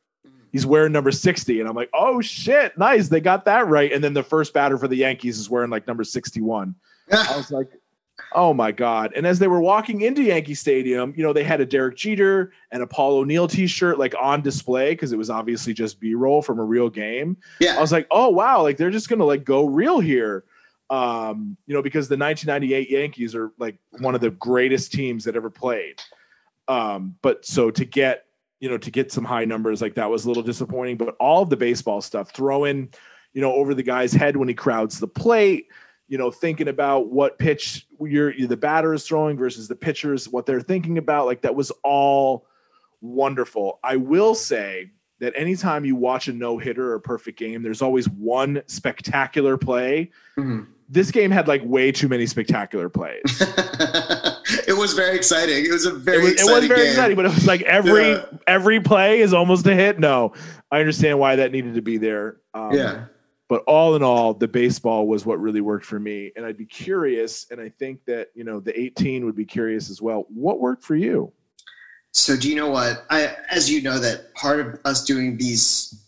He's 0.51 0.65
wearing 0.65 0.91
number 0.91 1.11
60. 1.11 1.59
And 1.59 1.69
I'm 1.69 1.75
like, 1.75 1.89
oh 1.93 2.19
shit, 2.21 2.75
nice. 2.79 3.07
They 3.09 3.19
got 3.19 3.45
that 3.45 3.67
right. 3.67 3.91
And 3.93 4.03
then 4.03 4.13
the 4.13 4.23
first 4.23 4.53
batter 4.53 4.77
for 4.77 4.87
the 4.87 4.95
Yankees 4.95 5.37
is 5.37 5.49
wearing 5.51 5.69
like 5.69 5.85
number 5.87 6.03
61. 6.03 6.73
I 7.11 7.37
was 7.37 7.51
like, 7.51 7.69
oh 8.33 8.53
my 8.53 8.71
God. 8.71 9.13
And 9.15 9.25
as 9.25 9.39
they 9.39 9.47
were 9.47 9.61
walking 9.61 10.01
into 10.01 10.23
Yankee 10.23 10.55
Stadium, 10.55 11.13
you 11.15 11.23
know, 11.23 11.33
they 11.33 11.43
had 11.43 11.61
a 11.61 11.65
Derek 11.65 11.95
Jeter 11.95 12.51
and 12.71 12.81
a 12.81 12.87
Paul 12.87 13.17
O'Neill 13.17 13.47
t-shirt 13.47 13.99
like 13.99 14.15
on 14.19 14.41
display 14.41 14.91
because 14.91 15.11
it 15.11 15.17
was 15.17 15.29
obviously 15.29 15.73
just 15.73 15.99
B-roll 15.99 16.41
from 16.41 16.59
a 16.59 16.63
real 16.63 16.89
game. 16.89 17.37
Yeah. 17.59 17.77
I 17.77 17.81
was 17.81 17.91
like, 17.91 18.07
oh 18.11 18.29
wow, 18.29 18.61
like 18.61 18.77
they're 18.77 18.91
just 18.91 19.09
gonna 19.09 19.25
like 19.25 19.43
go 19.43 19.65
real 19.65 19.99
here. 19.99 20.43
Um, 20.89 21.57
you 21.65 21.73
know, 21.73 21.81
because 21.81 22.07
the 22.07 22.17
1998 22.17 22.89
Yankees 22.89 23.35
are 23.35 23.51
like 23.59 23.77
one 23.99 24.15
of 24.15 24.21
the 24.21 24.31
greatest 24.31 24.93
teams 24.93 25.25
that 25.25 25.35
ever 25.35 25.49
played. 25.49 26.01
Um, 26.69 27.15
but 27.21 27.45
so 27.45 27.71
to 27.71 27.85
get 27.85 28.25
you 28.59 28.69
know 28.69 28.77
to 28.77 28.91
get 28.91 29.11
some 29.11 29.23
high 29.23 29.45
numbers 29.45 29.81
like 29.81 29.95
that 29.95 30.09
was 30.09 30.25
a 30.25 30.27
little 30.27 30.43
disappointing. 30.43 30.97
But 30.97 31.15
all 31.19 31.43
of 31.43 31.49
the 31.49 31.57
baseball 31.57 32.01
stuff, 32.01 32.31
throwing 32.31 32.89
you 33.33 33.41
know 33.41 33.53
over 33.53 33.73
the 33.73 33.83
guy's 33.83 34.13
head 34.13 34.37
when 34.37 34.47
he 34.47 34.53
crowds 34.53 34.99
the 34.99 35.07
plate, 35.07 35.67
you 36.07 36.17
know, 36.17 36.31
thinking 36.31 36.67
about 36.69 37.09
what 37.11 37.37
pitch 37.37 37.85
you're 37.99 38.33
the 38.47 38.55
batter 38.57 38.93
is 38.93 39.05
throwing 39.05 39.37
versus 39.37 39.67
the 39.67 39.75
pitchers, 39.75 40.29
what 40.29 40.45
they're 40.45 40.61
thinking 40.61 40.97
about, 40.97 41.25
like 41.25 41.41
that 41.41 41.53
was 41.55 41.71
all 41.83 42.45
wonderful. 43.01 43.79
I 43.83 43.95
will 43.97 44.35
say 44.35 44.91
that 45.19 45.33
anytime 45.35 45.83
you 45.83 45.95
watch 45.95 46.27
a 46.27 46.33
no 46.33 46.57
hitter 46.57 46.91
or 46.91 46.95
a 46.95 47.01
perfect 47.01 47.37
game, 47.39 47.63
there's 47.63 47.81
always 47.81 48.07
one 48.09 48.61
spectacular 48.67 49.57
play. 49.57 50.11
Mhm. 50.37 50.67
This 50.89 51.11
game 51.11 51.31
had 51.31 51.47
like 51.47 51.61
way 51.65 51.91
too 51.91 52.07
many 52.07 52.25
spectacular 52.25 52.87
plays. 52.87 53.21
it 54.67 54.77
was 54.77 54.93
very 54.93 55.17
exciting. 55.17 55.65
It 55.65 55.71
was 55.71 55.85
a 55.85 55.91
very 55.91 56.19
it 56.19 56.21
was, 56.21 56.29
it 56.31 56.33
exciting 56.35 56.53
was 56.59 56.67
very 56.67 56.79
game. 56.81 56.89
exciting, 56.91 57.15
but 57.17 57.25
it 57.25 57.33
was 57.33 57.45
like 57.47 57.61
every 57.63 58.11
Yeah. 58.11 58.25
every 58.47 58.79
play 58.79 59.19
is 59.19 59.33
almost 59.33 59.65
a 59.67 59.75
hit. 59.75 59.99
No, 59.99 60.33
I 60.71 60.79
understand 60.79 61.19
why 61.19 61.35
that 61.37 61.51
needed 61.51 61.75
to 61.75 61.81
be 61.81 61.97
there. 61.97 62.37
Um, 62.53 62.71
yeah. 62.73 63.05
But 63.49 63.63
all 63.65 63.95
in 63.95 64.03
all, 64.03 64.33
the 64.33 64.47
baseball 64.47 65.07
was 65.07 65.25
what 65.25 65.39
really 65.39 65.61
worked 65.61 65.85
for 65.85 65.99
me, 65.99 66.31
and 66.35 66.45
I'd 66.45 66.57
be 66.57 66.65
curious, 66.65 67.47
and 67.49 67.61
I 67.61 67.69
think 67.69 68.03
that 68.05 68.29
you 68.35 68.43
know 68.43 68.59
the 68.59 68.77
18 68.79 69.25
would 69.25 69.35
be 69.35 69.45
curious 69.45 69.89
as 69.89 70.01
well. 70.01 70.25
What 70.29 70.59
worked 70.59 70.83
for 70.83 70.95
you? 70.95 71.31
So 72.11 72.35
do 72.35 72.49
you 72.49 72.55
know 72.55 72.69
what? 72.69 73.05
I 73.09 73.35
as 73.49 73.69
you 73.69 73.81
know 73.81 73.99
that 73.99 74.33
part 74.33 74.59
of 74.59 74.79
us 74.85 75.03
doing 75.05 75.37
these 75.37 76.03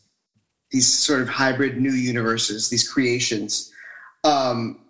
these 0.71 0.91
sort 0.91 1.21
of 1.21 1.29
hybrid 1.29 1.79
new 1.79 1.91
universes, 1.91 2.69
these 2.69 2.87
creations, 2.87 3.71
um, 4.23 4.81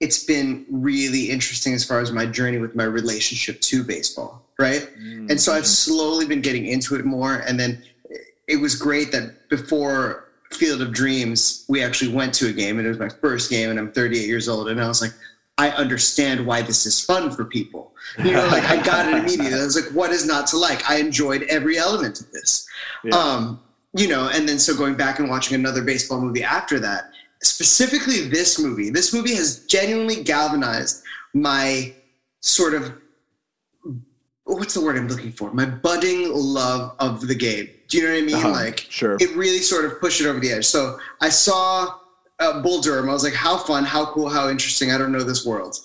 it's 0.00 0.24
been 0.24 0.66
really 0.68 1.30
interesting 1.30 1.74
as 1.74 1.84
far 1.84 2.00
as 2.00 2.10
my 2.10 2.26
journey 2.26 2.58
with 2.58 2.74
my 2.74 2.84
relationship 2.84 3.60
to 3.60 3.84
baseball, 3.84 4.50
right? 4.58 4.88
And 5.30 5.40
so 5.40 5.52
I've 5.52 5.66
slowly 5.66 6.26
been 6.26 6.40
getting 6.40 6.66
into 6.66 6.96
it 6.96 7.04
more. 7.04 7.36
And 7.46 7.58
then 7.58 7.82
it 8.48 8.56
was 8.56 8.74
great 8.74 9.12
that 9.12 9.48
before 9.48 10.31
Field 10.54 10.82
of 10.82 10.92
Dreams, 10.92 11.64
we 11.68 11.82
actually 11.82 12.12
went 12.12 12.34
to 12.34 12.48
a 12.48 12.52
game 12.52 12.78
and 12.78 12.86
it 12.86 12.90
was 12.90 12.98
my 12.98 13.08
first 13.08 13.50
game 13.50 13.70
and 13.70 13.78
I'm 13.78 13.92
38 13.92 14.26
years 14.26 14.48
old. 14.48 14.68
And 14.68 14.80
I 14.80 14.88
was 14.88 15.00
like, 15.00 15.12
I 15.58 15.70
understand 15.70 16.46
why 16.46 16.62
this 16.62 16.86
is 16.86 17.04
fun 17.04 17.30
for 17.30 17.44
people. 17.44 17.92
You 18.18 18.32
know, 18.32 18.46
like 18.46 18.64
I 18.64 18.82
got 18.82 19.08
it 19.08 19.14
immediately. 19.14 19.58
I 19.58 19.64
was 19.64 19.76
like, 19.76 19.92
what 19.94 20.10
is 20.10 20.26
not 20.26 20.46
to 20.48 20.58
like? 20.58 20.88
I 20.88 20.96
enjoyed 20.96 21.44
every 21.44 21.78
element 21.78 22.20
of 22.20 22.30
this. 22.32 22.66
Yeah. 23.04 23.16
Um, 23.16 23.60
you 23.94 24.08
know, 24.08 24.30
and 24.32 24.48
then 24.48 24.58
so 24.58 24.74
going 24.76 24.94
back 24.94 25.18
and 25.18 25.28
watching 25.28 25.54
another 25.54 25.82
baseball 25.82 26.20
movie 26.20 26.42
after 26.42 26.80
that, 26.80 27.10
specifically 27.42 28.28
this 28.28 28.58
movie, 28.58 28.90
this 28.90 29.12
movie 29.12 29.34
has 29.34 29.66
genuinely 29.66 30.22
galvanized 30.22 31.02
my 31.34 31.94
sort 32.40 32.74
of 32.74 32.92
what's 34.44 34.74
the 34.74 34.80
word 34.80 34.96
I'm 34.96 35.08
looking 35.08 35.32
for? 35.32 35.52
My 35.52 35.64
budding 35.64 36.30
love 36.32 36.94
of 36.98 37.26
the 37.26 37.34
game. 37.34 37.68
Do 37.92 37.98
you 37.98 38.04
know 38.04 38.14
what 38.14 38.22
I 38.22 38.24
mean? 38.24 38.36
Uh-huh. 38.36 38.50
Like 38.52 38.86
sure. 38.88 39.18
it 39.20 39.36
really 39.36 39.58
sort 39.58 39.84
of 39.84 40.00
pushed 40.00 40.22
it 40.22 40.26
over 40.26 40.40
the 40.40 40.50
edge. 40.50 40.64
So 40.64 40.98
I 41.20 41.28
saw 41.28 41.98
uh, 42.40 42.62
Bull 42.62 42.80
Durham. 42.80 43.10
I 43.10 43.12
was 43.12 43.22
like, 43.22 43.34
how 43.34 43.58
fun, 43.58 43.84
how 43.84 44.06
cool, 44.06 44.30
how 44.30 44.48
interesting. 44.48 44.90
I 44.90 44.96
don't 44.96 45.12
know 45.12 45.22
this 45.22 45.44
world. 45.44 45.76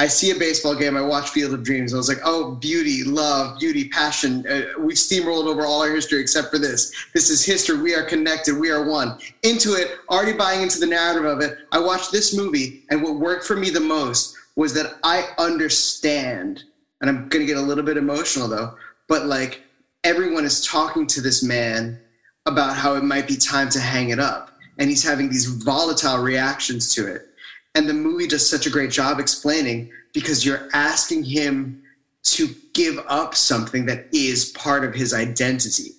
I 0.00 0.08
see 0.08 0.32
a 0.32 0.34
baseball 0.34 0.74
game. 0.74 0.96
I 0.96 1.02
watch 1.02 1.28
Field 1.28 1.54
of 1.54 1.62
Dreams. 1.62 1.94
I 1.94 1.98
was 1.98 2.08
like, 2.08 2.18
oh, 2.24 2.56
beauty, 2.56 3.04
love, 3.04 3.60
beauty, 3.60 3.88
passion. 3.90 4.44
Uh, 4.44 4.62
we've 4.80 4.96
steamrolled 4.96 5.46
over 5.46 5.64
all 5.64 5.82
our 5.82 5.94
history 5.94 6.20
except 6.20 6.50
for 6.50 6.58
this. 6.58 6.92
This 7.14 7.30
is 7.30 7.46
history. 7.46 7.80
We 7.80 7.94
are 7.94 8.02
connected. 8.02 8.58
We 8.58 8.72
are 8.72 8.84
one. 8.84 9.16
Into 9.44 9.74
it, 9.74 9.98
already 10.10 10.32
buying 10.32 10.62
into 10.62 10.80
the 10.80 10.86
narrative 10.86 11.26
of 11.26 11.40
it. 11.42 11.58
I 11.70 11.78
watched 11.78 12.10
this 12.10 12.36
movie, 12.36 12.82
and 12.90 13.04
what 13.04 13.20
worked 13.20 13.44
for 13.44 13.54
me 13.54 13.70
the 13.70 13.78
most 13.78 14.36
was 14.56 14.74
that 14.74 14.96
I 15.04 15.28
understand, 15.38 16.64
and 17.00 17.08
I'm 17.08 17.28
going 17.28 17.46
to 17.46 17.46
get 17.46 17.56
a 17.56 17.64
little 17.64 17.84
bit 17.84 17.96
emotional 17.96 18.48
though, 18.48 18.74
but 19.06 19.26
like 19.26 19.62
everyone 20.04 20.44
is 20.44 20.64
talking 20.66 21.06
to 21.06 21.20
this 21.20 21.42
man 21.42 22.00
about 22.46 22.76
how 22.76 22.94
it 22.94 23.04
might 23.04 23.28
be 23.28 23.36
time 23.36 23.68
to 23.70 23.80
hang 23.80 24.10
it 24.10 24.18
up. 24.18 24.50
And 24.78 24.90
he's 24.90 25.04
having 25.04 25.28
these 25.28 25.46
volatile 25.46 26.18
reactions 26.18 26.94
to 26.94 27.06
it. 27.06 27.28
And 27.74 27.88
the 27.88 27.94
movie 27.94 28.26
does 28.26 28.48
such 28.48 28.66
a 28.66 28.70
great 28.70 28.90
job 28.90 29.20
explaining 29.20 29.90
because 30.12 30.44
you're 30.44 30.68
asking 30.74 31.24
him 31.24 31.82
to 32.24 32.54
give 32.74 32.98
up 33.08 33.34
something 33.34 33.86
that 33.86 34.06
is 34.12 34.50
part 34.50 34.84
of 34.84 34.94
his 34.94 35.14
identity. 35.14 35.92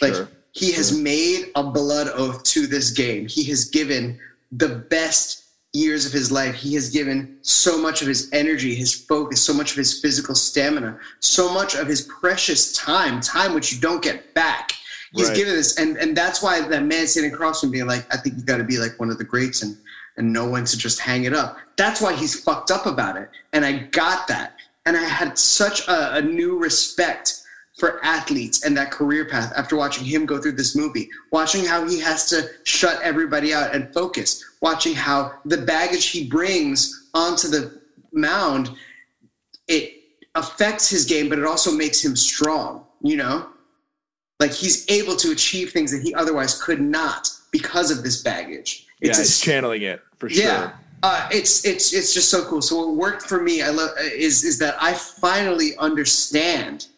Like 0.00 0.14
Sure. 0.14 0.28
he 0.52 0.72
has 0.72 0.96
made 0.96 1.50
a 1.54 1.62
blood 1.62 2.08
oath 2.14 2.42
to 2.44 2.66
this 2.66 2.90
game. 2.90 3.26
He 3.28 3.44
has 3.44 3.66
given 3.66 4.18
the 4.52 4.68
best 4.68 5.44
years 5.72 6.06
of 6.06 6.12
his 6.12 6.32
life. 6.32 6.54
He 6.54 6.74
has 6.74 6.90
given 6.90 7.38
so 7.42 7.80
much 7.80 8.00
of 8.02 8.08
his 8.08 8.30
energy, 8.32 8.74
his 8.74 8.94
focus, 8.94 9.40
so 9.40 9.52
much 9.52 9.72
of 9.72 9.76
his 9.76 10.00
physical 10.00 10.34
stamina, 10.34 10.98
so 11.20 11.52
much 11.52 11.74
of 11.74 11.86
his 11.86 12.02
precious 12.02 12.72
time, 12.72 13.20
time 13.20 13.54
which 13.54 13.72
you 13.72 13.80
don't 13.80 14.02
get 14.02 14.34
back. 14.34 14.72
He's 15.12 15.28
Right. 15.28 15.36
given 15.36 15.54
this, 15.54 15.78
and 15.78 15.96
and 15.96 16.16
that's 16.16 16.42
why 16.42 16.60
that 16.60 16.84
man 16.84 17.06
sitting 17.06 17.32
across 17.32 17.60
from 17.60 17.70
being 17.70 17.86
like, 17.86 18.06
I 18.12 18.18
think 18.18 18.36
you 18.36 18.42
got 18.44 18.58
to 18.58 18.64
be 18.64 18.78
like 18.78 18.98
one 19.00 19.10
of 19.10 19.18
the 19.18 19.24
greats 19.24 19.62
and 19.62 19.76
and 20.16 20.32
know 20.32 20.48
when 20.48 20.64
to 20.64 20.76
just 20.76 20.98
hang 20.98 21.24
it 21.24 21.32
up. 21.32 21.58
That's 21.76 22.00
why 22.00 22.12
he's 22.12 22.40
fucked 22.40 22.70
up 22.70 22.86
about 22.86 23.16
it, 23.16 23.30
and 23.52 23.64
I 23.64 23.72
got 23.72 24.26
that, 24.28 24.54
and 24.84 24.96
I 24.96 25.04
had 25.04 25.38
such 25.38 25.86
a, 25.88 26.16
a 26.16 26.22
new 26.22 26.58
respect 26.58 27.42
for 27.78 28.04
athletes 28.04 28.64
and 28.64 28.76
that 28.76 28.90
career 28.90 29.24
path 29.24 29.52
after 29.56 29.76
watching 29.76 30.04
him 30.04 30.26
go 30.26 30.38
through 30.38 30.52
this 30.52 30.74
movie, 30.74 31.08
watching 31.30 31.64
how 31.64 31.86
he 31.86 31.98
has 32.00 32.28
to 32.28 32.50
shut 32.64 33.00
everybody 33.02 33.54
out 33.54 33.74
and 33.74 33.92
focus, 33.94 34.44
watching 34.60 34.94
how 34.94 35.32
the 35.44 35.58
baggage 35.58 36.06
he 36.06 36.28
brings 36.28 37.08
onto 37.14 37.46
the 37.46 37.80
mound, 38.12 38.70
it 39.68 39.94
affects 40.34 40.90
his 40.90 41.04
game, 41.04 41.28
but 41.28 41.38
it 41.38 41.44
also 41.44 41.70
makes 41.70 42.04
him 42.04 42.16
strong, 42.16 42.84
you 43.00 43.16
know? 43.16 43.48
Like 44.40 44.52
he's 44.52 44.88
able 44.90 45.14
to 45.16 45.30
achieve 45.30 45.70
things 45.70 45.92
that 45.92 46.02
he 46.02 46.12
otherwise 46.14 46.60
could 46.60 46.80
not 46.80 47.30
because 47.52 47.92
of 47.92 48.02
this 48.02 48.22
baggage. 48.22 48.86
yeah, 49.00 49.10
It's 49.10 49.18
a 49.18 49.22
it's 49.22 49.40
channeling 49.40 49.82
it 49.82 50.00
for 50.18 50.28
yeah. 50.28 50.42
sure. 50.42 50.74
Uh, 51.04 51.28
it's 51.30 51.64
it's 51.64 51.92
it's 51.92 52.12
just 52.12 52.28
so 52.28 52.44
cool. 52.46 52.60
So 52.60 52.76
what 52.76 52.96
worked 52.96 53.22
for 53.22 53.40
me, 53.40 53.62
I 53.62 53.68
love 53.68 53.90
is 54.00 54.42
is 54.42 54.58
that 54.58 54.76
I 54.80 54.94
finally 54.94 55.76
understand 55.78 56.88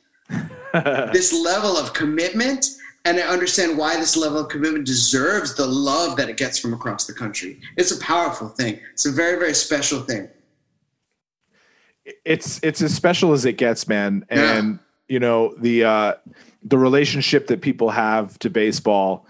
this 1.13 1.33
level 1.33 1.77
of 1.77 1.93
commitment, 1.93 2.67
and 3.05 3.19
I 3.19 3.23
understand 3.23 3.77
why 3.79 3.97
this 3.97 4.17
level 4.17 4.39
of 4.41 4.49
commitment 4.49 4.87
deserves 4.87 5.55
the 5.55 5.67
love 5.67 6.17
that 6.17 6.29
it 6.29 6.37
gets 6.37 6.59
from 6.59 6.73
across 6.75 7.07
the 7.07 7.15
country. 7.15 7.59
It's 7.77 7.91
a 7.93 7.99
powerful 8.01 8.49
thing. 8.49 8.79
It's 8.93 9.07
a 9.07 9.11
very 9.11 9.39
very 9.39 9.55
special 9.55 10.01
thing. 10.01 10.29
it's 12.25 12.61
it's 12.63 12.83
as 12.83 12.95
special 12.95 13.33
as 13.33 13.45
it 13.45 13.55
gets, 13.55 13.89
man. 13.89 14.25
Yeah. 14.31 14.59
And 14.59 14.79
you 15.09 15.19
know 15.19 15.55
the 15.59 15.85
uh, 15.85 16.15
the 16.63 16.79
relationship 16.79 17.47
that 17.49 17.61
people 17.63 17.91
have 17.91 18.39
to 18.41 18.51
baseball, 18.51 19.27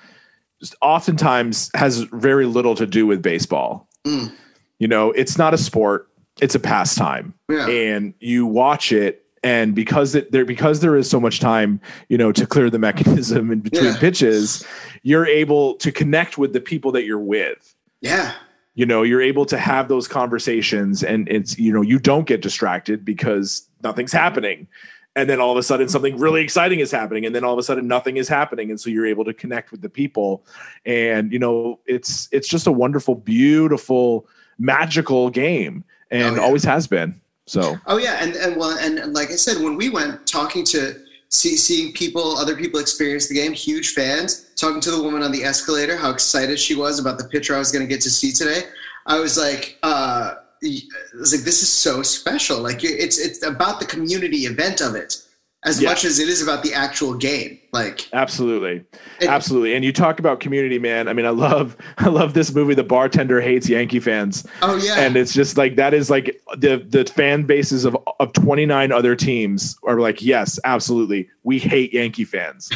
oftentimes 0.83 1.71
has 1.75 1.99
very 2.13 2.47
little 2.47 2.75
to 2.75 2.87
do 2.87 3.07
with 3.07 3.23
baseball. 3.23 3.89
Mm. 4.05 4.33
You 4.79 4.89
know, 4.89 5.11
it's 5.13 5.37
not 5.39 5.55
a 5.55 5.59
sport; 5.59 6.09
it's 6.41 6.55
a 6.55 6.61
pastime, 6.61 7.35
Yeah. 7.49 7.67
and 7.69 8.15
you 8.21 8.47
watch 8.47 8.93
it. 8.93 9.25
And 9.43 9.75
because 9.75 10.15
it 10.15 10.33
there 10.33 10.45
because 10.45 10.81
there 10.81 10.97
is 10.97 11.09
so 11.09 11.19
much 11.19 11.41
time, 11.41 11.81
you 12.09 12.19
know, 12.19 12.31
to 12.33 12.47
clear 12.47 12.69
the 12.69 12.79
mechanism 12.79 13.51
in 13.51 13.61
between 13.61 13.85
Yeah. 13.93 13.99
pitches, 13.99 14.65
you're 15.03 15.27
able 15.27 15.75
to 15.77 15.91
connect 15.91 16.37
with 16.37 16.53
the 16.53 16.61
people 16.61 16.93
that 16.93 17.05
you're 17.05 17.19
with 17.19 17.75
Yeah. 18.03 18.33
you 18.75 18.85
know 18.87 19.03
you're 19.03 19.23
able 19.23 19.47
to 19.47 19.59
have 19.59 19.89
those 19.89 20.07
conversations 20.07 21.03
and 21.03 21.27
it's 21.29 21.59
you 21.59 21.73
know 21.73 21.81
you 21.83 21.99
don't 21.99 22.27
get 22.27 22.41
distracted 22.43 23.05
because 23.05 23.67
nothing's 23.83 24.13
happening 24.13 24.69
and 25.17 25.29
then 25.29 25.41
all 25.41 25.51
of 25.51 25.57
a 25.59 25.63
sudden 25.63 25.89
something 25.89 26.17
really 26.19 26.41
exciting 26.43 26.79
is 26.81 26.91
happening 26.93 27.25
and 27.27 27.35
then 27.35 27.43
all 27.45 27.53
of 27.53 27.59
a 27.59 27.63
sudden 27.63 27.89
nothing 27.89 28.17
is 28.19 28.29
happening 28.29 28.71
and 28.71 28.79
so 28.81 28.89
you're 28.91 29.07
able 29.07 29.25
to 29.25 29.33
connect 29.35 29.73
with 29.73 29.81
the 29.83 29.89
people 29.89 30.45
and 30.87 31.33
you 31.33 31.39
know 31.39 31.81
it's 31.87 32.29
it's 32.31 32.47
just 32.47 32.67
a 32.67 32.73
wonderful 32.73 33.15
beautiful 33.17 34.29
magical 34.59 35.31
game 35.31 35.83
and 36.11 36.35
Oh, 36.37 36.41
yeah. 36.41 36.47
always 36.47 36.65
has 36.65 36.87
been 36.87 37.21
so 37.51 37.79
Oh 37.87 37.99
yeah, 37.99 38.23
and 38.23 38.37
and 38.37 38.57
well, 38.57 38.79
and, 38.79 39.13
like 39.13 39.31
I 39.31 39.37
said, 39.37 39.63
when 39.63 39.77
we 39.77 39.89
went 39.89 40.27
talking 40.27 40.65
to 40.67 41.01
See, 41.33 41.57
seeing 41.57 41.93
people, 41.93 42.37
other 42.37 42.57
people 42.57 42.81
experience 42.81 43.29
the 43.29 43.37
game, 43.37 43.53
huge 43.53 43.91
fans. 43.91 44.51
Talking 44.57 44.81
to 44.81 44.91
the 44.91 45.01
woman 45.01 45.23
on 45.23 45.31
the 45.31 45.45
escalator, 45.45 45.97
how 45.97 46.11
excited 46.11 46.59
she 46.59 46.75
was 46.75 46.99
about 46.99 47.19
the 47.19 47.25
picture 47.25 47.55
I 47.55 47.59
was 47.59 47.71
going 47.71 47.87
to 47.87 47.89
get 47.89 48.01
to 48.01 48.11
see 48.11 48.33
today. 48.33 48.63
I 49.07 49.21
was 49.21 49.39
like, 49.39 49.79
uh, 49.85 50.35
I 50.65 50.81
was 51.15 51.33
like, 51.33 51.45
this 51.45 51.63
is 51.63 51.69
so 51.69 52.03
special. 52.03 52.61
Like, 52.61 52.83
it's 52.83 53.19
it's 53.19 53.45
about 53.45 53.79
the 53.79 53.87
community 53.87 54.39
event 54.39 54.81
of 54.81 54.97
it 54.97 55.23
as 55.63 55.81
Yeah. 55.83 55.91
much 55.91 56.05
as 56.07 56.19
it 56.19 56.29
is 56.29 56.43
about 56.43 56.63
the 56.63 56.73
actual 56.73 57.15
game. 57.15 57.59
Like, 57.73 58.09
Absolutely. 58.13 58.83
It- 59.21 59.29
Absolutely. 59.29 59.75
And 59.75 59.85
you 59.85 59.93
talk 59.93 60.19
about 60.19 60.41
community, 60.41 60.79
man. 60.79 61.07
I 61.07 61.13
mean, 61.13 61.27
I 61.27 61.31
love 61.31 61.77
I 61.99 62.09
love 62.09 62.33
this 62.35 62.53
movie. 62.55 62.75
The 62.75 62.83
bartender 62.83 63.41
hates 63.41 63.69
Yankee 63.69 64.01
fans. 64.01 64.45
oh 64.63 64.77
yeah, 64.77 65.01
And 65.01 65.17
it's 65.17 65.33
just 65.35 65.57
like 65.59 65.77
that 65.77 65.93
is 65.95 66.09
like 66.11 66.41
the 66.57 66.79
the 66.89 67.05
fan 67.05 67.45
bases 67.45 67.85
of 67.85 67.97
of 68.19 68.33
29 68.33 68.91
other 68.91 69.15
teams 69.15 69.77
are 69.85 70.01
like, 70.01 70.21
yes, 70.23 70.59
absolutely. 70.65 71.29
We 71.45 71.59
hate 71.59 71.93
Yankee 71.93 72.25
fans. 72.25 72.71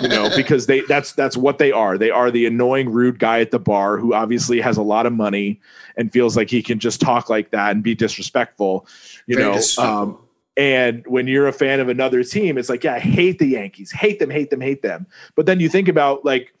You 0.00 0.08
know, 0.08 0.30
because 0.36 0.66
they 0.66 0.80
that's 0.82 1.12
that's 1.12 1.36
what 1.36 1.58
they 1.58 1.72
are. 1.72 1.98
They 1.98 2.10
are 2.10 2.30
the 2.30 2.46
annoying 2.46 2.90
rude 2.90 3.18
guy 3.18 3.40
at 3.40 3.50
the 3.50 3.58
bar 3.58 3.98
who 3.98 4.14
obviously 4.14 4.60
has 4.60 4.76
a 4.76 4.82
lot 4.82 5.04
of 5.04 5.12
money 5.12 5.60
and 5.96 6.10
feels 6.12 6.36
like 6.36 6.48
he 6.48 6.62
can 6.62 6.78
just 6.78 7.00
talk 7.00 7.28
like 7.28 7.50
that 7.50 7.72
and 7.72 7.82
be 7.82 7.94
disrespectful. 7.94 8.86
You 9.26 9.36
Very 9.36 9.52
know, 9.52 9.60
um, 9.84 10.18
and 10.56 11.06
when 11.06 11.26
you're 11.26 11.48
a 11.48 11.52
fan 11.52 11.80
of 11.80 11.88
another 11.88 12.22
team, 12.24 12.58
it's 12.58 12.68
like, 12.68 12.84
yeah, 12.84 12.94
I 12.94 12.98
hate 12.98 13.38
the 13.38 13.46
Yankees, 13.46 13.92
hate 13.92 14.18
them, 14.18 14.30
hate 14.30 14.50
them, 14.50 14.60
hate 14.60 14.82
them. 14.82 15.06
But 15.34 15.46
then 15.46 15.60
you 15.60 15.68
think 15.68 15.88
about 15.88 16.24
like 16.24 16.52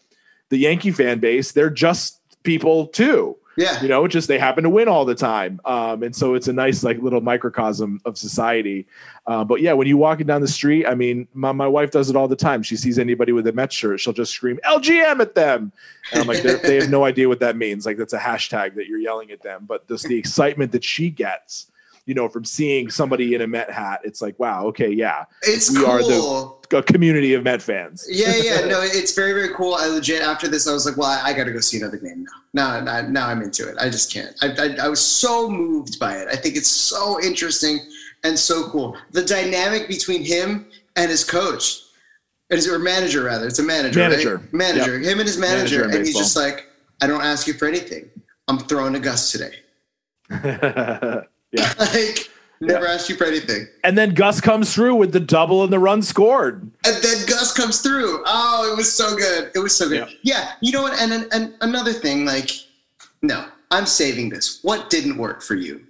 the 0.48 0.58
Yankee 0.58 0.90
fan 0.92 1.18
base, 1.18 1.52
they're 1.52 1.70
just 1.70 2.20
people 2.42 2.86
too. 2.86 3.36
yeah, 3.56 3.82
You 3.82 3.88
know, 3.88 4.06
just 4.06 4.28
they 4.28 4.38
happen 4.38 4.64
to 4.64 4.70
win 4.70 4.88
all 4.88 5.04
the 5.04 5.14
time. 5.14 5.60
Um, 5.64 6.02
and 6.02 6.14
so 6.14 6.34
it's 6.34 6.48
a 6.48 6.52
nice 6.52 6.82
like 6.82 7.02
little 7.02 7.20
microcosm 7.20 8.00
of 8.04 8.16
society. 8.16 8.86
Uh, 9.26 9.44
but 9.44 9.60
yeah, 9.60 9.72
when 9.74 9.86
you 9.86 9.98
walking 9.98 10.26
down 10.26 10.40
the 10.40 10.48
street, 10.48 10.86
I 10.86 10.94
mean, 10.94 11.28
my, 11.34 11.52
my 11.52 11.66
wife 11.66 11.90
does 11.90 12.08
it 12.08 12.16
all 12.16 12.28
the 12.28 12.36
time. 12.36 12.62
She 12.62 12.76
sees 12.76 12.98
anybody 12.98 13.32
with 13.32 13.46
a 13.48 13.52
Mets 13.52 13.74
shirt, 13.74 14.00
she'll 14.00 14.14
just 14.14 14.32
scream 14.32 14.58
LGM 14.64 15.20
at 15.20 15.34
them. 15.34 15.72
And 16.12 16.22
I'm 16.22 16.26
like, 16.26 16.42
they 16.42 16.76
have 16.76 16.90
no 16.90 17.04
idea 17.10 17.28
what 17.28 17.40
that 17.40 17.56
means. 17.56 17.84
Like 17.84 17.98
that's 17.98 18.14
a 18.14 18.18
hashtag 18.18 18.76
that 18.76 18.86
you're 18.86 18.98
yelling 18.98 19.30
at 19.30 19.42
them. 19.42 19.66
But 19.68 19.86
just 19.88 20.06
the 20.06 20.16
excitement 20.16 20.72
that 20.72 20.84
she 20.84 21.10
gets, 21.10 21.66
you 22.06 22.14
know, 22.14 22.28
from 22.28 22.44
seeing 22.44 22.90
somebody 22.90 23.34
in 23.34 23.40
a 23.42 23.46
Met 23.46 23.70
hat, 23.70 24.00
it's 24.04 24.20
like, 24.22 24.38
wow, 24.38 24.64
okay, 24.66 24.90
yeah, 24.90 25.24
it's 25.42 25.70
we 25.70 25.78
cool. 25.78 25.86
are 25.86 26.02
the- 26.02 26.60
a 26.72 26.82
community 26.84 27.34
of 27.34 27.42
Met 27.42 27.60
fans. 27.60 28.06
yeah, 28.08 28.36
yeah, 28.36 28.60
no, 28.66 28.80
it's 28.80 29.12
very, 29.12 29.32
very 29.32 29.52
cool. 29.54 29.74
I 29.74 29.86
legit 29.88 30.22
after 30.22 30.46
this, 30.46 30.68
I 30.68 30.72
was 30.72 30.86
like, 30.86 30.96
well, 30.96 31.08
I, 31.10 31.30
I 31.30 31.32
got 31.32 31.44
to 31.44 31.52
go 31.52 31.58
see 31.58 31.78
another 31.78 31.96
game 31.96 32.24
now. 32.54 32.78
Now, 32.78 32.80
now, 33.00 33.08
now 33.08 33.26
I'm 33.26 33.42
into 33.42 33.68
it. 33.68 33.76
I 33.80 33.90
just 33.90 34.12
can't. 34.12 34.36
I, 34.40 34.48
I, 34.56 34.86
I 34.86 34.88
was 34.88 35.00
so 35.00 35.50
moved 35.50 35.98
by 35.98 36.14
it. 36.16 36.28
I 36.28 36.36
think 36.36 36.54
it's 36.56 36.70
so 36.70 37.20
interesting 37.22 37.80
and 38.22 38.38
so 38.38 38.68
cool. 38.70 38.96
The 39.10 39.24
dynamic 39.24 39.88
between 39.88 40.22
him 40.22 40.66
and 40.94 41.10
his 41.10 41.24
coach, 41.24 41.80
and 42.50 42.56
his, 42.56 42.68
or 42.68 42.78
manager 42.78 43.24
rather, 43.24 43.46
it's 43.48 43.58
a 43.58 43.62
manager, 43.64 44.00
right? 44.00 44.10
Manager. 44.10 44.48
manager, 44.52 44.98
him 45.00 45.18
and 45.18 45.26
his 45.26 45.38
manager, 45.38 45.78
Manager 45.80 45.96
and 45.98 46.06
he's 46.06 46.16
just 46.16 46.36
like, 46.36 46.66
I 47.02 47.06
don't 47.08 47.22
ask 47.22 47.46
you 47.48 47.54
for 47.54 47.66
anything. 47.66 48.10
I'm 48.46 48.58
throwing 48.58 48.94
a 48.94 49.00
Gus 49.00 49.32
today. 49.32 49.54
yeah. 51.52 51.72
Like, 51.78 52.30
never 52.60 52.86
asked 52.86 53.08
you 53.08 53.16
for 53.16 53.24
anything. 53.24 53.66
And 53.84 53.96
then 53.96 54.12
Gus 54.12 54.40
comes 54.40 54.74
through 54.74 54.96
with 54.96 55.12
the 55.12 55.20
double 55.20 55.64
and 55.64 55.72
the 55.72 55.78
run 55.78 56.02
scored. 56.02 56.62
And 56.84 57.02
then 57.02 57.26
Gus 57.26 57.54
comes 57.54 57.80
through. 57.80 58.22
Oh, 58.26 58.70
it 58.70 58.76
was 58.76 58.92
so 58.92 59.16
good. 59.16 59.50
It 59.54 59.60
was 59.60 59.74
so 59.74 59.88
good. 59.88 60.08
Yeah. 60.22 60.52
you 60.60 60.72
know 60.72 60.82
what? 60.82 60.98
And, 61.00 61.12
and, 61.12 61.26
and 61.32 61.54
another 61.62 61.92
thing, 61.92 62.26
like, 62.26 62.50
no, 63.22 63.46
I'm 63.70 63.86
saving 63.86 64.28
this. 64.28 64.60
What 64.62 64.90
didn't 64.90 65.16
work 65.16 65.42
for 65.42 65.54
you? 65.54 65.86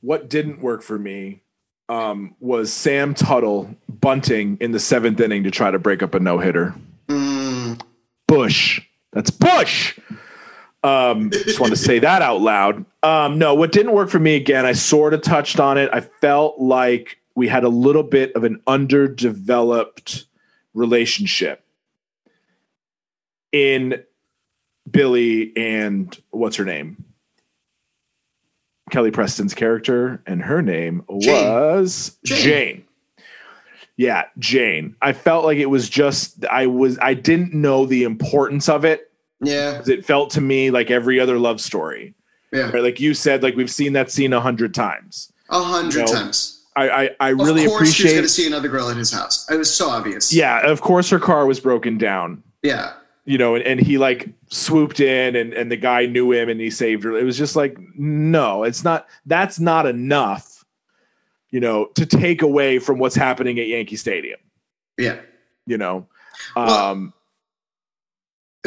What 0.00 0.30
didn't 0.30 0.60
work 0.60 0.82
for 0.82 0.98
me 0.98 1.42
um, 1.88 2.34
was 2.40 2.72
Sam 2.72 3.14
Tuttle 3.14 3.74
bunting 3.88 4.58
in 4.60 4.72
the 4.72 4.80
seventh 4.80 5.20
inning 5.20 5.44
to 5.44 5.50
try 5.50 5.70
to 5.70 5.78
break 5.78 6.02
up 6.02 6.14
a 6.14 6.20
no 6.20 6.38
hitter. 6.38 6.74
Mm, 7.08 7.80
Bush. 8.26 8.80
That's 9.12 9.30
Bush. 9.30 9.98
Um, 10.86 11.30
just 11.30 11.58
want 11.58 11.72
to 11.72 11.76
say 11.76 11.98
that 11.98 12.22
out 12.22 12.40
loud. 12.40 12.84
Um, 13.02 13.38
no, 13.38 13.54
what 13.54 13.72
didn't 13.72 13.92
work 13.92 14.08
for 14.08 14.18
me 14.18 14.36
again, 14.36 14.64
I 14.64 14.72
sort 14.72 15.14
of 15.14 15.22
touched 15.22 15.58
on 15.58 15.78
it. 15.78 15.90
I 15.92 16.00
felt 16.00 16.60
like 16.60 17.18
we 17.34 17.48
had 17.48 17.64
a 17.64 17.68
little 17.68 18.02
bit 18.02 18.34
of 18.34 18.44
an 18.44 18.60
underdeveloped 18.66 20.26
relationship 20.74 21.64
in 23.52 24.02
Billy 24.90 25.52
and 25.56 26.16
what's 26.30 26.56
her 26.56 26.64
name? 26.64 27.04
Kelly 28.90 29.10
Preston's 29.10 29.54
character, 29.54 30.22
and 30.26 30.40
her 30.42 30.62
name 30.62 31.04
Jane. 31.20 31.44
was 31.44 32.16
Jane. 32.24 32.42
Jane. 32.44 32.84
Yeah, 33.96 34.24
Jane. 34.38 34.94
I 35.02 35.12
felt 35.12 35.44
like 35.44 35.58
it 35.58 35.66
was 35.66 35.88
just 35.88 36.44
I 36.46 36.66
was 36.66 36.98
I 37.00 37.14
didn't 37.14 37.52
know 37.52 37.86
the 37.86 38.04
importance 38.04 38.68
of 38.68 38.84
it. 38.84 39.10
Yeah. 39.40 39.82
It 39.86 40.04
felt 40.04 40.30
to 40.30 40.40
me 40.40 40.70
like 40.70 40.90
every 40.90 41.20
other 41.20 41.38
love 41.38 41.60
story. 41.60 42.14
Yeah. 42.52 42.70
Right? 42.70 42.82
Like 42.82 43.00
you 43.00 43.12
said, 43.14 43.42
like 43.42 43.56
we've 43.56 43.70
seen 43.70 43.92
that 43.94 44.10
scene 44.10 44.32
a 44.32 44.40
hundred 44.40 44.72
times. 44.74 45.32
A 45.50 45.62
hundred 45.62 46.06
No. 46.06 46.12
times. 46.12 46.64
I 46.76 46.88
I, 46.90 47.10
I 47.20 47.30
Of 47.30 47.38
really 47.38 47.66
course, 47.66 47.92
she 47.92 48.04
was 48.04 48.12
going 48.12 48.22
to 48.24 48.28
see 48.28 48.46
another 48.46 48.68
girl 48.68 48.88
at 48.90 48.96
his 48.96 49.12
house. 49.12 49.50
It 49.50 49.56
was 49.56 49.72
so 49.74 49.88
obvious. 49.90 50.32
Yeah, 50.32 50.66
of 50.66 50.80
course 50.80 51.08
her 51.10 51.18
car 51.18 51.46
was 51.46 51.58
broken 51.60 51.98
down. 51.98 52.42
Yeah. 52.62 52.92
You 53.24 53.38
know, 53.38 53.56
and, 53.56 53.64
and 53.64 53.80
he 53.80 53.98
like 53.98 54.28
swooped 54.50 55.00
in 55.00 55.34
and, 55.34 55.52
and 55.52 55.70
the 55.70 55.76
guy 55.76 56.06
knew 56.06 56.30
him 56.32 56.48
and 56.48 56.60
he 56.60 56.70
saved 56.70 57.02
her. 57.04 57.16
It 57.16 57.24
was 57.24 57.36
just 57.36 57.56
like, 57.56 57.76
no, 57.96 58.62
it's 58.62 58.84
not 58.84 59.08
that's 59.26 59.58
not 59.58 59.86
enough, 59.86 60.64
you 61.50 61.58
know, 61.60 61.86
to 61.96 62.06
take 62.06 62.42
away 62.42 62.78
from 62.78 62.98
what's 62.98 63.16
happening 63.16 63.58
at 63.58 63.66
Yankee 63.66 63.96
Stadium, 63.96 64.38
Yeah. 64.96 65.18
you 65.66 65.76
know. 65.78 66.06
Well- 66.54 66.70
Um 66.70 67.12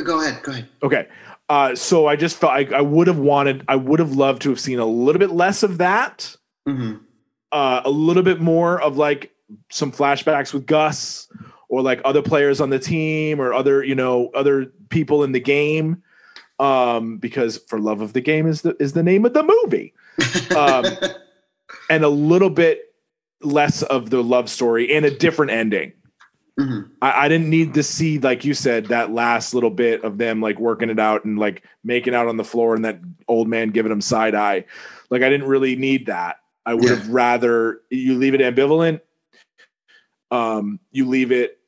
Go 0.02 0.22
ahead. 0.22 0.42
Go 0.44 0.52
ahead. 0.52 0.70
Okay. 0.84 1.08
Uh, 1.50 1.76
so 1.76 2.08
I 2.08 2.16
just 2.16 2.38
felt 2.38 2.54
I, 2.54 2.68
I 2.76 2.82
would 2.82 3.08
have 3.08 3.18
wanted, 3.18 3.64
I 3.68 3.76
would 3.76 4.00
have 4.00 4.12
loved 4.12 4.44
to 4.44 4.50
have 4.50 4.60
seen 4.60 4.78
a 4.78 4.86
little 4.86 5.20
bit 5.20 5.32
less 5.32 5.64
of 5.64 5.80
that, 5.80 6.36
hmm 6.66 6.98
uh, 7.52 7.82
a 7.84 7.90
little 7.90 8.24
bit 8.24 8.40
more 8.40 8.82
of 8.82 8.98
like 8.98 9.32
some 9.70 9.92
flashbacks 9.92 10.54
with 10.54 10.66
Gus 10.66 11.28
or 11.68 11.82
like 11.82 12.02
other 12.06 12.22
players 12.22 12.62
on 12.62 12.70
the 12.70 12.80
team 12.80 13.40
or 13.40 13.54
other, 13.54 13.84
you 13.84 13.96
know, 13.96 14.30
other 14.36 14.68
people 14.90 15.24
in 15.24 15.32
the 15.32 15.40
game. 15.40 16.04
Um, 16.60 17.18
because 17.18 17.58
for 17.68 17.80
love 17.80 18.02
of 18.02 18.12
the 18.12 18.20
game 18.20 18.46
is 18.46 18.64
the 18.64 18.76
is 18.82 18.92
the 18.92 19.04
name 19.04 19.26
of 19.26 19.34
the 19.34 19.44
movie. 19.44 19.94
Um, 20.56 20.86
and 21.90 22.04
a 22.04 22.10
little 22.10 22.50
bit 22.50 22.94
less 23.42 23.84
of 23.84 24.10
the 24.10 24.22
love 24.22 24.50
story 24.50 24.94
and 24.94 25.06
a 25.06 25.12
different 25.16 25.52
ending. 25.52 25.94
Hmm 26.60 26.82
I, 27.02 27.26
I 27.26 27.30
didn't 27.30 27.50
need 27.50 27.74
to 27.76 27.84
see, 27.84 28.20
like 28.20 28.44
you 28.44 28.54
said, 28.54 28.88
that 28.88 29.12
last 29.12 29.54
little 29.54 29.70
bit 29.70 30.04
of 30.04 30.18
them 30.18 30.42
like 30.42 30.60
working 30.60 30.90
it 30.90 31.00
out 31.00 31.24
and 31.26 31.40
like 31.40 31.64
making 31.84 32.14
out 32.14 32.28
on 32.28 32.38
the 32.38 32.44
floor 32.44 32.76
and 32.76 32.84
that 32.86 33.00
old 33.28 33.48
man 33.48 33.70
giving 33.70 33.92
him 33.92 34.02
side 34.02 34.36
eye. 34.36 34.66
Like 35.10 35.22
I 35.22 35.30
didn't 35.30 35.48
really 35.48 35.76
need 35.76 36.08
that. 36.08 36.38
I 36.66 36.74
would 36.74 36.84
Yeah. 36.84 36.96
have 36.96 37.08
rather 37.10 37.82
you 37.90 38.16
leave 38.18 38.34
it 38.34 38.42
ambivalent. 38.42 39.02
Um, 40.32 40.80
you 40.92 41.06
leave 41.08 41.32
it 41.32 41.60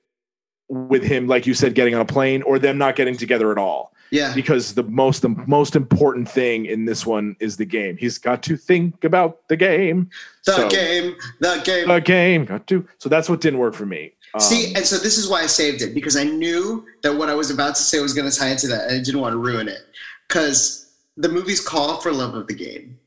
with 0.70 1.04
him, 1.04 1.28
like 1.28 1.48
you 1.48 1.54
said, 1.54 1.74
getting 1.74 1.96
on 1.96 2.02
a 2.02 2.06
plane 2.06 2.42
or 2.44 2.60
them 2.60 2.78
not 2.78 2.96
getting 2.96 3.18
together 3.18 3.52
at 3.52 3.58
all. 3.58 3.94
Yeah. 4.12 4.34
Because 4.36 4.74
the 4.74 4.84
most 4.84 5.22
the 5.22 5.30
most 5.48 5.76
important 5.76 6.30
thing 6.30 6.66
in 6.66 6.84
this 6.86 7.06
one 7.06 7.36
is 7.39 7.56
the 7.56 7.66
game. 7.66 7.96
He's 7.98 8.18
got 8.18 8.44
to 8.44 8.58
think 8.58 9.06
about 9.06 9.48
the 9.48 9.56
game. 9.56 10.10
The 10.46 10.52
So- 10.52 10.70
game. 10.70 11.16
The 11.39 11.62
game. 11.64 11.88
The 11.88 12.00
game 12.02 12.46
got 12.46 12.68
to. 12.68 12.86
So 13.00 13.08
that's 13.08 13.30
what 13.30 13.39
didn't 13.39 13.60
work 13.60 13.74
for 13.74 13.86
me. 13.86 14.14
Um, 14.34 14.40
See, 14.40 14.74
and 14.76 14.86
so 14.86 14.98
this 14.98 15.18
is 15.18 15.28
why 15.28 15.42
I 15.42 15.48
saved 15.48 15.82
it 15.82 15.94
because 15.94 16.16
I 16.16 16.24
knew 16.24 16.86
that 17.04 17.16
what 17.16 17.30
I 17.30 17.36
was 17.36 17.52
about 17.52 17.76
to 17.76 17.82
say 17.82 18.00
was 18.00 18.14
going 18.14 18.30
to 18.30 18.38
tie 18.38 18.50
into 18.50 18.68
that, 18.68 18.90
and 18.90 19.00
I 19.00 19.04
didn't 19.04 19.20
want 19.20 19.34
to 19.34 19.38
ruin 19.38 19.68
it. 19.68 19.82
Because 20.28 20.92
the 21.18 21.30
movie's 21.30 21.60
call 21.60 21.98
for 21.98 22.12
love 22.12 22.36
of 22.36 22.48
the 22.48 22.54
game. 22.54 22.98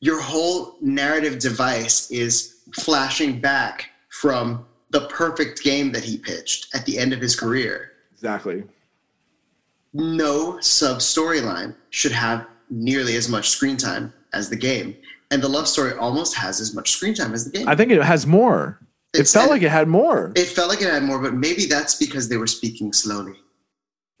Your 0.00 0.20
whole 0.20 0.76
narrative 0.80 1.38
device 1.38 2.10
is 2.10 2.56
flashing 2.74 3.40
back 3.40 3.90
from 4.10 4.66
the 4.90 5.06
perfect 5.08 5.62
game 5.62 5.92
that 5.92 6.04
he 6.04 6.18
pitched 6.18 6.74
at 6.74 6.84
the 6.86 6.98
end 6.98 7.12
of 7.12 7.20
his 7.20 7.38
career. 7.38 7.92
exactly. 8.12 8.64
No 9.92 10.58
sub 10.60 10.98
storyline 10.98 11.74
should 11.90 12.12
have 12.12 12.46
nearly 12.68 13.16
as 13.16 13.28
much 13.28 13.50
screen 13.50 13.76
time 13.76 14.12
as 14.32 14.50
the 14.50 14.56
game, 14.56 14.96
and 15.30 15.42
the 15.42 15.48
love 15.48 15.68
story 15.68 15.92
almost 15.94 16.34
has 16.36 16.60
as 16.60 16.74
much 16.74 16.90
screen 16.90 17.14
time 17.14 17.32
as 17.32 17.44
the 17.44 17.58
game. 17.58 17.68
I 17.68 17.76
think 17.76 17.90
it 17.90 18.02
has 18.02 18.26
more. 18.26 18.80
It 19.14 19.20
It's- 19.20 19.32
felt 19.32 19.48
like 19.50 19.62
it 19.62 19.70
had 19.70 19.88
more. 19.88 20.32
it 20.34 20.46
felt 20.48 20.68
like 20.68 20.82
it 20.82 20.90
had 20.90 21.02
more, 21.04 21.18
but 21.20 21.34
maybe 21.34 21.66
that's 21.66 21.94
because 21.94 22.28
they 22.28 22.36
were 22.36 22.46
speaking 22.48 22.92
slowly. 22.92 23.34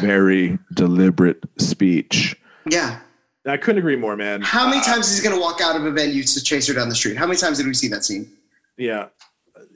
Very 0.00 0.58
deliberate 0.74 1.42
speech. 1.58 2.36
yeah. 2.68 3.00
I 3.46 3.56
couldn't 3.56 3.78
agree 3.78 3.96
more, 3.96 4.14
man. 4.14 4.42
How 4.42 4.68
many 4.68 4.80
Uh, 4.80 4.84
times 4.84 5.08
is 5.10 5.16
he 5.16 5.24
going 5.26 5.34
to 5.34 5.40
walk 5.40 5.62
out 5.62 5.74
of 5.74 5.86
a 5.86 5.90
venue 5.90 6.22
to 6.22 6.44
chase 6.44 6.66
her 6.68 6.74
down 6.74 6.90
the 6.90 6.94
street? 6.94 7.16
How 7.16 7.26
many 7.26 7.38
times 7.38 7.56
did 7.56 7.66
we 7.66 7.72
see 7.72 7.88
that 7.88 8.04
scene? 8.04 8.30
yeah, 8.76 9.06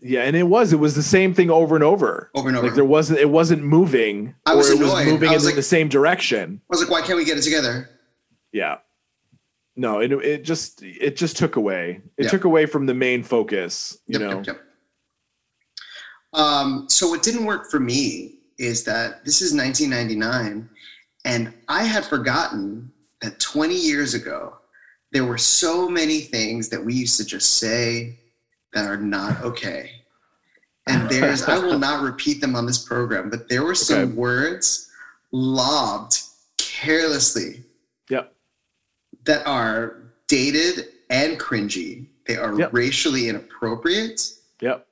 yeah, 0.02 0.22
and 0.24 0.36
it 0.36 0.42
was 0.42 0.74
it 0.74 0.76
was 0.78 0.94
the 0.94 1.02
same 1.02 1.32
thing 1.32 1.48
over 1.50 1.74
and 1.74 1.82
over. 1.84 2.28
Over 2.34 2.48
and 2.48 2.58
over. 2.58 2.66
Like 2.66 2.74
there 2.74 2.84
wasn't 2.84 3.20
it 3.20 3.30
wasn't 3.30 3.62
moving, 3.62 4.34
I 4.44 4.54
was 4.54 4.68
or 4.68 4.74
it 4.74 4.78
was 4.80 4.92
annoyed. 4.92 5.06
moving 5.06 5.28
I 5.30 5.32
in 5.32 5.36
was 5.36 5.46
like- 5.46 5.54
the 5.54 5.62
same 5.62 5.88
direction. 5.88 6.60
I 6.64 6.66
was 6.68 6.80
like, 6.82 6.90
why 6.90 7.00
can't 7.00 7.16
we 7.16 7.24
get 7.24 7.38
it 7.38 7.42
together? 7.42 7.88
Yeah. 8.52 8.78
No, 9.76 10.00
it 10.00 10.12
it 10.12 10.44
just 10.44 10.82
it 10.82 11.16
just 11.16 11.36
took 11.36 11.56
away. 11.56 12.02
It 12.18 12.24
Yeah. 12.24 12.30
took 12.30 12.44
away 12.44 12.66
from 12.66 12.86
the 12.86 12.94
main 12.94 13.22
focus. 13.22 13.98
You 14.06 14.18
Yep, 14.18 14.20
know. 14.30 14.36
yep, 14.38 14.46
yep. 14.46 14.60
Um, 16.34 16.86
so 16.88 17.08
what 17.08 17.22
didn't 17.22 17.44
work 17.44 17.70
for 17.70 17.80
me 17.80 18.38
is 18.58 18.84
that 18.84 19.24
this 19.24 19.42
is 19.42 19.52
1999, 19.52 20.68
and 21.24 21.52
I 21.68 21.84
had 21.84 22.04
forgotten 22.04 22.90
that 23.20 23.38
20 23.40 23.74
years 23.74 24.14
ago 24.14 24.56
there 25.12 25.24
were 25.26 25.38
so 25.38 25.88
many 25.90 26.20
things 26.20 26.70
that 26.70 26.82
we 26.82 26.94
used 26.94 27.18
to 27.18 27.24
just 27.24 27.58
say 27.58 28.18
that 28.72 28.86
are 28.86 28.96
not 28.96 29.42
okay. 29.42 29.90
And 30.86 31.08
there's, 31.10 31.42
I 31.42 31.58
will 31.58 31.78
not 31.78 32.02
repeat 32.10 32.40
them 32.40 32.56
on 32.56 32.64
this 32.64 32.78
program, 32.82 33.28
but 33.28 33.46
there 33.50 33.62
were 33.62 33.74
some 33.74 33.98
Okay. 34.04 34.12
words 34.12 34.90
lobbed 35.32 36.18
carelessly 36.56 37.56
Yep. 37.56 37.64
That 39.24 39.46
are 39.46 40.12
dated 40.28 40.88
and 41.10 41.38
cringy. 41.38 42.06
They 42.26 42.36
are 42.36 42.58
Yep. 42.58 42.72
racially 42.72 43.28
inappropriate. 43.28 44.32
Yep. 44.60 44.86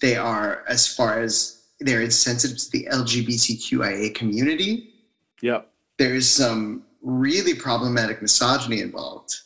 They 0.00 0.16
are, 0.16 0.64
as 0.68 0.86
far 0.86 1.20
as 1.20 1.62
they're 1.80 2.02
insensitive 2.02 2.58
to 2.58 2.70
the 2.70 2.86
LGBTQIA 2.90 4.14
community. 4.14 4.94
Yep. 5.42 5.70
There 5.98 6.14
is 6.14 6.28
some 6.28 6.84
really 7.02 7.54
problematic 7.54 8.20
misogyny 8.22 8.80
involved. 8.80 9.36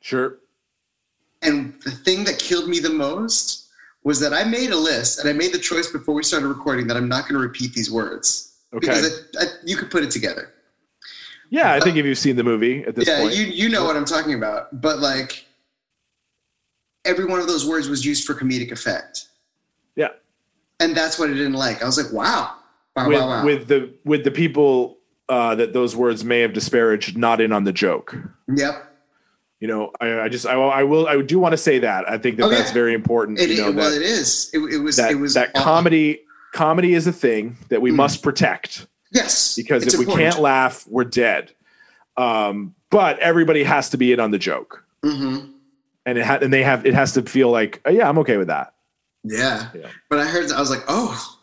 Sure. 0.00 0.38
And 1.42 1.74
the 1.82 1.90
thing 1.90 2.24
that 2.24 2.38
killed 2.38 2.68
me 2.68 2.78
the 2.80 2.90
most 2.90 3.68
was 4.02 4.18
that 4.20 4.32
I 4.32 4.44
made 4.44 4.70
a 4.70 4.76
list 4.76 5.18
and 5.18 5.28
I 5.28 5.32
made 5.32 5.52
the 5.52 5.58
choice 5.58 5.90
before 5.90 6.14
we 6.14 6.22
started 6.22 6.46
recording 6.48 6.86
that 6.88 6.96
I'm 6.96 7.08
not 7.08 7.22
going 7.28 7.34
to 7.34 7.38
repeat 7.46 7.72
these 7.74 7.90
words 7.90 8.54
Okay. 8.74 8.86
because 8.88 9.24
I, 9.38 9.44
I, 9.44 9.46
you 9.64 9.76
could 9.76 9.90
put 9.90 10.02
it 10.02 10.10
together. 10.10 10.53
Yeah, 11.50 11.72
I 11.74 11.80
think 11.80 11.96
if 11.96 12.04
you've 12.04 12.18
seen 12.18 12.36
the 12.36 12.44
movie 12.44 12.84
at 12.84 12.94
this 12.96 13.08
point 13.08 13.18
yeah, 13.18 13.24
point. 13.24 13.34
you 13.36 13.44
you 13.46 13.68
know 13.68 13.84
what 13.84 13.96
I'm 13.96 14.04
talking 14.04 14.34
about. 14.34 14.80
But 14.80 14.98
like 14.98 15.44
every 17.04 17.26
one 17.26 17.40
of 17.40 17.46
those 17.46 17.66
words 17.66 17.88
was 17.88 18.04
used 18.04 18.24
for 18.24 18.34
comedic 18.34 18.72
effect. 18.72 19.28
Yeah. 19.96 20.08
And 20.80 20.96
that's 20.96 21.18
what 21.18 21.30
I 21.30 21.34
didn't 21.34 21.52
like. 21.54 21.82
I 21.82 21.86
was 21.86 22.02
like, 22.02 22.12
wow. 22.12 22.56
Wow, 22.96 23.08
with 23.08 23.18
wow, 23.20 23.28
wow. 23.28 23.44
with 23.44 23.68
the 23.68 23.92
with 24.04 24.24
the 24.24 24.30
people 24.30 24.98
uh, 25.28 25.54
that 25.56 25.72
those 25.72 25.96
words 25.96 26.24
may 26.24 26.40
have 26.40 26.52
disparaged 26.52 27.16
not 27.16 27.40
in 27.40 27.52
on 27.52 27.64
the 27.64 27.72
joke. 27.72 28.16
yep. 28.54 28.90
You 29.60 29.68
know, 29.68 29.92
I, 30.00 30.20
I 30.20 30.28
just 30.28 30.46
I, 30.46 30.52
I 30.54 30.82
will 30.82 31.06
I 31.08 31.20
do 31.22 31.38
want 31.38 31.52
to 31.52 31.56
say 31.56 31.78
that 31.78 32.08
I 32.08 32.18
think 32.18 32.36
that 32.36 32.44
Oh, 32.44 32.50
yeah. 32.50 32.58
that's 32.58 32.70
very 32.72 32.92
important. 32.94 33.38
It, 33.40 33.50
you 33.50 33.62
know 33.62 33.68
it, 33.70 33.74
well, 33.74 33.92
it 33.92 34.02
is. 34.02 34.50
It, 34.52 34.58
it 34.58 34.78
was. 34.78 34.96
that, 34.96 35.10
it 35.12 35.14
was 35.14 35.34
that 35.34 35.50
all- 35.54 35.62
comedy 35.62 36.20
comedy 36.52 36.94
is 36.94 37.06
a 37.06 37.12
thing 37.12 37.56
that 37.68 37.80
we 37.82 37.90
Mm. 37.90 37.96
must 37.96 38.22
protect 38.22 38.86
Yes. 39.14 39.54
because 39.56 39.86
if 39.86 39.98
we 39.98 40.06
can't 40.06 40.38
laugh, 40.40 40.84
we're 40.88 41.04
dead. 41.04 41.52
Um, 42.16 42.74
but 42.90 43.18
everybody 43.20 43.64
has 43.64 43.90
to 43.90 43.96
be 43.96 44.12
in 44.12 44.20
on 44.20 44.30
the 44.30 44.38
joke, 44.38 44.84
Mhm. 45.04 45.52
and 46.06 46.18
it 46.18 46.24
ha- 46.24 46.38
and 46.42 46.52
they 46.52 46.62
have 46.62 46.84
it 46.86 46.94
has 46.94 47.12
to 47.14 47.22
feel 47.22 47.50
like 47.50 47.80
oh, 47.84 47.90
yeah, 47.90 48.08
I'm 48.08 48.18
okay 48.18 48.36
with 48.36 48.48
that. 48.48 48.74
Yeah. 49.24 49.68
Yeah. 49.74 49.88
But 50.10 50.18
I 50.20 50.26
heard. 50.26 50.50
I 50.52 50.60
was 50.60 50.70
like, 50.70 50.84
oh, 50.88 51.38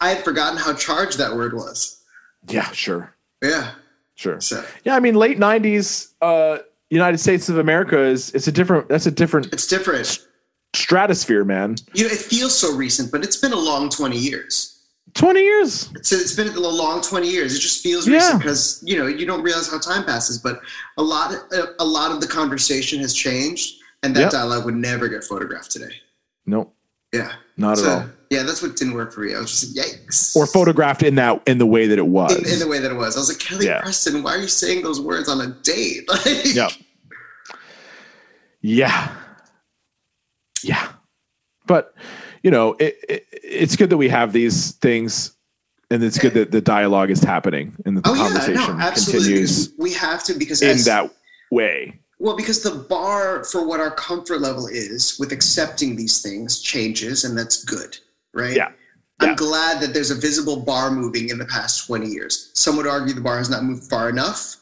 I 0.00 0.08
had 0.10 0.24
forgotten 0.24 0.58
how 0.58 0.72
charged 0.74 1.18
that 1.18 1.34
word 1.36 1.54
was. 1.54 2.00
Yeah, 2.48 2.70
sure, 2.72 3.14
Yeah. 3.42 3.70
sure. 4.16 4.40
So 4.40 4.64
Yeah, 4.84 4.96
I 4.96 5.00
mean, 5.00 5.14
late 5.14 5.38
'90s 5.38 6.08
uh, 6.20 6.58
United 6.90 7.18
States 7.18 7.48
of 7.48 7.58
America 7.58 7.98
is 8.00 8.30
it's 8.34 8.46
a 8.48 8.52
different 8.52 8.88
that's 8.88 9.06
a 9.06 9.10
different 9.10 9.52
it's 9.52 9.66
different. 9.66 10.26
stratosphere, 10.74 11.44
man. 11.44 11.76
You 11.94 12.04
know, 12.04 12.10
it 12.10 12.18
feels 12.18 12.56
so 12.58 12.74
recent, 12.74 13.12
but 13.12 13.22
it's 13.22 13.36
been 13.36 13.52
a 13.52 13.58
long 13.58 13.88
20 13.90 14.18
years. 14.18 14.73
Twenty 15.14 15.42
years. 15.42 15.90
It's, 15.94 16.10
it's 16.10 16.32
been 16.34 16.48
a 16.48 16.58
long 16.60 17.00
20 17.00 17.28
years. 17.30 17.54
It 17.56 17.60
just 17.60 17.82
feels 17.82 18.06
Yeah. 18.08 18.16
recent 18.16 18.38
because, 18.40 18.82
you 18.84 18.98
know, 18.98 19.06
you 19.06 19.24
don't 19.26 19.42
realize 19.42 19.70
how 19.70 19.78
time 19.78 20.04
passes, 20.04 20.38
but 20.38 20.60
a 20.98 21.02
lot, 21.02 21.32
uh, 21.52 21.66
a 21.78 21.84
lot 21.84 22.10
of 22.10 22.20
the 22.20 22.26
conversation 22.26 22.98
has 23.00 23.14
changed 23.14 23.76
and 24.02 24.14
that 24.16 24.20
Yep. 24.22 24.30
dialogue 24.32 24.64
would 24.64 24.74
never 24.74 25.08
get 25.08 25.22
photographed 25.22 25.70
today. 25.70 25.94
Nope, 26.46 26.74
Yeah. 27.12 27.32
not 27.56 27.78
So, 27.78 27.84
at 27.86 27.92
all. 28.02 28.08
yeah, 28.30 28.42
that's 28.42 28.60
what 28.60 28.74
didn't 28.74 28.94
work 28.94 29.12
for 29.12 29.20
me. 29.20 29.36
I 29.36 29.38
was 29.40 29.50
just 29.52 29.76
like, 29.76 29.86
yikes. 29.86 30.34
Or 30.34 30.46
photographed 30.48 31.04
in 31.04 31.14
that 31.14 31.40
in 31.46 31.58
the 31.58 31.66
way 31.66 31.86
that 31.86 31.98
it 31.98 32.06
was. 32.08 32.34
in, 32.36 32.44
in 32.52 32.58
the 32.58 32.66
way 32.66 32.80
that 32.80 32.90
it 32.90 32.96
was. 32.96 33.16
I 33.16 33.20
was 33.20 33.28
like, 33.28 33.38
Kelly 33.38 33.66
Yeah. 33.66 33.82
Preston, 33.82 34.20
why 34.24 34.34
are 34.34 34.40
you 34.40 34.48
saying 34.48 34.82
those 34.82 35.00
words 35.00 35.28
on 35.28 35.40
a 35.40 35.46
date? 35.62 36.06
Like, 36.08 36.54
Yep. 36.54 36.72
Yeah. 38.62 39.14
Yeah. 40.64 40.88
But, 41.66 41.94
you 42.44 42.50
know, 42.50 42.74
it, 42.74 42.98
it, 43.08 43.26
it's 43.32 43.74
good 43.74 43.90
that 43.90 43.96
we 43.96 44.08
have 44.10 44.32
these 44.32 44.72
things 44.72 45.32
and 45.90 46.04
it's 46.04 46.18
good 46.18 46.34
that 46.34 46.50
the 46.52 46.60
dialogue 46.60 47.10
is 47.10 47.22
happening 47.22 47.74
and 47.86 47.96
the 47.96 48.02
Oh 48.04 48.14
yeah, 48.14 48.22
conversation 48.28 48.78
no, 48.78 48.90
continues 48.92 49.72
We 49.78 49.92
have 49.94 50.22
to 50.24 50.34
because 50.34 50.60
in 50.62 50.68
as, 50.70 50.84
that 50.84 51.10
way. 51.50 51.98
well, 52.18 52.36
because 52.36 52.62
the 52.62 52.70
bar 52.88 53.44
for 53.44 53.66
what 53.66 53.80
our 53.80 53.90
comfort 53.90 54.40
level 54.40 54.66
is 54.66 55.16
with 55.18 55.32
accepting 55.32 55.96
these 55.96 56.20
things 56.22 56.60
changes, 56.60 57.24
and 57.24 57.36
that's 57.36 57.64
good, 57.64 57.96
right? 58.34 58.54
Yeah. 58.54 58.70
I'm 59.20 59.30
Yeah. 59.30 59.34
glad 59.36 59.80
that 59.80 59.94
there's 59.94 60.10
a 60.10 60.14
visible 60.16 60.56
bar 60.56 60.90
moving 60.90 61.30
in 61.30 61.38
the 61.38 61.46
past 61.46 61.86
20 61.86 62.08
years. 62.08 62.50
Some 62.54 62.76
would 62.76 62.86
argue 62.86 63.14
the 63.14 63.20
bar 63.22 63.38
has 63.38 63.48
not 63.48 63.64
moved 63.64 63.84
far 63.88 64.10
enough, 64.10 64.56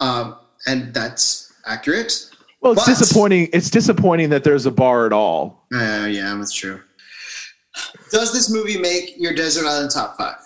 um, 0.00 0.36
and 0.66 0.92
that's 0.94 1.52
accurate. 1.66 2.30
Well, 2.60 2.72
it's 2.72 2.84
But- 2.84 2.96
disappointing. 2.98 3.48
It's 3.52 3.70
disappointing 3.70 4.30
that 4.30 4.44
there's 4.44 4.66
a 4.66 4.70
bar 4.70 5.06
at 5.06 5.12
all. 5.12 5.66
Uh, 5.72 6.06
yeah, 6.10 6.34
that's 6.38 6.52
true. 6.52 6.80
Does 8.10 8.32
this 8.32 8.50
movie 8.52 8.78
make 8.78 9.14
your 9.18 9.34
Desert 9.34 9.66
Island 9.66 9.90
top 9.90 10.16
five? 10.16 10.36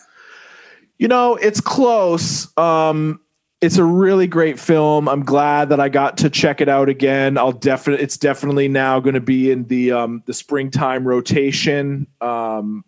You 0.99 1.09
know, 1.09 1.37
it's 1.37 1.61
close. 1.61 2.57
Um, 2.59 3.21
it's 3.61 3.77
a 3.77 3.85
really 3.85 4.27
great 4.27 4.59
film. 4.59 5.09
I'm 5.09 5.25
glad 5.25 5.69
that 5.71 5.81
I 5.81 5.89
got 5.89 6.17
to 6.19 6.31
check 6.31 6.61
it 6.61 6.69
out 6.69 6.89
again. 6.89 7.37
I'll 7.37 7.53
definitely. 7.53 8.05
It's 8.05 8.17
definitely 8.17 8.69
now 8.69 9.01
going 9.01 9.15
to 9.15 9.21
be 9.21 9.51
in 9.51 9.65
the 9.67 9.93
um, 9.93 10.23
the 10.27 10.35
springtime 10.35 11.07
rotation. 11.07 12.07
Um, 12.21 12.85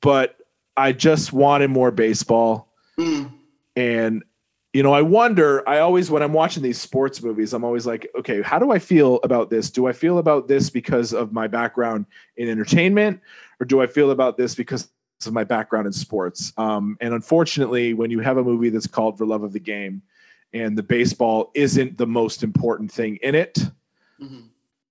but 0.00 0.36
I 0.76 0.92
just 0.92 1.32
wanted 1.32 1.70
more 1.70 1.90
baseball, 1.90 2.68
Mm, 2.98 3.32
and 3.76 4.22
you 4.72 4.82
know, 4.82 4.94
I 4.94 5.02
wonder. 5.02 5.66
I 5.68 5.78
always, 5.80 6.10
when 6.10 6.22
I'm 6.22 6.32
watching 6.32 6.62
these 6.62 6.80
sports 6.80 7.22
movies, 7.22 7.52
I'm 7.52 7.62
always 7.64 7.86
like, 7.86 8.10
okay, 8.18 8.40
how 8.40 8.58
do 8.58 8.72
I 8.72 8.78
feel 8.78 9.20
about 9.22 9.50
this? 9.50 9.70
Do 9.70 9.86
I 9.86 9.92
feel 9.92 10.18
about 10.18 10.48
this 10.48 10.70
because 10.70 11.12
of 11.12 11.32
my 11.32 11.46
background 11.46 12.06
in 12.38 12.48
entertainment, 12.48 13.20
or 13.62 13.64
do 13.64 13.80
I 13.80 13.86
feel 13.86 14.10
about 14.10 14.36
this 14.36 14.56
because 14.56 14.88
of 15.24 15.32
my 15.32 15.44
background 15.44 15.86
in 15.86 15.92
sports? 15.92 16.52
Um, 16.56 16.96
and 17.00 17.14
unfortunately, 17.14 17.94
when 17.94 18.10
you 18.10 18.18
have 18.18 18.38
a 18.38 18.42
movie 18.42 18.70
that's 18.70 18.88
called 18.88 19.16
For 19.16 19.24
Love 19.24 19.44
of 19.44 19.52
the 19.52 19.60
Game, 19.60 20.02
and 20.52 20.76
the 20.76 20.82
baseball 20.82 21.52
isn't 21.54 21.96
the 21.96 22.06
most 22.08 22.42
important 22.42 22.90
thing 22.90 23.20
in 23.22 23.36
it, 23.36 23.56
mhm. 24.20 24.46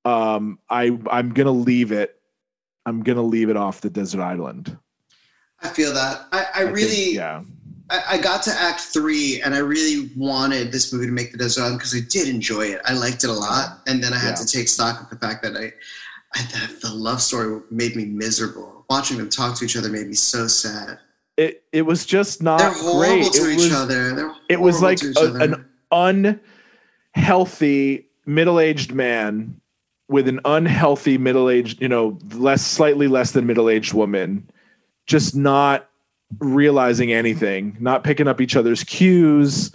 um, 0.05 0.57
I 0.69 0.97
I'm 1.11 1.33
gonna 1.33 1.51
leave 1.51 1.91
it. 1.91 2.17
I'm 2.85 3.03
gonna 3.03 3.21
leave 3.21 3.49
it 3.49 3.57
off 3.57 3.81
the 3.81 3.89
desert 3.89 4.21
island. 4.21 4.77
I 5.61 5.67
feel 5.67 5.93
that. 5.93 6.27
I, 6.31 6.45
I, 6.55 6.63
think- 6.63 6.75
really, 6.77 7.15
yeah, 7.15 7.43
I, 7.89 8.03
I 8.11 8.17
got 8.19 8.41
to 8.43 8.51
Act 8.53 8.79
Three, 8.79 9.41
and 9.43 9.53
I 9.53 9.57
really 9.59 10.11
wanted 10.15 10.71
this 10.71 10.93
movie 10.93 11.07
to 11.07 11.11
make 11.11 11.33
the 11.33 11.37
Desert 11.37 11.63
Island 11.63 11.79
because 11.79 11.93
I 11.93 11.99
did 12.07 12.29
enjoy 12.29 12.67
it. 12.67 12.79
I 12.85 12.93
liked 12.93 13.25
it 13.25 13.29
a 13.29 13.33
lot, 13.33 13.81
and 13.85 14.01
then 14.01 14.13
I 14.13 14.17
had 14.17 14.29
Yeah. 14.29 14.35
to 14.35 14.47
take 14.47 14.69
stock 14.69 15.01
of 15.01 15.09
the 15.09 15.17
fact 15.17 15.43
that 15.43 15.57
I, 15.57 15.73
I 16.33 16.41
that 16.43 16.79
the 16.81 16.93
love 16.93 17.21
story 17.21 17.61
made 17.69 17.95
me 17.95 18.05
miserable. 18.05 18.85
Watching 18.89 19.17
them 19.17 19.29
talk 19.29 19.57
to 19.57 19.65
each 19.65 19.75
other 19.77 19.89
made 19.89 20.07
me 20.07 20.13
so 20.13 20.47
sad. 20.47 20.99
it 21.37 21.63
it 21.71 21.81
was 21.83 22.05
just 22.05 22.41
not 22.41 22.59
They're 22.59 22.71
horrible 22.71 23.29
great. 23.29 23.33
to 23.33 23.49
it 23.49 23.53
each 23.53 23.57
was, 23.57 23.73
other. 23.73 24.15
They're 24.15 24.35
it 24.49 24.59
was 24.59 24.81
like 24.81 24.99
a- 25.03 25.33
an 25.35 25.65
unhealthy 27.15 28.07
middle-aged 28.25 28.93
man 28.93 29.59
with 30.07 30.27
an 30.27 30.39
unhealthy 30.45 31.17
middle-aged, 31.17 31.81
you 31.81 31.87
know, 31.87 32.17
less 32.33 32.65
slightly 32.65 33.07
less 33.07 33.31
than 33.31 33.45
middle-aged 33.47 33.93
woman, 33.93 34.49
just 35.07 35.35
not 35.35 35.89
realizing 36.39 37.11
anything, 37.13 37.75
not 37.79 38.03
picking 38.03 38.27
up 38.27 38.39
each 38.41 38.55
other's 38.55 38.83
cues, 38.83 39.73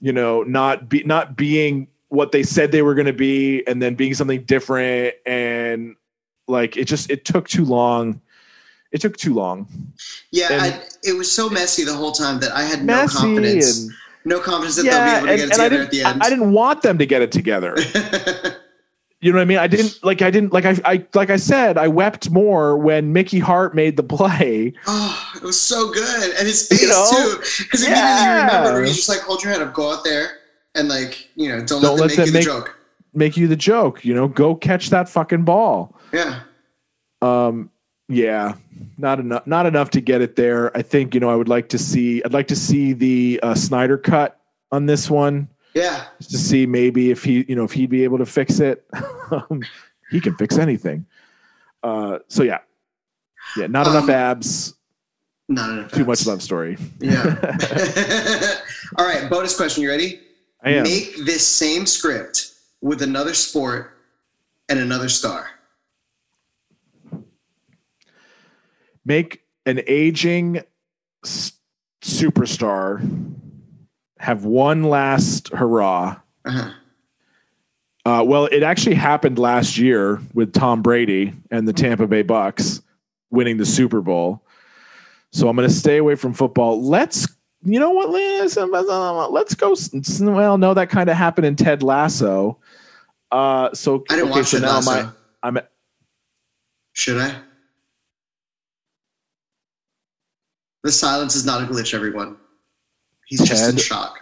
you 0.00 0.12
know, 0.12 0.42
not 0.44 0.88
be 0.88 1.02
not 1.04 1.36
being 1.36 1.88
what 2.16 2.32
they 2.32 2.42
said 2.42 2.72
they 2.72 2.82
were 2.82 2.94
going 2.94 3.06
to 3.06 3.12
be 3.12 3.62
and 3.66 3.80
then 3.82 3.94
being 3.94 4.14
something 4.14 4.42
different 4.44 5.14
and 5.26 5.94
like 6.48 6.76
it 6.76 6.86
just 6.86 7.10
it 7.10 7.24
took 7.24 7.48
too 7.48 7.64
long. 7.64 8.20
It 8.92 9.00
took 9.00 9.16
too 9.16 9.34
long. 9.34 9.68
yeah, 10.30 10.48
I, 10.50 10.82
it 11.04 11.12
was 11.12 11.30
so 11.30 11.50
messy 11.50 11.84
the 11.84 11.92
whole 11.92 12.12
time 12.12 12.40
that 12.40 12.52
I 12.52 12.62
had 12.62 12.84
no 12.84 13.06
confidence. 13.08 13.82
and 13.82 13.90
no 14.24 14.40
confidence 14.40 14.76
that 14.76 14.84
yeah, 14.86 15.20
they'll 15.20 15.26
be 15.26 15.32
able 15.32 15.36
to 15.38 15.42
and, 15.42 15.50
get 15.52 15.60
it 15.60 15.62
together 15.62 15.82
at 15.82 15.90
the 15.90 16.02
end. 16.04 16.22
I, 16.22 16.26
I 16.26 16.30
didn't 16.30 16.52
want 16.52 16.82
them 16.82 16.98
to 16.98 17.06
get 17.06 17.20
it 17.22 17.30
together. 17.32 17.76
You 19.22 19.32
know 19.32 19.38
what 19.38 19.42
I 19.42 19.46
mean? 19.46 19.58
I 19.58 19.66
didn't 19.66 19.98
like. 20.04 20.20
I 20.20 20.30
didn't 20.30 20.52
like. 20.52 20.66
I, 20.66 20.76
I 20.84 21.06
like. 21.14 21.30
I 21.30 21.36
said. 21.36 21.78
I 21.78 21.88
wept 21.88 22.30
more 22.30 22.76
when 22.76 23.14
Mickey 23.14 23.38
Hart 23.38 23.74
made 23.74 23.96
the 23.96 24.02
play. 24.02 24.74
Oh, 24.86 25.32
it 25.34 25.42
was 25.42 25.58
so 25.60 25.90
good, 25.90 26.36
and 26.36 26.46
his 26.46 26.68
face 26.68 26.82
You 26.82 26.88
know? 26.88 27.08
too. 27.10 27.36
Because 27.38 27.80
immediately 27.82 28.02
Yeah. 28.02 28.52
you 28.52 28.58
remember, 28.58 28.84
he's 28.84 28.94
just 28.96 29.08
like, 29.08 29.20
"Hold 29.20 29.42
your 29.42 29.52
head 29.54 29.62
up, 29.62 29.72
go 29.72 29.90
out 29.90 30.04
there, 30.04 30.32
and 30.76 30.88
like, 30.88 31.28
you 31.34 31.48
know, 31.48 31.64
don't, 31.64 31.82
Don't 31.82 31.98
let 31.98 32.08
them 32.08 32.08
let 32.08 32.08
make 32.08 32.16
them 32.18 32.26
you 32.26 32.32
make- 32.32 32.44
the 32.44 32.50
joke." 32.50 32.72
Make 33.14 33.36
you 33.38 33.48
the 33.48 33.56
joke. 33.56 34.04
You 34.04 34.12
know, 34.14 34.28
go 34.28 34.54
catch 34.54 34.90
that 34.90 35.08
fucking 35.08 35.44
ball. 35.44 35.96
Yeah, 36.12 36.40
Um, 37.22 37.70
yeah, 38.08 38.54
not 38.98 39.18
enough. 39.20 39.46
Not 39.46 39.64
enough 39.64 39.88
to 39.90 40.02
get 40.02 40.20
it 40.20 40.36
there. 40.36 40.76
I 40.76 40.82
think 40.82 41.14
you 41.14 41.20
know. 41.20 41.30
I 41.30 41.34
would 41.34 41.48
like 41.48 41.70
to 41.70 41.78
see. 41.78 42.22
I'd 42.24 42.34
like 42.34 42.46
to 42.48 42.56
see 42.56 42.92
the 42.92 43.40
uh, 43.42 43.54
Snyder 43.54 43.96
cut 43.96 44.38
on 44.70 44.84
this 44.84 45.08
one. 45.08 45.48
yeah. 45.74 46.04
just 46.18 46.30
to 46.32 46.36
see 46.38 46.66
maybe 46.66 47.10
if 47.10 47.24
he, 47.24 47.44
you 47.48 47.56
know, 47.56 47.64
if 47.64 47.72
he'd 47.72 47.88
be 47.88 48.04
able 48.04 48.18
to 48.18 48.26
fix 48.26 48.60
it. 48.60 48.84
um, 49.30 49.62
he 50.10 50.20
can 50.20 50.34
fix 50.36 50.58
anything. 50.58 51.06
Uh, 51.82 52.18
so 52.28 52.42
yeah, 52.42 52.58
Yeah, 53.56 53.66
not 53.68 53.86
Um, 53.86 53.96
enough 53.96 54.10
abs, 54.10 54.74
Not 55.48 55.70
enough. 55.70 55.92
too 55.92 56.04
much 56.04 56.26
love 56.26 56.42
story. 56.42 56.76
Yeah. 57.00 57.22
All 58.98 59.06
right, 59.06 59.28
bonus 59.30 59.56
question. 59.56 59.82
You 59.82 59.88
ready? 59.90 60.20
Make 60.64 61.16
this 61.24 61.46
same 61.46 61.86
script 61.86 62.52
with 62.80 63.02
another 63.02 63.34
sport 63.34 63.98
and 64.68 64.78
another 64.78 65.08
star. 65.08 65.48
Make 69.04 69.42
an 69.64 69.82
aging 69.86 70.62
s- 71.24 71.52
superstar 72.02 73.00
have 74.18 74.44
one 74.44 74.84
last 74.84 75.48
hurrah. 75.48 76.20
Uh-huh. 76.44 76.70
Uh, 78.04 78.22
well, 78.24 78.46
it 78.46 78.62
actually 78.62 78.94
happened 78.94 79.38
last 79.38 79.78
year 79.78 80.20
with 80.32 80.52
Tom 80.52 80.80
Brady 80.80 81.32
and 81.50 81.66
the 81.66 81.72
Tampa 81.72 82.06
Bay 82.06 82.22
Bucks 82.22 82.80
winning 83.30 83.56
the 83.56 83.66
Super 83.66 84.00
Bowl. 84.00 84.42
So 85.32 85.48
I'm 85.48 85.56
going 85.56 85.68
to 85.68 85.74
stay 85.74 85.96
away 85.96 86.14
from 86.14 86.32
football. 86.32 86.82
Let's, 86.82 87.26
you 87.66 87.80
know 87.80 87.90
what, 87.90 88.10
Liz? 88.10 88.56
Let's 88.56 89.54
go. 89.54 89.74
Well, 90.20 90.56
no, 90.56 90.72
that 90.74 90.88
kind 90.88 91.10
of 91.10 91.16
happened 91.16 91.46
in 91.46 91.56
Ted 91.56 91.82
Lasso. 91.82 92.58
Uh, 93.32 93.74
so 93.74 94.04
I 94.08 94.14
didn't 94.16 94.30
okay, 94.30 94.38
watch 94.38 94.46
so 94.48 94.56
it. 94.58 94.60
now 94.60 94.76
Lasso. 94.76 94.90
my 95.02 95.08
I'm 95.42 95.58
Should 96.92 97.18
I? 97.18 97.34
The 100.84 100.92
silence 100.92 101.34
is 101.34 101.44
not 101.44 101.62
a 101.62 101.66
glitch, 101.66 101.92
everyone. 101.92 102.36
He's 103.26 103.42
just 103.42 103.68
in 103.68 103.76
shock. 103.76 104.20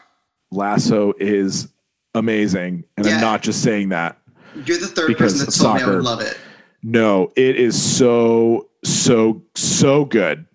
Lasso 0.51 1.13
is 1.21 1.69
amazing, 2.15 2.85
and 2.97 3.05
Yeah. 3.05 3.17
I'm 3.17 3.21
not 3.21 3.43
just 3.43 3.63
saying 3.63 3.91
that. 3.91 4.19
You're 4.65 4.79
the 4.79 4.87
third 4.87 5.17
person 5.19 5.45
that 5.45 5.53
told 5.53 5.77
me 5.77 5.83
I 5.83 5.87
would 5.87 6.03
love 6.03 6.21
it. 6.23 6.39
No, 6.83 7.31
it 7.37 7.57
is 7.57 7.81
so 7.81 8.69
so 8.85 9.43
so 9.55 10.05
good. 10.07 10.47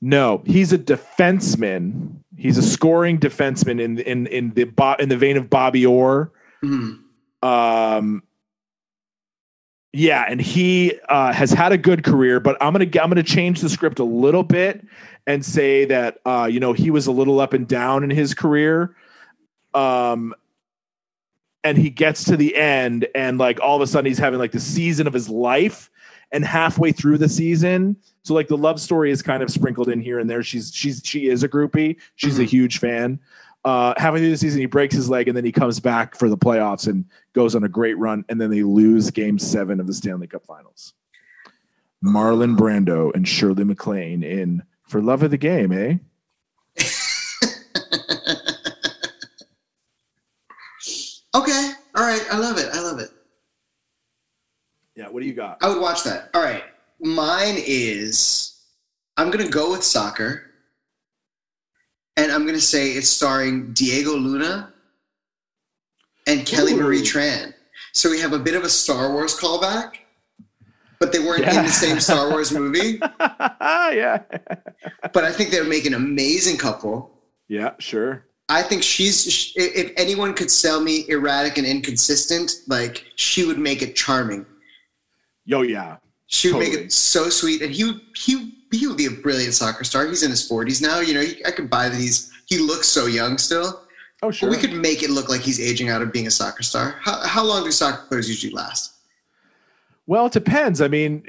No, 0.00 0.42
he's 0.46 0.72
a 0.72 0.78
defenseman. 0.78 2.14
He's 2.36 2.58
a 2.58 2.62
scoring 2.62 3.18
defenseman 3.18 3.80
in 3.80 3.98
in 3.98 4.26
in 4.28 4.50
the 4.50 4.96
in 4.98 5.08
the 5.08 5.16
vein 5.16 5.36
of 5.36 5.50
Bobby 5.50 5.84
Orr. 5.84 6.32
Mhm. 6.64 7.01
Um, 7.42 8.22
yeah, 9.92 10.24
and 10.28 10.40
he 10.40 10.98
uh, 11.08 11.32
has 11.32 11.50
had 11.50 11.72
a 11.72 11.78
good 11.78 12.02
career, 12.04 12.40
but 12.40 12.56
I'm 12.62 12.72
gonna 12.72 12.84
I'm 12.86 13.10
gonna 13.10 13.22
change 13.22 13.60
the 13.60 13.68
script 13.68 13.98
a 13.98 14.04
little 14.04 14.42
bit 14.42 14.84
and 15.26 15.44
say 15.44 15.84
that 15.86 16.18
uh, 16.24 16.48
you 16.50 16.60
know 16.60 16.72
he 16.72 16.90
was 16.90 17.06
a 17.06 17.12
little 17.12 17.40
up 17.40 17.52
and 17.52 17.68
down 17.68 18.02
in 18.04 18.10
his 18.10 18.32
career. 18.34 18.96
Um, 19.74 20.34
and 21.64 21.78
he 21.78 21.90
gets 21.90 22.24
to 22.24 22.36
the 22.36 22.56
end, 22.56 23.06
and 23.14 23.38
like 23.38 23.60
all 23.60 23.76
of 23.76 23.82
a 23.82 23.86
sudden 23.86 24.06
he's 24.06 24.18
having 24.18 24.38
like 24.38 24.52
the 24.52 24.60
season 24.60 25.06
of 25.06 25.12
his 25.12 25.28
life, 25.28 25.90
and 26.32 26.44
halfway 26.44 26.90
through 26.92 27.18
the 27.18 27.28
season, 27.28 27.96
so 28.22 28.32
like 28.34 28.48
the 28.48 28.56
love 28.56 28.80
story 28.80 29.10
is 29.10 29.20
kind 29.22 29.42
of 29.42 29.50
sprinkled 29.50 29.88
in 29.88 30.00
here 30.00 30.18
and 30.18 30.28
there. 30.28 30.42
She's 30.42 30.72
she's 30.74 31.02
she 31.04 31.28
is 31.28 31.42
a 31.42 31.48
groupie. 31.48 31.96
She's 32.16 32.38
a 32.38 32.44
Mhm. 32.44 32.48
huge 32.48 32.78
fan. 32.78 33.20
Uh, 33.64 33.94
halfway 33.96 34.18
through 34.18 34.30
the 34.30 34.36
season, 34.36 34.60
he 34.60 34.66
breaks 34.66 34.94
his 34.94 35.08
leg, 35.08 35.28
and 35.28 35.36
then 35.36 35.44
he 35.44 35.52
comes 35.52 35.78
back 35.78 36.16
for 36.16 36.28
the 36.28 36.36
playoffs 36.36 36.88
and 36.88 37.04
goes 37.32 37.54
on 37.54 37.62
a 37.64 37.68
great 37.68 37.96
run, 37.96 38.24
and 38.28 38.40
then 38.40 38.50
they 38.50 38.62
lose 38.62 39.10
Game 39.10 39.38
Seven 39.38 39.78
of 39.78 39.86
the 39.86 39.94
Stanley 39.94 40.26
Cup 40.26 40.44
Finals. 40.44 40.94
Marlon 42.04 42.56
Brando 42.56 43.14
and 43.14 43.26
Shirley 43.26 43.64
MacLaine 43.64 44.24
in 44.24 44.62
for 44.88 45.00
love 45.00 45.22
of 45.22 45.30
the 45.30 45.38
game, 45.38 45.72
eh? 45.72 45.98
okay. 51.34 51.72
All 51.94 52.04
right. 52.04 52.22
I 52.30 52.38
love 52.38 52.58
it. 52.58 52.68
I 52.72 52.80
love 52.80 52.98
it. 52.98 53.10
Yeah. 54.96 55.08
What 55.08 55.22
do 55.22 55.28
you 55.28 55.34
got? 55.34 55.58
I 55.62 55.68
would 55.68 55.80
watch 55.80 56.02
that. 56.04 56.30
All 56.34 56.42
right. 56.42 56.64
Mine 57.00 57.54
is 57.58 58.52
I'm 59.16 59.30
going 59.30 59.44
to 59.44 59.50
go 59.50 59.70
with 59.70 59.84
soccer. 59.84 60.51
And 62.16 62.30
I'm 62.30 62.42
going 62.42 62.54
to 62.54 62.60
say 62.60 62.90
it's 62.92 63.08
starring 63.08 63.72
Diego 63.72 64.14
Luna 64.14 64.72
and 66.26 66.46
Kelly 66.46 66.72
Ooh. 66.74 66.82
Marie 66.82 67.02
Tran. 67.02 67.54
So 67.92 68.10
we 68.10 68.20
have 68.20 68.32
a 68.32 68.38
bit 68.38 68.54
of 68.54 68.64
a 68.64 68.68
Star 68.68 69.12
Wars 69.12 69.38
callback, 69.38 69.96
but 70.98 71.12
they 71.12 71.18
weren't 71.18 71.44
in 71.44 71.56
the 71.64 71.68
same 71.68 72.00
Star 72.00 72.30
Wars 72.30 72.52
movie. 72.58 72.98
yeah. 73.20 74.22
But 75.12 75.24
I 75.24 75.32
think 75.32 75.50
they 75.50 75.60
would 75.60 75.68
make 75.68 75.86
an 75.86 75.94
amazing 75.94 76.58
couple. 76.58 77.10
Yeah. 77.48 77.72
Sure. 77.78 78.26
I 78.48 78.62
think 78.62 78.82
she's 78.82 79.52
if 79.56 79.92
anyone 79.96 80.34
could 80.34 80.50
sell 80.50 80.80
me 80.80 81.06
erratic 81.08 81.58
and 81.58 81.66
inconsistent, 81.66 82.52
like 82.66 83.04
she 83.16 83.46
would 83.46 83.58
make 83.58 83.82
it 83.82 83.96
charming. 83.96 84.44
Yo. 85.44 85.62
Yeah. 85.62 85.96
She 86.26 86.50
would 86.50 86.60
make 86.60 86.72
it 86.72 86.92
so 86.92 87.28
sweet, 87.28 87.60
and 87.60 87.70
he 87.72 87.84
would 87.84 88.00
he 88.16 88.54
he 88.72 88.86
would 88.86 88.96
be 88.96 89.06
a 89.06 89.10
brilliant 89.10 89.54
soccer 89.54 89.84
star. 89.84 90.06
He's 90.06 90.22
in 90.22 90.30
his 90.30 90.46
forties 90.46 90.80
now. 90.80 91.00
You 91.00 91.14
know, 91.14 91.20
he, 91.20 91.44
I 91.44 91.50
could 91.50 91.68
buy 91.70 91.88
that 91.88 91.98
he's 92.00 92.30
he 92.46 92.58
looks 92.58 92.88
so 92.88 93.06
young 93.06 93.38
still. 93.38 93.80
Oh, 94.24 94.28
But 94.28 94.34
sure. 94.34 94.50
we 94.50 94.56
could 94.56 94.72
make 94.72 95.02
it 95.02 95.10
look 95.10 95.28
like 95.28 95.40
he's 95.40 95.60
aging 95.60 95.88
out 95.88 96.00
of 96.02 96.12
being 96.12 96.26
a 96.26 96.30
soccer 96.30 96.62
star. 96.62 96.96
How 97.00 97.20
how 97.26 97.44
long 97.44 97.64
do 97.64 97.70
soccer 97.72 98.06
players 98.08 98.28
usually 98.28 98.52
last? 98.52 98.92
Well, 100.06 100.26
it 100.26 100.32
depends. 100.32 100.80
I 100.80 100.88
mean, 100.88 101.22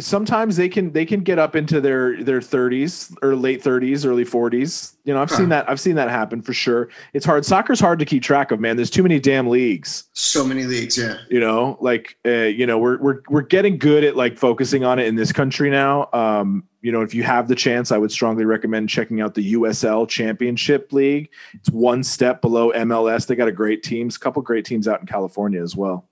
sometimes 0.00 0.56
they 0.56 0.68
can 0.68 0.92
they 0.92 1.06
can 1.06 1.20
get 1.20 1.38
up 1.38 1.56
into 1.56 1.80
their 1.80 2.22
their 2.22 2.40
30s 2.40 3.16
or 3.22 3.34
late 3.34 3.62
30s, 3.62 4.04
early 4.06 4.24
40s. 4.24 4.96
You 5.04 5.14
know, 5.14 5.22
I've 5.22 5.30
Huh. 5.30 5.36
seen 5.38 5.48
that. 5.48 5.68
I've 5.68 5.80
seen 5.80 5.94
that 5.96 6.10
happen 6.10 6.42
for 6.42 6.52
sure. 6.52 6.88
It's 7.14 7.24
hard. 7.24 7.44
Soccer's 7.46 7.80
hard 7.80 7.98
to 7.98 8.04
keep 8.04 8.22
track 8.22 8.50
of, 8.50 8.60
man. 8.60 8.76
There's 8.76 8.90
too 8.90 9.02
many 9.02 9.18
damn 9.18 9.48
leagues. 9.48 10.04
So 10.12 10.44
many 10.44 10.64
leagues, 10.64 10.98
yeah. 10.98 11.16
You 11.30 11.40
know, 11.40 11.78
like 11.80 12.16
uh, 12.26 12.30
you 12.30 12.66
know, 12.66 12.78
we're 12.78 12.98
we're 12.98 13.20
we're 13.28 13.42
getting 13.42 13.78
good 13.78 14.04
at 14.04 14.14
like 14.16 14.36
focusing 14.38 14.84
on 14.84 14.98
it 14.98 15.06
in 15.06 15.14
this 15.16 15.32
country 15.32 15.70
now. 15.70 16.08
Um, 16.12 16.64
you 16.82 16.92
know, 16.92 17.00
if 17.02 17.14
you 17.14 17.22
have 17.22 17.48
the 17.48 17.54
chance, 17.54 17.92
I 17.92 17.98
would 17.98 18.12
strongly 18.12 18.44
recommend 18.44 18.88
checking 18.88 19.20
out 19.20 19.34
the 19.34 19.54
USL 19.54 20.08
Championship 20.08 20.92
League. 20.92 21.30
It's 21.54 21.70
one 21.70 22.02
step 22.02 22.40
below 22.40 22.72
MLS. 22.72 23.26
They 23.26 23.36
got 23.36 23.48
a 23.48 23.52
great 23.52 23.82
teams, 23.82 24.16
couple 24.18 24.40
great 24.42 24.64
teams 24.64 24.86
out 24.88 25.00
in 25.00 25.06
California 25.06 25.62
as 25.62 25.76
well. 25.76 26.06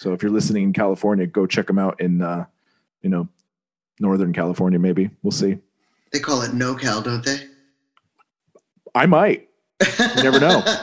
So 0.00 0.14
if 0.14 0.22
you're 0.22 0.32
listening 0.32 0.62
in 0.62 0.72
California, 0.72 1.26
go 1.26 1.46
check 1.46 1.66
them 1.66 1.78
out 1.78 2.00
in 2.00 2.22
uh, 2.22 2.46
you 3.02 3.10
know, 3.10 3.28
Northern 4.00 4.32
California. 4.32 4.78
Maybe 4.78 5.10
we'll 5.22 5.30
see. 5.30 5.58
They 6.10 6.20
call 6.20 6.40
it 6.40 6.52
NoCal, 6.52 7.04
don't 7.04 7.22
they? 7.22 7.38
I 8.94 9.04
might. 9.04 9.50
You 9.98 10.22
never 10.22 10.40
know. 10.40 10.62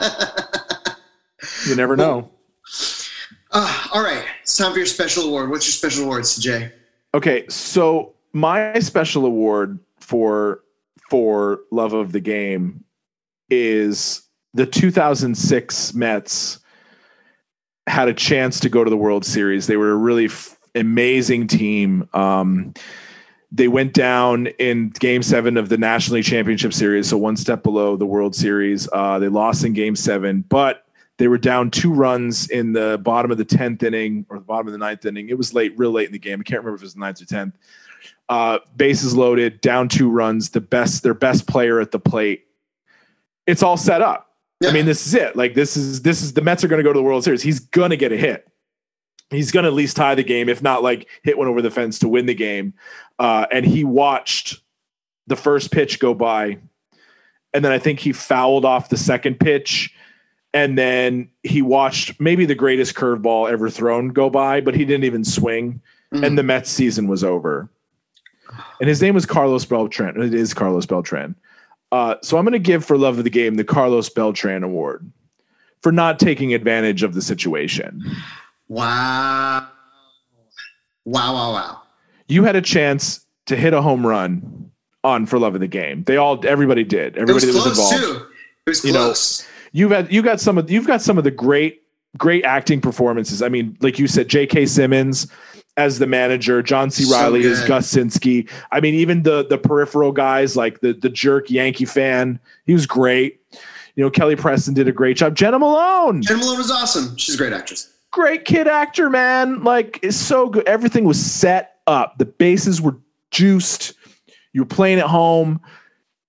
You 1.66 1.76
never 1.76 1.96
know. 1.96 2.30
Ah, 3.52 3.90
all 3.92 4.02
right, 4.02 4.24
it's 4.42 4.56
time 4.56 4.72
for 4.72 4.78
your 4.78 4.86
special 4.86 5.24
award. 5.24 5.50
What's 5.50 5.66
your 5.66 5.72
special 5.72 6.04
award, 6.04 6.22
CJ? 6.22 6.72
Okay, 7.14 7.46
so 7.48 8.14
my 8.32 8.78
special 8.78 9.24
award 9.26 9.78
for 9.98 10.62
for 11.10 11.60
love 11.70 11.92
of 11.92 12.12
the 12.12 12.20
game 12.20 12.84
is 13.50 14.22
the 14.54 14.66
2006 14.66 15.94
Mets 15.94 16.60
had 17.88 18.08
a 18.08 18.14
chance 18.14 18.60
to 18.60 18.68
go 18.68 18.84
to 18.84 18.90
the 18.90 18.96
World 18.96 19.24
Series. 19.24 19.66
They 19.66 19.76
were 19.76 19.92
a 19.92 19.96
really 19.96 20.26
f- 20.26 20.56
amazing 20.74 21.46
team. 21.46 22.08
Um, 22.12 22.74
they 23.50 23.68
went 23.68 23.94
down 23.94 24.48
in 24.58 24.90
Game 24.90 25.22
Seven 25.22 25.56
of 25.56 25.68
the 25.68 25.78
National 25.78 26.16
League 26.16 26.24
Championship 26.24 26.72
Series, 26.74 27.08
so 27.08 27.16
one 27.16 27.36
step 27.36 27.62
below 27.62 27.96
the 27.96 28.06
World 28.06 28.34
Series. 28.34 28.88
Uh, 28.92 29.18
they 29.18 29.28
lost 29.28 29.64
in 29.64 29.72
Game 29.72 29.96
Seven, 29.96 30.44
but 30.48 30.84
they 31.16 31.28
were 31.28 31.38
down 31.38 31.70
two 31.70 31.92
runs 31.92 32.48
in 32.50 32.72
the 32.72 33.00
bottom 33.02 33.30
of 33.30 33.38
the 33.38 33.44
tenth 33.44 33.82
inning 33.82 34.26
or 34.28 34.38
the 34.38 34.44
bottom 34.44 34.66
of 34.66 34.72
the 34.72 34.78
ninth 34.78 35.04
inning. 35.04 35.28
It 35.30 35.38
was 35.38 35.54
late, 35.54 35.76
real 35.78 35.90
late 35.90 36.06
in 36.06 36.12
the 36.12 36.18
game. 36.18 36.40
I 36.40 36.44
can't 36.44 36.60
remember 36.60 36.76
if 36.76 36.82
it 36.82 36.84
was 36.84 36.94
the 36.94 37.00
ninth 37.00 37.22
or 37.22 37.24
tenth. 37.24 37.54
Uh, 38.28 38.58
bases 38.76 39.16
loaded, 39.16 39.60
down 39.62 39.88
two 39.88 40.10
runs. 40.10 40.50
The 40.50 40.60
best, 40.60 41.02
their 41.02 41.14
best 41.14 41.46
player 41.46 41.80
at 41.80 41.90
the 41.90 41.98
plate. 41.98 42.44
It's 43.46 43.62
all 43.62 43.78
set 43.78 44.02
up. 44.02 44.27
I 44.66 44.72
mean, 44.72 44.86
this 44.86 45.06
is 45.06 45.14
it. 45.14 45.36
Like 45.36 45.54
this 45.54 45.76
is 45.76 46.02
this 46.02 46.22
is 46.22 46.32
the 46.32 46.40
Mets 46.40 46.64
are 46.64 46.68
going 46.68 46.78
to 46.78 46.82
go 46.84 46.92
to 46.92 46.98
the 46.98 47.02
World 47.02 47.22
Series. 47.24 47.42
He's 47.42 47.60
going 47.60 47.90
to 47.90 47.96
get 47.96 48.12
a 48.12 48.16
hit. 48.16 48.48
He's 49.30 49.52
going 49.52 49.64
to 49.64 49.68
at 49.68 49.74
least 49.74 49.96
tie 49.96 50.14
the 50.14 50.24
game, 50.24 50.48
if 50.48 50.62
not 50.62 50.82
like 50.82 51.08
hit 51.22 51.36
one 51.38 51.48
over 51.48 51.62
the 51.62 51.70
fence 51.70 51.98
to 52.00 52.08
win 52.08 52.26
the 52.26 52.34
game. 52.34 52.74
Uh, 53.18 53.46
and 53.52 53.64
he 53.64 53.84
watched 53.84 54.56
the 55.26 55.36
first 55.36 55.70
pitch 55.70 56.00
go 56.00 56.14
by, 56.14 56.58
and 57.52 57.64
then 57.64 57.70
I 57.70 57.78
think 57.78 58.00
he 58.00 58.12
fouled 58.12 58.64
off 58.64 58.88
the 58.88 58.96
second 58.96 59.38
pitch, 59.38 59.94
and 60.54 60.78
then 60.78 61.28
he 61.42 61.60
watched 61.60 62.18
maybe 62.18 62.46
the 62.46 62.54
greatest 62.54 62.94
curveball 62.94 63.50
ever 63.50 63.68
thrown 63.68 64.08
go 64.08 64.30
by, 64.30 64.62
but 64.62 64.74
he 64.74 64.84
didn't 64.86 65.04
even 65.04 65.24
swing, 65.24 65.80
Mhm. 66.14 66.26
and 66.26 66.38
the 66.38 66.42
Mets 66.42 66.70
season 66.70 67.06
was 67.06 67.22
over. 67.22 67.68
And 68.80 68.88
his 68.88 69.02
name 69.02 69.14
was 69.14 69.26
Carlos 69.26 69.66
Beltran. 69.66 70.20
It 70.22 70.32
is 70.32 70.54
Carlos 70.54 70.86
Beltran. 70.86 71.34
Uh, 71.92 72.16
so 72.22 72.36
I'm 72.38 72.44
going 72.44 72.52
to 72.52 72.58
give 72.58 72.84
for 72.84 72.98
love 72.98 73.18
of 73.18 73.24
the 73.24 73.30
game 73.30 73.54
the 73.54 73.64
Carlos 73.64 74.08
Beltran 74.10 74.62
Award 74.62 75.10
for 75.82 75.90
not 75.92 76.18
taking 76.18 76.52
advantage 76.54 77.02
of 77.02 77.14
the 77.14 77.22
situation. 77.22 78.02
Wow. 78.68 79.66
Wow, 81.04 81.34
wow, 81.34 81.52
wow. 81.52 81.82
You 82.28 82.44
had 82.44 82.56
a 82.56 82.60
chance 82.62 83.24
to 83.46 83.56
hit 83.56 83.72
a 83.72 83.80
home 83.80 84.06
run 84.06 84.70
on 85.04 85.24
for 85.24 85.38
love 85.38 85.54
of 85.54 85.60
the 85.60 85.66
game. 85.68 86.04
They 86.04 86.16
all, 86.18 86.44
everybody 86.46 86.84
did. 86.84 87.16
It 87.16 87.20
was 87.26 87.42
Everybody 87.42 87.46
that 87.46 87.54
was 87.54 87.78
close 87.78 87.92
involved. 87.92 88.18
too. 88.20 88.26
It 88.66 88.70
was 88.70 88.84
You 88.84 88.92
know, 88.92 89.04
close. 89.06 89.46
You've 89.72 89.90
had 89.90 90.12
you 90.12 90.22
got 90.22 90.40
some 90.40 90.56
of 90.58 90.70
you've 90.70 90.86
got 90.86 91.00
some 91.02 91.18
of 91.18 91.24
the 91.24 91.30
great 91.30 91.82
great 92.16 92.44
acting 92.44 92.80
performances. 92.80 93.42
I 93.42 93.48
mean, 93.50 93.76
like 93.80 93.98
you 93.98 94.06
said, 94.06 94.28
J.K. 94.28 94.64
Simmons 94.66 95.26
as 95.78 95.98
the 95.98 96.06
manager, 96.06 96.62
John 96.62 96.90
C. 96.90 97.04
So 97.04 97.16
Reilly 97.16 97.42
good. 97.42 97.66
Gus 97.66 97.94
Sinski. 97.94 98.50
I 98.70 98.80
mean, 98.80 98.94
even 98.94 99.22
the 99.22 99.46
the 99.46 99.56
peripheral 99.56 100.12
guys 100.12 100.56
like 100.56 100.80
the 100.80 100.92
the 100.92 101.08
jerk 101.08 101.48
Yankee 101.48 101.86
fan, 101.86 102.38
he 102.66 102.74
was 102.74 102.84
great. 102.84 103.40
You 103.94 104.04
know, 104.04 104.10
Kelly 104.10 104.36
Preston 104.36 104.74
did 104.74 104.88
a 104.88 104.92
great 104.92 105.16
job. 105.16 105.34
Jena 105.34 105.58
Malone, 105.58 106.20
Jena 106.22 106.40
Malone 106.40 106.58
was 106.58 106.70
awesome. 106.70 107.16
She's 107.16 107.34
a 107.34 107.38
great 107.38 107.52
actress. 107.52 107.90
great 108.10 108.44
kid 108.44 108.68
actor, 108.68 109.08
man. 109.10 109.62
Like, 109.64 109.98
it's 110.02 110.16
so 110.16 110.48
good. 110.48 110.66
Everything 110.66 111.04
was 111.04 111.24
set 111.24 111.76
up. 111.86 112.18
The 112.18 112.24
bases 112.24 112.80
were 112.80 112.96
juiced. 113.30 113.94
You 114.52 114.62
were 114.62 114.66
playing 114.66 114.98
at 114.98 115.06
home. 115.06 115.60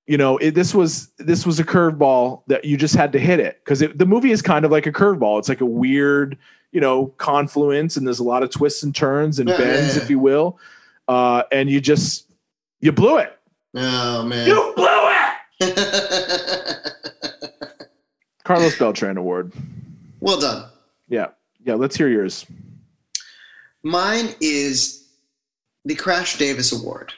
You 0.08 0.18
know, 0.18 0.38
it, 0.38 0.56
this 0.56 0.74
was 0.74 1.12
this 1.20 1.45
was 1.45 1.60
a 1.60 1.64
curveball 1.64 2.41
that 2.47 2.66
you 2.66 2.78
just 2.78 2.95
had 2.95 3.12
to 3.12 3.20
hit 3.20 3.39
it 3.39 3.62
because 3.64 3.80
the 3.80 4.06
movie 4.06 4.32
is 4.32 4.41
kind 4.41 4.66
of 4.66 4.72
like 4.72 4.88
a 4.88 4.91
curveball. 4.91 5.38
It's 5.38 5.50
like 5.50 5.62
a 5.62 5.66
weird, 5.66 6.38
you 6.72 6.80
know, 6.82 7.07
confluence, 7.17 7.97
and 7.97 8.05
there's 8.05 8.20
a 8.20 8.24
lot 8.24 8.43
of 8.43 8.49
twists 8.51 8.84
and 8.84 8.95
turns 8.95 9.39
and 9.39 9.49
Yeah, 9.49 9.57
bends, 9.57 9.95
yeah, 9.97 10.03
if 10.03 10.09
you 10.09 10.20
will. 10.20 10.59
Uh, 11.07 11.43
and 11.51 11.70
you 11.70 11.82
just 11.82 12.28
you 12.80 12.91
blew 12.91 13.17
it. 13.17 13.38
Oh 13.76 14.24
man. 14.24 14.47
You 14.47 14.74
blew 14.76 14.88
it. 15.61 16.76
Carlos 18.43 18.78
Beltran 18.78 19.17
Award. 19.17 19.53
well 20.20 20.39
done. 20.39 20.70
Yeah, 21.07 21.28
yeah. 21.63 21.74
Let's 21.76 21.95
hear 21.95 22.07
yours. 22.09 22.45
Mine 23.84 24.30
is 24.41 25.07
the 25.86 25.95
Crash 25.95 26.38
Davis 26.38 26.72
Award. 26.72 27.13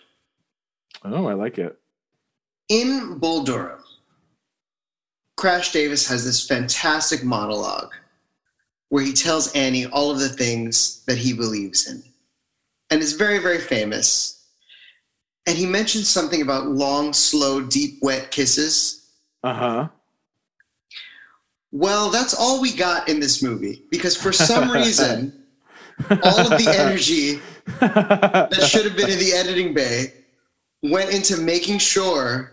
Oh, 1.03 1.25
I 1.27 1.33
like 1.33 1.57
it. 1.57 1.77
In 2.69 3.17
Bull 3.17 3.43
Durham, 3.43 3.83
Crash 5.37 5.71
Davis 5.71 6.07
has 6.07 6.23
this 6.23 6.45
fantastic 6.45 7.23
monologue 7.23 7.91
where 8.91 9.01
he 9.01 9.13
tells 9.13 9.53
Annie 9.53 9.85
all 9.85 10.11
of 10.11 10.19
the 10.19 10.27
things 10.27 11.01
that 11.05 11.17
he 11.17 11.31
believes 11.31 11.89
in. 11.89 12.03
And 12.89 13.01
it's 13.01 13.13
very, 13.13 13.39
very 13.39 13.59
famous. 13.59 14.45
And 15.47 15.57
he 15.57 15.65
mentions 15.65 16.09
something 16.09 16.41
about 16.41 16.67
long, 16.67 17.13
slow, 17.13 17.61
deep, 17.61 17.99
wet 18.01 18.31
kisses. 18.31 19.09
Uh 19.45 19.53
huh. 19.53 19.87
Well, 21.71 22.09
that's 22.09 22.33
all 22.33 22.59
we 22.59 22.73
got 22.73 23.07
in 23.07 23.21
this 23.21 23.41
movie 23.41 23.81
because 23.91 24.17
for 24.17 24.33
some 24.33 24.69
reason, 24.69 25.41
all 26.09 26.39
of 26.41 26.49
the 26.49 26.75
energy 26.77 27.39
that 27.79 28.67
should 28.67 28.83
have 28.83 28.97
been 28.97 29.09
in 29.09 29.19
the 29.19 29.31
editing 29.31 29.73
bay 29.73 30.11
went 30.83 31.13
into 31.13 31.37
making 31.37 31.77
sure 31.77 32.51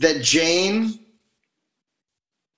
that 0.00 0.20
Jane 0.20 0.98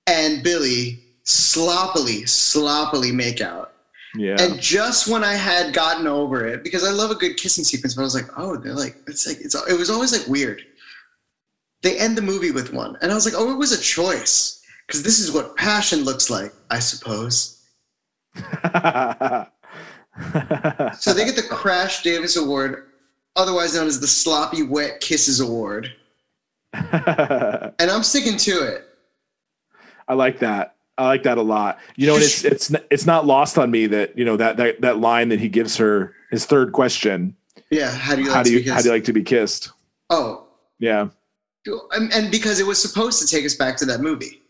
and 0.09 0.42
Billy 0.42 1.05
sloppily, 1.31 2.26
sloppily 2.26 3.12
make 3.12 3.41
out. 3.41 3.72
yeah. 4.16 4.37
And 4.41 4.61
just 4.61 5.09
when 5.09 5.22
I 5.24 5.35
had 5.35 5.72
gotten 5.72 6.07
over 6.07 6.47
it, 6.47 6.62
because 6.64 6.85
I 6.85 6.91
love 6.91 7.11
a 7.11 7.14
good 7.14 7.37
kissing 7.37 7.64
sequence, 7.64 7.95
but 7.95 8.03
I 8.03 8.05
was 8.05 8.14
like, 8.14 8.28
oh, 8.37 8.57
they're 8.57 8.74
like, 8.74 8.97
it's 9.07 9.26
like, 9.26 9.39
it's, 9.41 9.55
it 9.68 9.78
was 9.78 9.91
always 9.91 10.12
like 10.16 10.26
weird. 10.28 10.62
They 11.83 11.99
end 11.99 12.16
the 12.18 12.22
movie 12.22 12.51
with 12.51 12.72
one. 12.72 12.97
And 13.01 13.11
I 13.11 13.14
was 13.14 13.24
like, 13.24 13.35
oh, 13.37 13.51
it 13.53 13.57
was 13.57 13.72
a 13.72 13.81
choice. 13.81 14.61
Because 14.87 15.03
this 15.03 15.20
is 15.20 15.31
what 15.33 15.57
passion 15.57 16.01
looks 16.05 16.28
like, 16.31 16.53
I 16.70 16.78
suppose. 16.81 17.64
So 20.99 21.14
they 21.14 21.24
get 21.24 21.37
the 21.37 21.47
Crash 21.49 22.03
Davis 22.03 22.37
Award, 22.37 22.89
otherwise 23.37 23.74
known 23.74 23.87
as 23.87 24.01
the 24.01 24.07
Sloppy 24.07 24.62
Wet 24.62 25.01
Kisses 25.01 25.41
Award. 25.41 25.93
And 26.74 27.91
I'm 27.91 28.03
sticking 28.03 28.37
to 28.39 28.62
it. 28.66 28.85
I 30.09 30.14
like 30.14 30.39
that. 30.41 30.74
I 31.01 31.07
like 31.07 31.22
that 31.24 31.38
a 31.38 31.42
lot. 31.42 31.78
You 31.96 32.07
know, 32.07 32.16
it's 32.16 32.44
it's 32.53 32.72
it's 32.90 33.07
not 33.07 33.26
lost 33.26 33.59
on 33.59 33.70
me 33.70 33.86
that 33.88 34.16
you 34.18 34.24
know 34.24 34.36
that 34.36 34.57
that 34.59 34.80
that 34.82 34.98
line 34.98 35.28
that 35.30 35.40
he 35.40 35.48
gives 35.48 35.76
her 35.78 36.14
his 36.30 36.44
third 36.46 36.72
question. 36.72 37.34
Yeah. 37.70 37.90
How 37.90 38.14
do 38.16 38.22
you 38.22 38.28
like 38.28 38.36
How 38.36 38.42
do 38.42 38.51
to 38.51 38.57
you 38.59 38.64
be 38.64 38.70
how 38.70 38.76
do 38.76 38.78
kissed? 38.78 38.86
you 38.86 38.92
like 38.92 39.05
to 39.05 39.12
be 39.12 39.22
kissed? 39.22 39.70
Oh, 40.11 40.46
Yeah, 40.78 41.09
and 41.92 42.12
and 42.12 42.30
because 42.30 42.59
it 42.61 42.66
was 42.66 42.80
supposed 42.80 43.20
to 43.20 43.26
take 43.28 43.44
us 43.44 43.55
back 43.55 43.76
to 43.78 43.84
that 43.86 44.01
movie. 44.01 44.42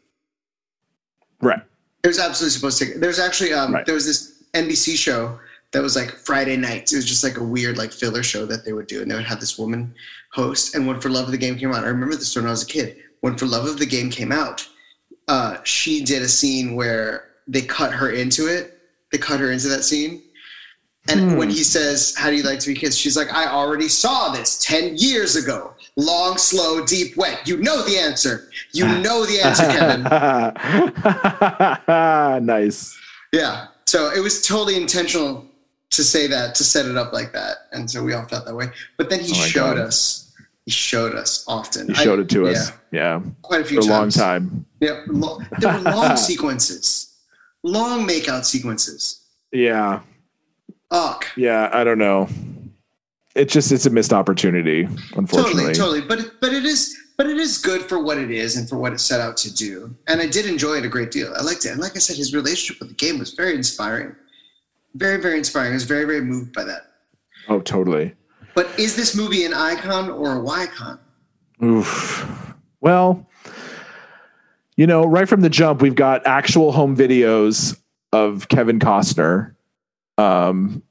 right. 1.41 1.61
It 2.03 2.09
was 2.09 2.19
absolutely 2.19 2.53
supposed 2.55 2.79
to. 2.79 2.99
There's 2.99 3.19
actually 3.19 3.53
um, 3.53 3.75
Right. 3.75 3.85
there 3.85 3.95
was 3.95 4.07
this 4.07 4.43
NBC 4.55 4.97
show 4.97 5.39
that 5.73 5.83
was 5.83 5.97
like 5.97 6.11
Friday 6.13 6.57
nights. 6.57 6.93
It 6.95 6.97
was 6.97 7.05
just 7.05 7.23
like 7.23 7.37
a 7.37 7.45
weird 7.45 7.77
like 7.77 7.93
filler 7.93 8.23
show 8.23 8.47
that 8.47 8.65
they 8.65 8.73
would 8.73 8.87
do, 8.87 9.03
and 9.03 9.11
they 9.11 9.15
would 9.15 9.25
have 9.27 9.39
this 9.41 9.59
woman 9.59 9.95
host. 10.33 10.75
And 10.75 10.87
when 10.87 10.99
For 10.99 11.11
Love 11.11 11.27
of 11.27 11.31
the 11.33 11.39
Game 11.39 11.59
came 11.59 11.73
out, 11.73 11.85
I 11.85 11.89
remember 11.89 12.17
this 12.17 12.35
when 12.35 12.47
I 12.47 12.51
was 12.51 12.63
a 12.63 12.67
kid. 12.67 12.97
When 13.21 13.37
For 13.37 13.45
Love 13.47 13.67
of 13.67 13.79
the 13.79 13.85
Game 13.87 14.09
came 14.11 14.33
out, 14.33 14.67
uh, 15.31 15.57
she 15.65 16.03
did 16.05 16.23
a 16.23 16.29
scene 16.29 16.75
where 16.75 17.25
they 17.47 17.63
cut 17.63 17.93
her 18.01 18.11
into 18.11 18.43
it. 18.57 18.65
They 19.13 19.19
cut 19.19 19.39
her 19.41 19.51
into 19.53 19.69
that 19.69 19.85
scene. 19.85 20.23
And 21.09 21.21
Hmm. 21.21 21.37
when 21.41 21.51
he 21.51 21.65
says, 21.65 22.15
"How 22.21 22.29
do 22.31 22.37
you 22.37 22.43
like 22.43 22.61
to 22.61 22.69
be 22.69 22.75
kissed?" 22.83 22.99
She's 22.99 23.17
like, 23.17 23.33
"I 23.33 23.47
already 23.47 23.89
saw 23.89 24.29
this 24.37 24.59
ten 24.59 24.97
years 24.97 25.35
ago. 25.43 25.73
Long, 25.97 26.37
slow, 26.37 26.85
deep, 26.85 27.17
wet. 27.17 27.39
You 27.49 27.57
know 27.57 27.83
the 27.89 27.97
answer. 27.99 28.51
You 28.73 28.85
know 29.07 29.25
the 29.25 29.41
answer, 29.41 29.65
Kevin." 29.77 30.03
nice. 32.47 32.97
Yeah. 33.33 33.67
So 33.87 34.11
it 34.13 34.21
was 34.21 34.47
totally 34.47 34.77
intentional 34.77 35.47
to 35.91 36.05
say 36.05 36.27
that, 36.29 36.55
to 36.57 36.65
set 36.65 36.87
it 36.87 36.97
up 36.97 37.13
like 37.13 37.33
that. 37.33 37.57
And 37.73 37.91
so 37.91 38.03
we 38.05 38.13
all 38.13 38.27
felt 38.27 38.47
that 38.47 38.55
way. 38.55 38.71
But 38.97 39.11
then 39.11 39.21
he 39.21 39.33
Oh 39.33 39.47
showed 39.47 39.77
God. 39.77 39.87
us, 39.89 40.30
he 40.67 40.71
showed 40.71 41.15
us 41.15 41.45
often. 41.49 41.89
He 41.89 41.95
showed 41.95 42.19
I- 42.19 42.23
it 42.23 42.29
to 42.31 42.49
us. 42.49 42.71
Yeah, 42.93 43.21
Yeah, 43.21 43.31
quite 43.43 43.61
a 43.63 43.65
few 43.65 43.81
for 43.83 43.89
a 43.89 43.91
long 43.91 44.11
time. 44.11 44.67
Yeah. 44.81 45.03
Lo- 45.09 45.41
there 45.59 45.73
were 45.73 45.81
long 45.91 46.17
sequences, 46.31 47.17
long 47.63 48.07
makeout 48.07 48.45
sequences. 48.45 49.21
Yeah, 49.53 50.01
Ugh. 50.91 51.25
yeah. 51.37 51.71
I 51.73 51.85
don't 51.85 51.99
know. 51.99 52.29
It's 53.35 53.53
just 53.53 53.71
it's 53.73 53.87
a 53.87 53.91
missed 53.91 54.13
opportunity, 54.13 54.89
unfortunately. 55.15 55.73
Totally, 55.73 55.75
totally. 55.75 56.01
But 56.03 56.19
it, 56.21 56.41
but 56.41 56.53
it 56.53 56.65
is 56.65 56.97
but 57.17 57.27
it 57.29 57.37
is 57.37 57.59
good 57.59 57.83
for 57.83 58.03
what 58.03 58.17
it 58.19 58.31
is 58.31 58.57
and 58.57 58.69
for 58.69 58.77
what 58.77 58.93
it 58.93 58.99
set 59.01 59.21
out 59.21 59.37
to 59.39 59.53
do. 59.55 59.95
And 60.09 60.21
I 60.21 60.27
did 60.27 60.47
enjoy 60.47 60.77
it 60.79 60.85
a 60.85 60.89
great 60.89 61.11
deal. 61.11 61.33
I 61.37 61.43
liked 61.43 61.65
it. 61.67 61.71
And 61.71 61.81
like 61.81 61.95
I 61.95 61.99
said, 62.01 62.17
his 62.17 62.35
relationship 62.35 62.81
with 62.81 62.89
the 62.89 62.95
game 62.95 63.19
was 63.19 63.33
very 63.35 63.55
inspiring. 63.55 64.17
Very, 64.95 65.21
very 65.21 65.37
inspiring. 65.39 65.71
I 65.73 65.75
was 65.75 65.85
very, 65.85 66.05
very 66.07 66.23
moved 66.23 66.53
by 66.55 66.65
that. 66.65 66.83
Oh, 67.49 67.61
totally. 67.61 68.15
But 68.55 68.69
is 68.79 68.97
this 68.97 69.17
movie 69.17 69.45
an 69.45 69.55
icon 69.55 70.11
or 70.11 70.37
a 70.37 70.41
Y-con? 70.41 70.99
Oof. 71.63 72.55
Well, 72.81 73.27
you 74.77 74.87
know, 74.87 75.05
right 75.05 75.29
from 75.29 75.43
the 75.43 75.51
jump, 75.51 75.83
we've 75.83 75.95
got 75.95 76.27
actual 76.27 76.73
home 76.73 76.97
videos 76.97 77.79
of 78.13 78.49
Kevin 78.49 78.79
Costner 78.79 79.55
um, 80.19 80.83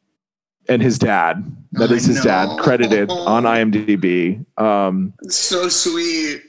and 0.67 0.81
his 0.81 0.99
dad. 0.99 1.55
That 1.73 1.91
is 1.91 2.05
his 2.05 2.21
dad, 2.21 2.59
credited 2.59 3.09
on 3.11 3.43
IMDb. 3.43 4.45
Um, 4.59 5.13
So 5.27 5.69
sweet. 5.69 6.41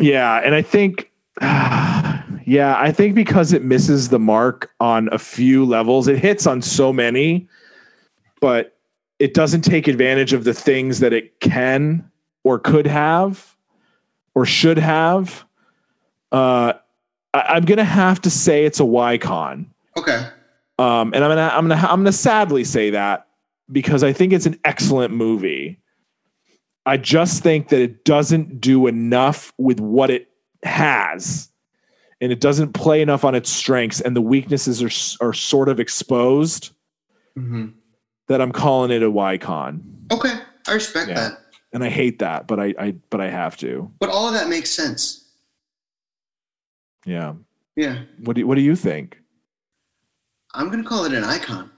yeah, 0.00 0.40
and 0.44 0.54
I 0.54 0.62
think, 0.62 1.10
yeah, 1.40 2.76
I 2.78 2.92
think 2.92 3.14
because 3.14 3.52
it 3.52 3.62
misses 3.64 4.08
the 4.08 4.18
mark 4.18 4.70
on 4.80 5.08
a 5.12 5.18
few 5.18 5.64
levels, 5.64 6.08
it 6.08 6.18
hits 6.18 6.46
on 6.46 6.60
so 6.62 6.92
many, 6.92 7.48
but 8.40 8.77
it 9.18 9.34
doesn't 9.34 9.62
take 9.62 9.88
advantage 9.88 10.32
of 10.32 10.44
the 10.44 10.54
things 10.54 11.00
that 11.00 11.12
it 11.12 11.40
can 11.40 12.08
or 12.44 12.58
could 12.58 12.86
have 12.86 13.56
or 14.34 14.44
should 14.46 14.78
have. 14.78 15.44
Uh, 16.30 16.74
I, 17.34 17.40
I'm 17.40 17.64
gonna 17.64 17.84
have 17.84 18.20
to 18.22 18.30
say 18.30 18.64
it's 18.64 18.80
a 18.80 18.84
YCon. 18.84 19.66
Okay. 19.96 20.26
Um, 20.78 21.12
and 21.14 21.24
I'm 21.24 21.30
gonna 21.30 21.50
I'm 21.52 21.68
gonna 21.68 21.80
I'm 21.88 22.00
gonna 22.00 22.12
sadly 22.12 22.64
say 22.64 22.90
that 22.90 23.26
because 23.72 24.02
I 24.04 24.12
think 24.12 24.32
it's 24.32 24.46
an 24.46 24.58
excellent 24.64 25.12
movie. 25.12 25.80
I 26.86 26.96
just 26.96 27.42
think 27.42 27.68
that 27.68 27.80
it 27.80 28.04
doesn't 28.04 28.60
do 28.60 28.86
enough 28.86 29.52
with 29.58 29.78
what 29.80 30.10
it 30.10 30.28
has 30.62 31.50
and 32.20 32.32
it 32.32 32.40
doesn't 32.40 32.72
play 32.72 33.02
enough 33.02 33.24
on 33.24 33.34
its 33.34 33.50
strengths 33.50 34.00
and 34.00 34.16
the 34.16 34.22
weaknesses 34.22 34.82
are 34.82 35.26
are 35.26 35.32
sort 35.32 35.68
of 35.68 35.80
exposed 35.80 36.70
Mhm. 37.36 37.74
That 38.28 38.40
I'm 38.40 38.52
calling 38.52 38.90
it 38.90 39.02
a 39.02 39.10
YCon. 39.10 39.80
Okay, 40.12 40.34
I 40.66 40.72
respect 40.74 41.08
Yeah. 41.08 41.14
that. 41.14 41.38
And 41.74 41.84
I 41.84 41.90
hate 41.90 42.20
that, 42.20 42.46
but 42.46 42.58
I, 42.58 42.74
I 42.78 42.94
but 43.10 43.20
I 43.20 43.28
have 43.28 43.56
to. 43.58 43.90
But 43.98 44.08
all 44.08 44.26
of 44.28 44.34
that 44.34 44.48
makes 44.48 44.70
sense. 44.70 45.24
Yeah. 47.04 47.34
Yeah, 47.76 48.00
What 48.24 48.34
do 48.34 48.40
you, 48.40 48.46
what 48.48 48.56
do 48.56 48.60
you 48.60 48.74
think? 48.74 49.18
I'm 50.54 50.68
gonna 50.70 50.82
call 50.82 51.04
it 51.04 51.12
an 51.12 51.22
icon. 51.24 51.70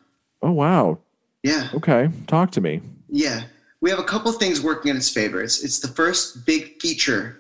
Oh 0.43 0.53
wow. 0.53 0.99
Yeah, 1.43 1.69
Okay. 1.75 2.09
Talk 2.27 2.51
to 2.53 2.61
me. 2.61 2.81
yeah. 3.09 3.43
We 3.83 3.89
have 3.91 3.99
a 3.99 4.05
couple 4.05 4.31
things 4.33 4.61
working 4.61 4.91
in 4.91 4.97
its 4.99 5.09
favor. 5.09 5.43
It's, 5.43 5.65
it's 5.65 5.79
the 5.81 5.89
first 5.89 6.45
big 6.45 6.79
feature 6.83 7.39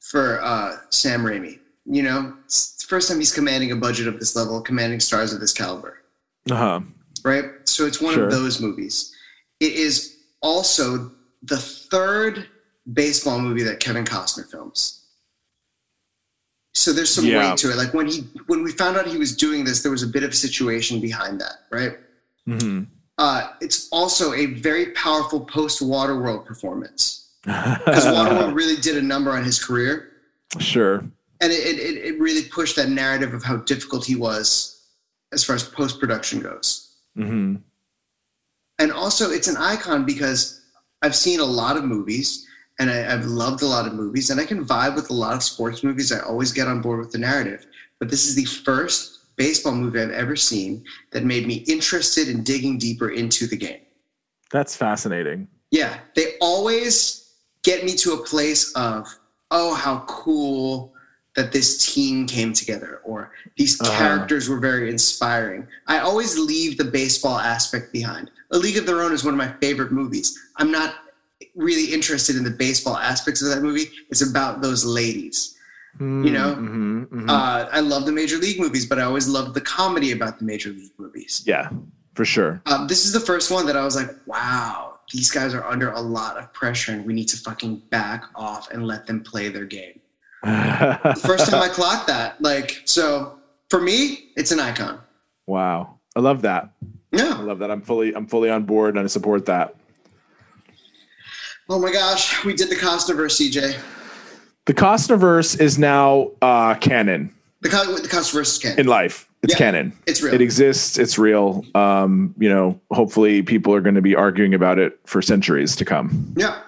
for 0.00 0.40
uh, 0.42 0.76
Sam 0.88 1.22
Raimi. 1.22 1.58
You 1.84 2.02
know, 2.02 2.34
it's 2.46 2.82
the 2.82 2.86
first 2.88 3.08
time 3.10 3.18
he's 3.18 3.32
commanding 3.34 3.72
a 3.72 3.76
budget 3.76 4.08
of 4.08 4.18
this 4.18 4.34
level, 4.34 4.60
commanding 4.62 5.00
stars 5.00 5.34
of 5.34 5.40
this 5.40 5.52
caliber. 5.52 5.98
Uh-huh. 6.50 6.80
Right? 7.26 7.44
So 7.64 7.84
it's 7.86 8.00
one 8.00 8.14
Sure. 8.14 8.24
of 8.24 8.30
those 8.30 8.60
movies. 8.60 9.12
It 9.60 9.72
is 9.72 10.16
also 10.40 11.10
the 11.42 11.58
third 11.58 12.46
baseball 12.92 13.40
movie 13.40 13.64
that 13.64 13.80
Kevin 13.80 14.04
Costner 14.04 14.48
films. 14.48 15.00
So 16.74 16.92
there's 16.92 17.12
some 17.12 17.24
Yeah. 17.24 17.50
weight 17.50 17.58
to 17.58 17.70
it. 17.70 17.76
Like 17.76 17.92
when 17.94 18.06
he 18.06 18.28
when 18.46 18.62
we 18.62 18.70
found 18.70 18.96
out 18.96 19.06
he 19.06 19.18
was 19.18 19.34
doing 19.36 19.64
this, 19.64 19.82
there 19.82 19.90
was 19.90 20.02
a 20.02 20.06
bit 20.06 20.22
of 20.22 20.30
a 20.30 20.34
situation 20.36 21.00
behind 21.00 21.40
that, 21.40 21.66
right? 21.70 21.98
hmm 22.46 22.82
Uh, 23.18 23.48
it's 23.62 23.88
also 23.90 24.34
a 24.34 24.46
very 24.46 24.86
powerful 24.92 25.40
post 25.40 25.80
Waterworld 25.80 26.44
performance 26.44 27.30
because 27.42 28.04
Waterworld 28.14 28.54
really 28.54 28.76
did 28.76 28.96
a 28.98 29.02
number 29.02 29.30
on 29.32 29.42
his 29.42 29.58
career, 29.62 30.12
sure. 30.60 30.98
and 31.40 31.50
it, 31.50 31.78
it 31.78 31.96
it 32.08 32.20
really 32.20 32.42
pushed 32.42 32.76
that 32.76 32.90
narrative 32.90 33.32
of 33.32 33.42
how 33.42 33.56
difficult 33.56 34.04
he 34.04 34.16
was 34.16 34.82
as 35.32 35.42
far 35.44 35.56
as 35.56 35.64
post 35.64 35.98
production 35.98 36.40
goes. 36.40 36.85
Hmm 37.16 37.56
and 38.78 38.92
also 38.92 39.30
it's 39.30 39.48
an 39.48 39.56
icon 39.56 40.04
because 40.04 40.62
I've 41.02 41.16
seen 41.16 41.40
a 41.40 41.44
lot 41.44 41.76
of 41.76 41.84
movies 41.84 42.46
and 42.78 42.90
I, 42.90 43.12
I've 43.12 43.24
loved 43.24 43.62
a 43.62 43.66
lot 43.66 43.86
of 43.86 43.94
movies 43.94 44.30
and 44.30 44.40
I 44.40 44.44
can 44.44 44.64
vibe 44.64 44.94
with 44.94 45.10
a 45.10 45.14
lot 45.14 45.34
of 45.34 45.42
sports 45.42 45.82
movies. 45.82 46.12
I 46.12 46.20
always 46.20 46.52
get 46.52 46.68
on 46.68 46.82
board 46.82 46.98
with 46.98 47.12
the 47.12 47.18
narrative, 47.18 47.66
but 47.98 48.10
this 48.10 48.26
is 48.26 48.34
the 48.34 48.44
first 48.44 49.36
baseball 49.36 49.74
movie 49.74 50.00
I've 50.00 50.10
ever 50.10 50.36
seen 50.36 50.84
that 51.12 51.24
made 51.24 51.46
me 51.46 51.56
interested 51.66 52.28
in 52.28 52.42
digging 52.42 52.78
deeper 52.78 53.10
into 53.10 53.46
the 53.46 53.56
game. 53.56 53.80
That's 54.50 54.76
fascinating. 54.76 55.48
Yeah, 55.70 55.98
they 56.14 56.34
always 56.40 57.34
get 57.62 57.84
me 57.84 57.94
to 57.96 58.12
a 58.12 58.24
place 58.24 58.72
of, 58.74 59.06
oh, 59.50 59.74
how 59.74 60.04
cool 60.06 60.94
that 61.36 61.52
this 61.52 61.92
team 61.94 62.26
came 62.26 62.52
together, 62.52 63.00
or 63.04 63.30
these 63.56 63.80
Uh-huh. 63.80 63.90
characters 63.96 64.48
were 64.48 64.58
very 64.58 64.90
inspiring. 64.90 65.66
I 65.86 65.98
always 65.98 66.36
leave 66.38 66.78
the 66.78 66.84
baseball 66.84 67.38
aspect 67.38 67.92
behind. 67.92 68.30
A 68.52 68.58
League 68.58 68.78
of 68.78 68.86
Their 68.86 69.02
Own 69.02 69.12
is 69.12 69.22
one 69.22 69.34
of 69.34 69.38
my 69.38 69.52
favorite 69.60 69.92
movies. 69.92 70.36
I'm 70.56 70.70
not 70.72 70.94
really 71.54 71.92
interested 71.92 72.36
in 72.36 72.44
the 72.44 72.50
baseball 72.50 72.96
aspects 72.96 73.42
of 73.42 73.48
that 73.50 73.62
movie. 73.62 73.90
It's 74.10 74.22
about 74.28 74.62
those 74.62 74.84
ladies. 74.84 75.52
You 75.98 76.30
know? 76.30 76.54
hmm 76.54 77.02
hmm 77.04 77.30
Uh, 77.30 77.68
I 77.72 77.80
love 77.80 78.04
the 78.04 78.12
Major 78.12 78.36
League 78.36 78.60
movies, 78.60 78.84
but 78.84 78.98
I 78.98 79.02
always 79.02 79.28
loved 79.28 79.54
the 79.54 79.62
comedy 79.62 80.12
about 80.12 80.38
the 80.38 80.44
Major 80.44 80.70
League 80.70 80.92
movies. 80.98 81.42
yeah, 81.46 81.70
for 82.14 82.24
sure. 82.26 82.60
Um, 82.66 82.86
this 82.86 83.04
is 83.06 83.12
the 83.12 83.20
first 83.20 83.50
one 83.50 83.64
that 83.66 83.76
I 83.76 83.84
was 83.84 83.96
like, 83.96 84.10
wow, 84.26 84.98
these 85.12 85.30
guys 85.30 85.54
are 85.54 85.64
under 85.64 85.90
a 85.92 86.00
lot 86.00 86.36
of 86.36 86.52
pressure 86.52 86.92
and 86.92 87.04
we 87.06 87.12
need 87.14 87.28
to 87.28 87.36
fucking 87.38 87.76
back 87.90 88.24
off 88.34 88.70
and 88.72 88.86
let 88.86 89.06
them 89.06 89.22
play 89.22 89.48
their 89.48 89.64
game. 89.64 90.00
First 91.20 91.50
time 91.50 91.62
I 91.62 91.68
clocked 91.68 92.06
that. 92.08 92.40
Like, 92.40 92.82
so 92.84 93.38
for 93.70 93.80
me, 93.80 94.30
it's 94.36 94.52
an 94.52 94.60
icon. 94.60 95.00
wow. 95.46 95.92
I 96.14 96.20
love 96.20 96.40
that. 96.42 96.70
Yeah. 97.12 97.34
I 97.36 97.42
love 97.42 97.58
that. 97.58 97.70
I'm 97.70 97.82
fully 97.82 98.14
I'm 98.14 98.26
fully 98.26 98.48
on 98.48 98.64
board 98.64 98.96
and 98.96 99.04
I 99.04 99.06
support 99.06 99.44
that. 99.46 99.74
Oh 101.68 101.78
my 101.78 101.92
gosh, 101.92 102.42
we 102.44 102.54
did 102.54 102.70
the 102.70 102.76
Costnerverse, 102.76 103.50
CJ. 103.50 103.76
The 104.66 104.74
Costnerverse 104.74 105.60
is 105.60 105.78
now 105.78 106.30
uh, 106.40 106.74
canon 106.76 107.34
The, 107.60 107.68
Co- 107.68 107.96
the 107.96 108.08
Costnerverse 108.08 108.40
is 108.54 108.58
canon. 108.58 108.80
in 108.80 108.86
life. 108.86 109.28
It's 109.42 109.52
Yeah. 109.54 109.58
canon. 109.58 109.92
It's 110.06 110.22
real. 110.22 110.32
It 110.34 110.40
exists. 110.40 110.98
It's 110.98 111.18
real. 111.18 111.64
Um, 111.74 112.34
you 112.38 112.48
know, 112.48 112.80
hopefully 112.92 113.42
people 113.42 113.74
are 113.74 113.80
going 113.82 113.94
to 113.94 114.02
be 114.02 114.14
arguing 114.14 114.54
about 114.54 114.78
it 114.78 114.98
for 115.04 115.20
centuries 115.20 115.76
to 115.76 115.84
come. 115.84 116.32
yeah. 116.36 116.60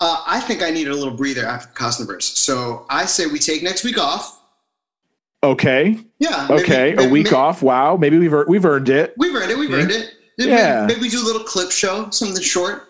Uh, 0.00 0.22
I 0.26 0.40
think 0.40 0.62
I 0.62 0.70
need 0.70 0.88
a 0.88 0.94
little 0.94 1.14
breather 1.14 1.46
after 1.46 1.68
the 1.68 1.74
Costnerverse. 1.74 2.22
So 2.36 2.84
I 2.90 3.06
say 3.06 3.26
we 3.26 3.38
take 3.38 3.62
next 3.62 3.82
week 3.84 3.98
off. 3.98 4.40
Okay. 5.42 5.98
Yeah. 6.18 6.46
maybe- 6.50 6.62
Okay. 6.62 6.94
maybe- 6.94 7.04
a 7.04 7.08
week 7.08 7.24
maybe- 7.26 7.36
off. 7.36 7.62
Wow. 7.62 7.96
Maybe 7.96 8.18
we've 8.18 8.32
we've 8.48 8.64
earned 8.64 8.88
it. 8.88 9.14
We've 9.16 9.34
earned 9.34 9.50
it. 9.50 9.58
We've 9.58 9.72
earned 9.72 9.90
it. 9.90 10.10
Yeah. 10.38 10.84
maybe 10.86 11.00
we 11.00 11.08
do 11.08 11.22
a 11.22 11.24
little 11.24 11.44
clip 11.44 11.70
show, 11.70 12.10
something 12.10 12.42
short. 12.42 12.82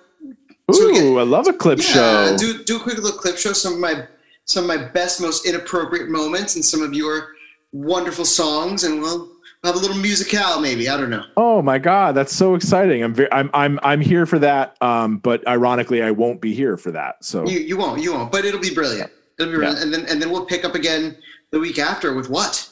Ooh, 0.71 0.75
So 0.75 0.93
get- 0.93 1.05
I 1.05 1.23
love 1.23 1.47
a 1.47 1.53
clip 1.53 1.79
Yeah, 1.79 1.85
show. 1.85 2.37
do 2.37 2.65
do 2.65 2.77
a 2.77 2.81
quick 2.81 2.97
little 2.97 3.13
clip 3.19 3.37
show. 3.39 3.53
Some 3.53 3.75
of 3.75 3.79
my 3.79 4.07
some 4.47 4.65
of 4.65 4.69
my 4.69 4.77
best, 4.89 5.21
most 5.21 5.45
inappropriate 5.47 6.09
moments, 6.09 6.55
and 6.57 6.65
some 6.65 6.81
of 6.83 6.93
your 6.95 7.29
wonderful 7.73 8.25
songs, 8.25 8.85
and 8.85 9.01
we'll 9.01 9.29
have 9.67 9.77
a 9.77 9.79
little 9.79 9.97
musicale, 9.97 10.61
maybe. 10.61 10.89
I 10.89 10.97
don't 10.97 11.11
know. 11.11 11.25
Oh 11.37 11.63
my 11.63 11.79
god, 11.79 12.15
that's 12.15 12.35
so 12.35 12.55
exciting! 12.55 13.03
I'm 13.03 13.15
very, 13.15 13.31
I'm 13.33 13.51
I'm 13.55 13.79
I'm 13.83 14.01
here 14.01 14.27
for 14.27 14.39
that. 14.39 14.77
Um, 14.83 15.19
but 15.19 15.47
ironically, 15.47 16.03
I 16.03 16.11
won't 16.11 16.41
be 16.41 16.55
here 16.55 16.77
for 16.77 16.91
that. 16.93 17.25
So 17.25 17.47
You 17.47 17.59
you 17.61 17.77
won't, 17.77 18.03
you 18.03 18.13
won't, 18.15 18.33
but 18.33 18.45
it'll 18.45 18.61
be 18.61 18.75
brilliant. 18.75 19.11
It'll 19.39 19.53
be 19.53 19.59
brilliant, 19.59 19.83
and 19.83 19.93
then 19.93 20.07
and 20.07 20.21
then 20.23 20.31
we'll 20.31 20.47
pick 20.47 20.65
up 20.65 20.75
again 20.75 21.17
the 21.51 21.61
week 21.61 21.79
after 21.79 22.15
with 22.15 22.31
what? 22.31 22.69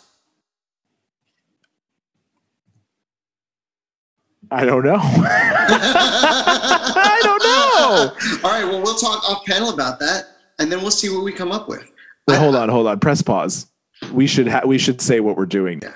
I 4.50 4.64
don't 4.64 4.84
know. 4.84 4.98
I 5.00 7.20
don't 7.22 7.42
know. 7.42 8.12
All 8.48 8.54
right, 8.54 8.64
well, 8.64 8.82
we'll 8.82 8.94
talk 8.96 9.28
off 9.28 9.44
panel 9.46 9.72
about 9.72 9.98
that, 10.00 10.24
and 10.58 10.70
then 10.70 10.80
we'll 10.82 10.90
see 10.90 11.08
what 11.08 11.24
we 11.24 11.32
come 11.32 11.50
up 11.50 11.68
with. 11.68 11.90
I- 12.28 12.36
hold 12.36 12.54
on, 12.54 12.68
hold 12.68 12.86
on. 12.86 13.00
Press 13.00 13.22
pause. 13.22 13.66
We 14.12 14.26
should 14.26 14.48
ha- 14.48 14.62
we 14.66 14.76
should 14.78 15.00
say 15.00 15.20
what 15.20 15.36
we're 15.36 15.46
doing. 15.46 15.80
Yeah. 15.82 15.92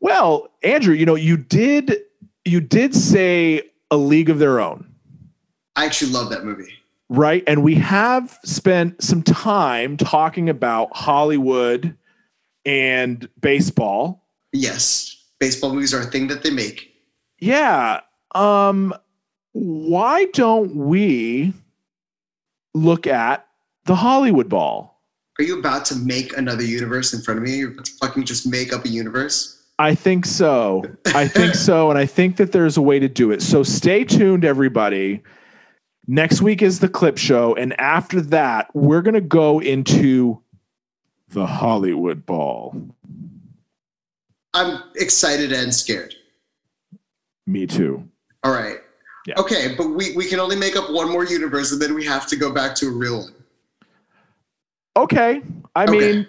Well, 0.00 0.48
Andrew, 0.62 0.94
you 0.94 1.06
know, 1.06 1.14
you 1.14 1.36
did 1.36 1.96
you 2.44 2.60
did 2.60 2.94
say 2.94 3.62
a 3.90 3.96
league 3.96 4.30
of 4.30 4.38
their 4.38 4.60
own, 4.60 4.86
I 5.76 5.84
actually 5.84 6.12
love 6.12 6.30
that 6.30 6.44
movie. 6.44 6.72
right? 7.08 7.42
And 7.46 7.62
we 7.62 7.74
have 7.76 8.38
spent 8.44 9.02
some 9.02 9.22
time 9.22 9.96
talking 9.96 10.48
about 10.48 10.94
Hollywood 10.96 11.96
and 12.64 13.28
baseball. 13.40 14.24
Yes, 14.52 15.16
baseball 15.40 15.74
movies 15.74 15.92
are 15.92 16.00
a 16.00 16.06
thing 16.06 16.28
that 16.28 16.42
they 16.42 16.50
make. 16.50 16.90
Yeah. 17.38 18.00
Um 18.34 18.94
why 19.52 20.26
don't 20.26 20.74
we 20.76 21.52
look 22.74 23.06
at 23.06 23.46
the 23.86 23.94
Hollywood 23.96 24.48
ball? 24.48 25.02
Are 25.38 25.44
you 25.44 25.58
about 25.58 25.84
to 25.86 25.96
make 25.96 26.36
another 26.36 26.62
universe 26.62 27.12
in 27.14 27.22
front 27.22 27.38
of 27.38 27.44
me? 27.44 27.56
You're 27.56 27.74
fucking 28.00 28.24
just 28.24 28.46
make 28.46 28.72
up 28.72 28.84
a 28.84 28.88
universe. 28.88 29.57
I 29.78 29.94
think 29.94 30.26
so. 30.26 30.82
I 31.14 31.28
think 31.28 31.54
so. 31.54 31.90
And 31.90 31.98
I 31.98 32.06
think 32.06 32.36
that 32.36 32.50
there's 32.52 32.76
a 32.76 32.82
way 32.82 32.98
to 32.98 33.08
do 33.08 33.30
it. 33.30 33.42
So 33.42 33.62
stay 33.62 34.04
tuned, 34.04 34.44
everybody. 34.44 35.22
Next 36.08 36.42
week 36.42 36.62
is 36.62 36.80
the 36.80 36.88
clip 36.88 37.16
show. 37.18 37.54
And 37.54 37.78
after 37.80 38.20
that, 38.22 38.74
we're 38.74 39.02
going 39.02 39.14
to 39.14 39.20
go 39.20 39.60
into 39.60 40.42
the 41.28 41.46
Hollywood 41.46 42.26
ball. 42.26 42.74
I'm 44.54 44.82
excited 44.96 45.52
and 45.52 45.72
scared. 45.72 46.14
Me 47.46 47.66
too. 47.66 48.02
All 48.42 48.52
right. 48.52 48.78
Yeah. 49.26 49.34
Okay, 49.36 49.74
but 49.76 49.88
we, 49.90 50.16
we 50.16 50.24
can 50.26 50.40
only 50.40 50.56
make 50.56 50.74
up 50.74 50.90
one 50.90 51.10
more 51.10 51.24
universe 51.24 51.70
and 51.70 51.80
then 51.80 51.94
we 51.94 52.04
have 52.04 52.26
to 52.28 52.36
go 52.36 52.50
back 52.52 52.74
to 52.76 52.86
a 52.88 52.90
real 52.90 53.20
one. 53.20 53.34
Okay. 54.96 55.42
I 55.76 55.84
Okay. 55.84 55.92
mean, 55.92 56.26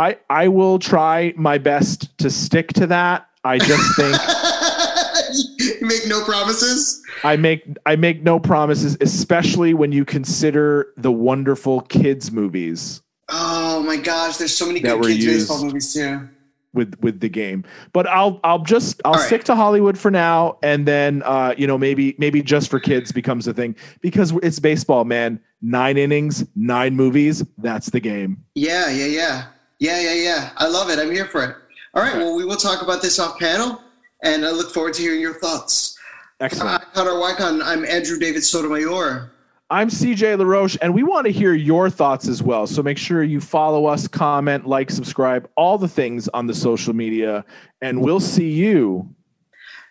I 0.00 0.16
I 0.30 0.48
will 0.48 0.78
try 0.78 1.34
my 1.36 1.58
best 1.58 2.16
to 2.18 2.30
stick 2.30 2.72
to 2.74 2.86
that. 2.86 3.28
I 3.44 3.58
just 3.58 3.96
think 3.96 4.16
make 5.82 6.06
no 6.06 6.24
promises? 6.24 7.02
I 7.22 7.36
make 7.36 7.64
I 7.84 7.96
make 7.96 8.22
no 8.22 8.40
promises, 8.40 8.96
especially 9.02 9.74
when 9.74 9.92
you 9.92 10.06
consider 10.06 10.94
the 10.96 11.12
wonderful 11.12 11.82
kids 11.82 12.32
movies. 12.32 13.02
Oh 13.28 13.82
my 13.82 13.96
gosh, 13.96 14.38
there's 14.38 14.56
so 14.56 14.66
many 14.66 14.80
good 14.80 15.02
kids 15.02 15.26
baseball 15.26 15.64
movies 15.64 15.92
too. 15.92 16.26
with 16.72 16.94
with 17.00 17.20
the 17.20 17.28
game. 17.28 17.62
But 17.92 18.06
I'll 18.06 18.40
I'll 18.42 18.64
just 18.64 19.02
I'll 19.04 19.12
All 19.12 19.18
right. 19.18 19.26
stick 19.26 19.44
to 19.44 19.54
Hollywood 19.54 19.98
for 19.98 20.10
now, 20.10 20.56
and 20.62 20.88
then 20.88 21.22
uh, 21.26 21.54
you 21.58 21.66
know 21.66 21.76
maybe 21.76 22.14
maybe 22.16 22.42
just 22.42 22.70
for 22.70 22.80
kids 22.80 23.12
becomes 23.12 23.46
a 23.46 23.52
thing 23.52 23.76
because 24.00 24.32
it's 24.42 24.60
baseball, 24.60 25.04
man. 25.04 25.40
Nine 25.60 25.98
innings, 25.98 26.46
nine 26.56 26.96
movies. 26.96 27.44
That's 27.58 27.90
the 27.90 28.00
game. 28.00 28.42
Yeah, 28.54 28.88
yeah, 28.88 29.04
yeah. 29.04 29.44
Yeah, 29.80 29.98
yeah, 30.00 30.12
yeah. 30.12 30.50
I 30.58 30.68
love 30.68 30.90
it. 30.90 30.98
I'm 30.98 31.10
here 31.10 31.24
for 31.26 31.42
it. 31.42 31.56
All 31.94 32.02
right, 32.02 32.16
well, 32.16 32.36
we 32.36 32.44
will 32.44 32.56
talk 32.56 32.82
about 32.82 33.02
this 33.02 33.18
off 33.18 33.38
panel, 33.38 33.82
and 34.22 34.44
I 34.46 34.50
look 34.50 34.72
forward 34.72 34.94
to 34.94 35.02
hearing 35.02 35.20
your 35.20 35.34
thoughts. 35.34 35.98
Excellent. 36.38 36.82
Icon 36.82 37.08
or 37.08 37.12
Wycon, 37.12 37.62
I'm 37.64 37.84
Andrew 37.84 38.18
David 38.18 38.44
Sotomayor. 38.44 39.32
I'm 39.70 39.88
CJ 39.88 40.36
LaRoche, 40.38 40.76
and 40.82 40.92
we 40.92 41.02
want 41.02 41.26
to 41.26 41.32
hear 41.32 41.54
your 41.54 41.88
thoughts 41.90 42.28
as 42.28 42.42
well. 42.42 42.66
So 42.66 42.82
make 42.82 42.98
sure 42.98 43.22
you 43.22 43.40
follow 43.40 43.86
us, 43.86 44.06
comment, 44.06 44.66
like, 44.66 44.90
subscribe, 44.90 45.48
all 45.56 45.78
the 45.78 45.88
things 45.88 46.28
on 46.28 46.46
the 46.46 46.54
social 46.54 46.94
media, 46.94 47.44
and 47.80 48.00
we'll 48.00 48.20
see 48.20 48.50
you 48.50 49.08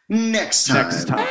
Next 0.07 0.67
time. 0.67 0.75
next 0.83 1.07
time. 1.07 1.27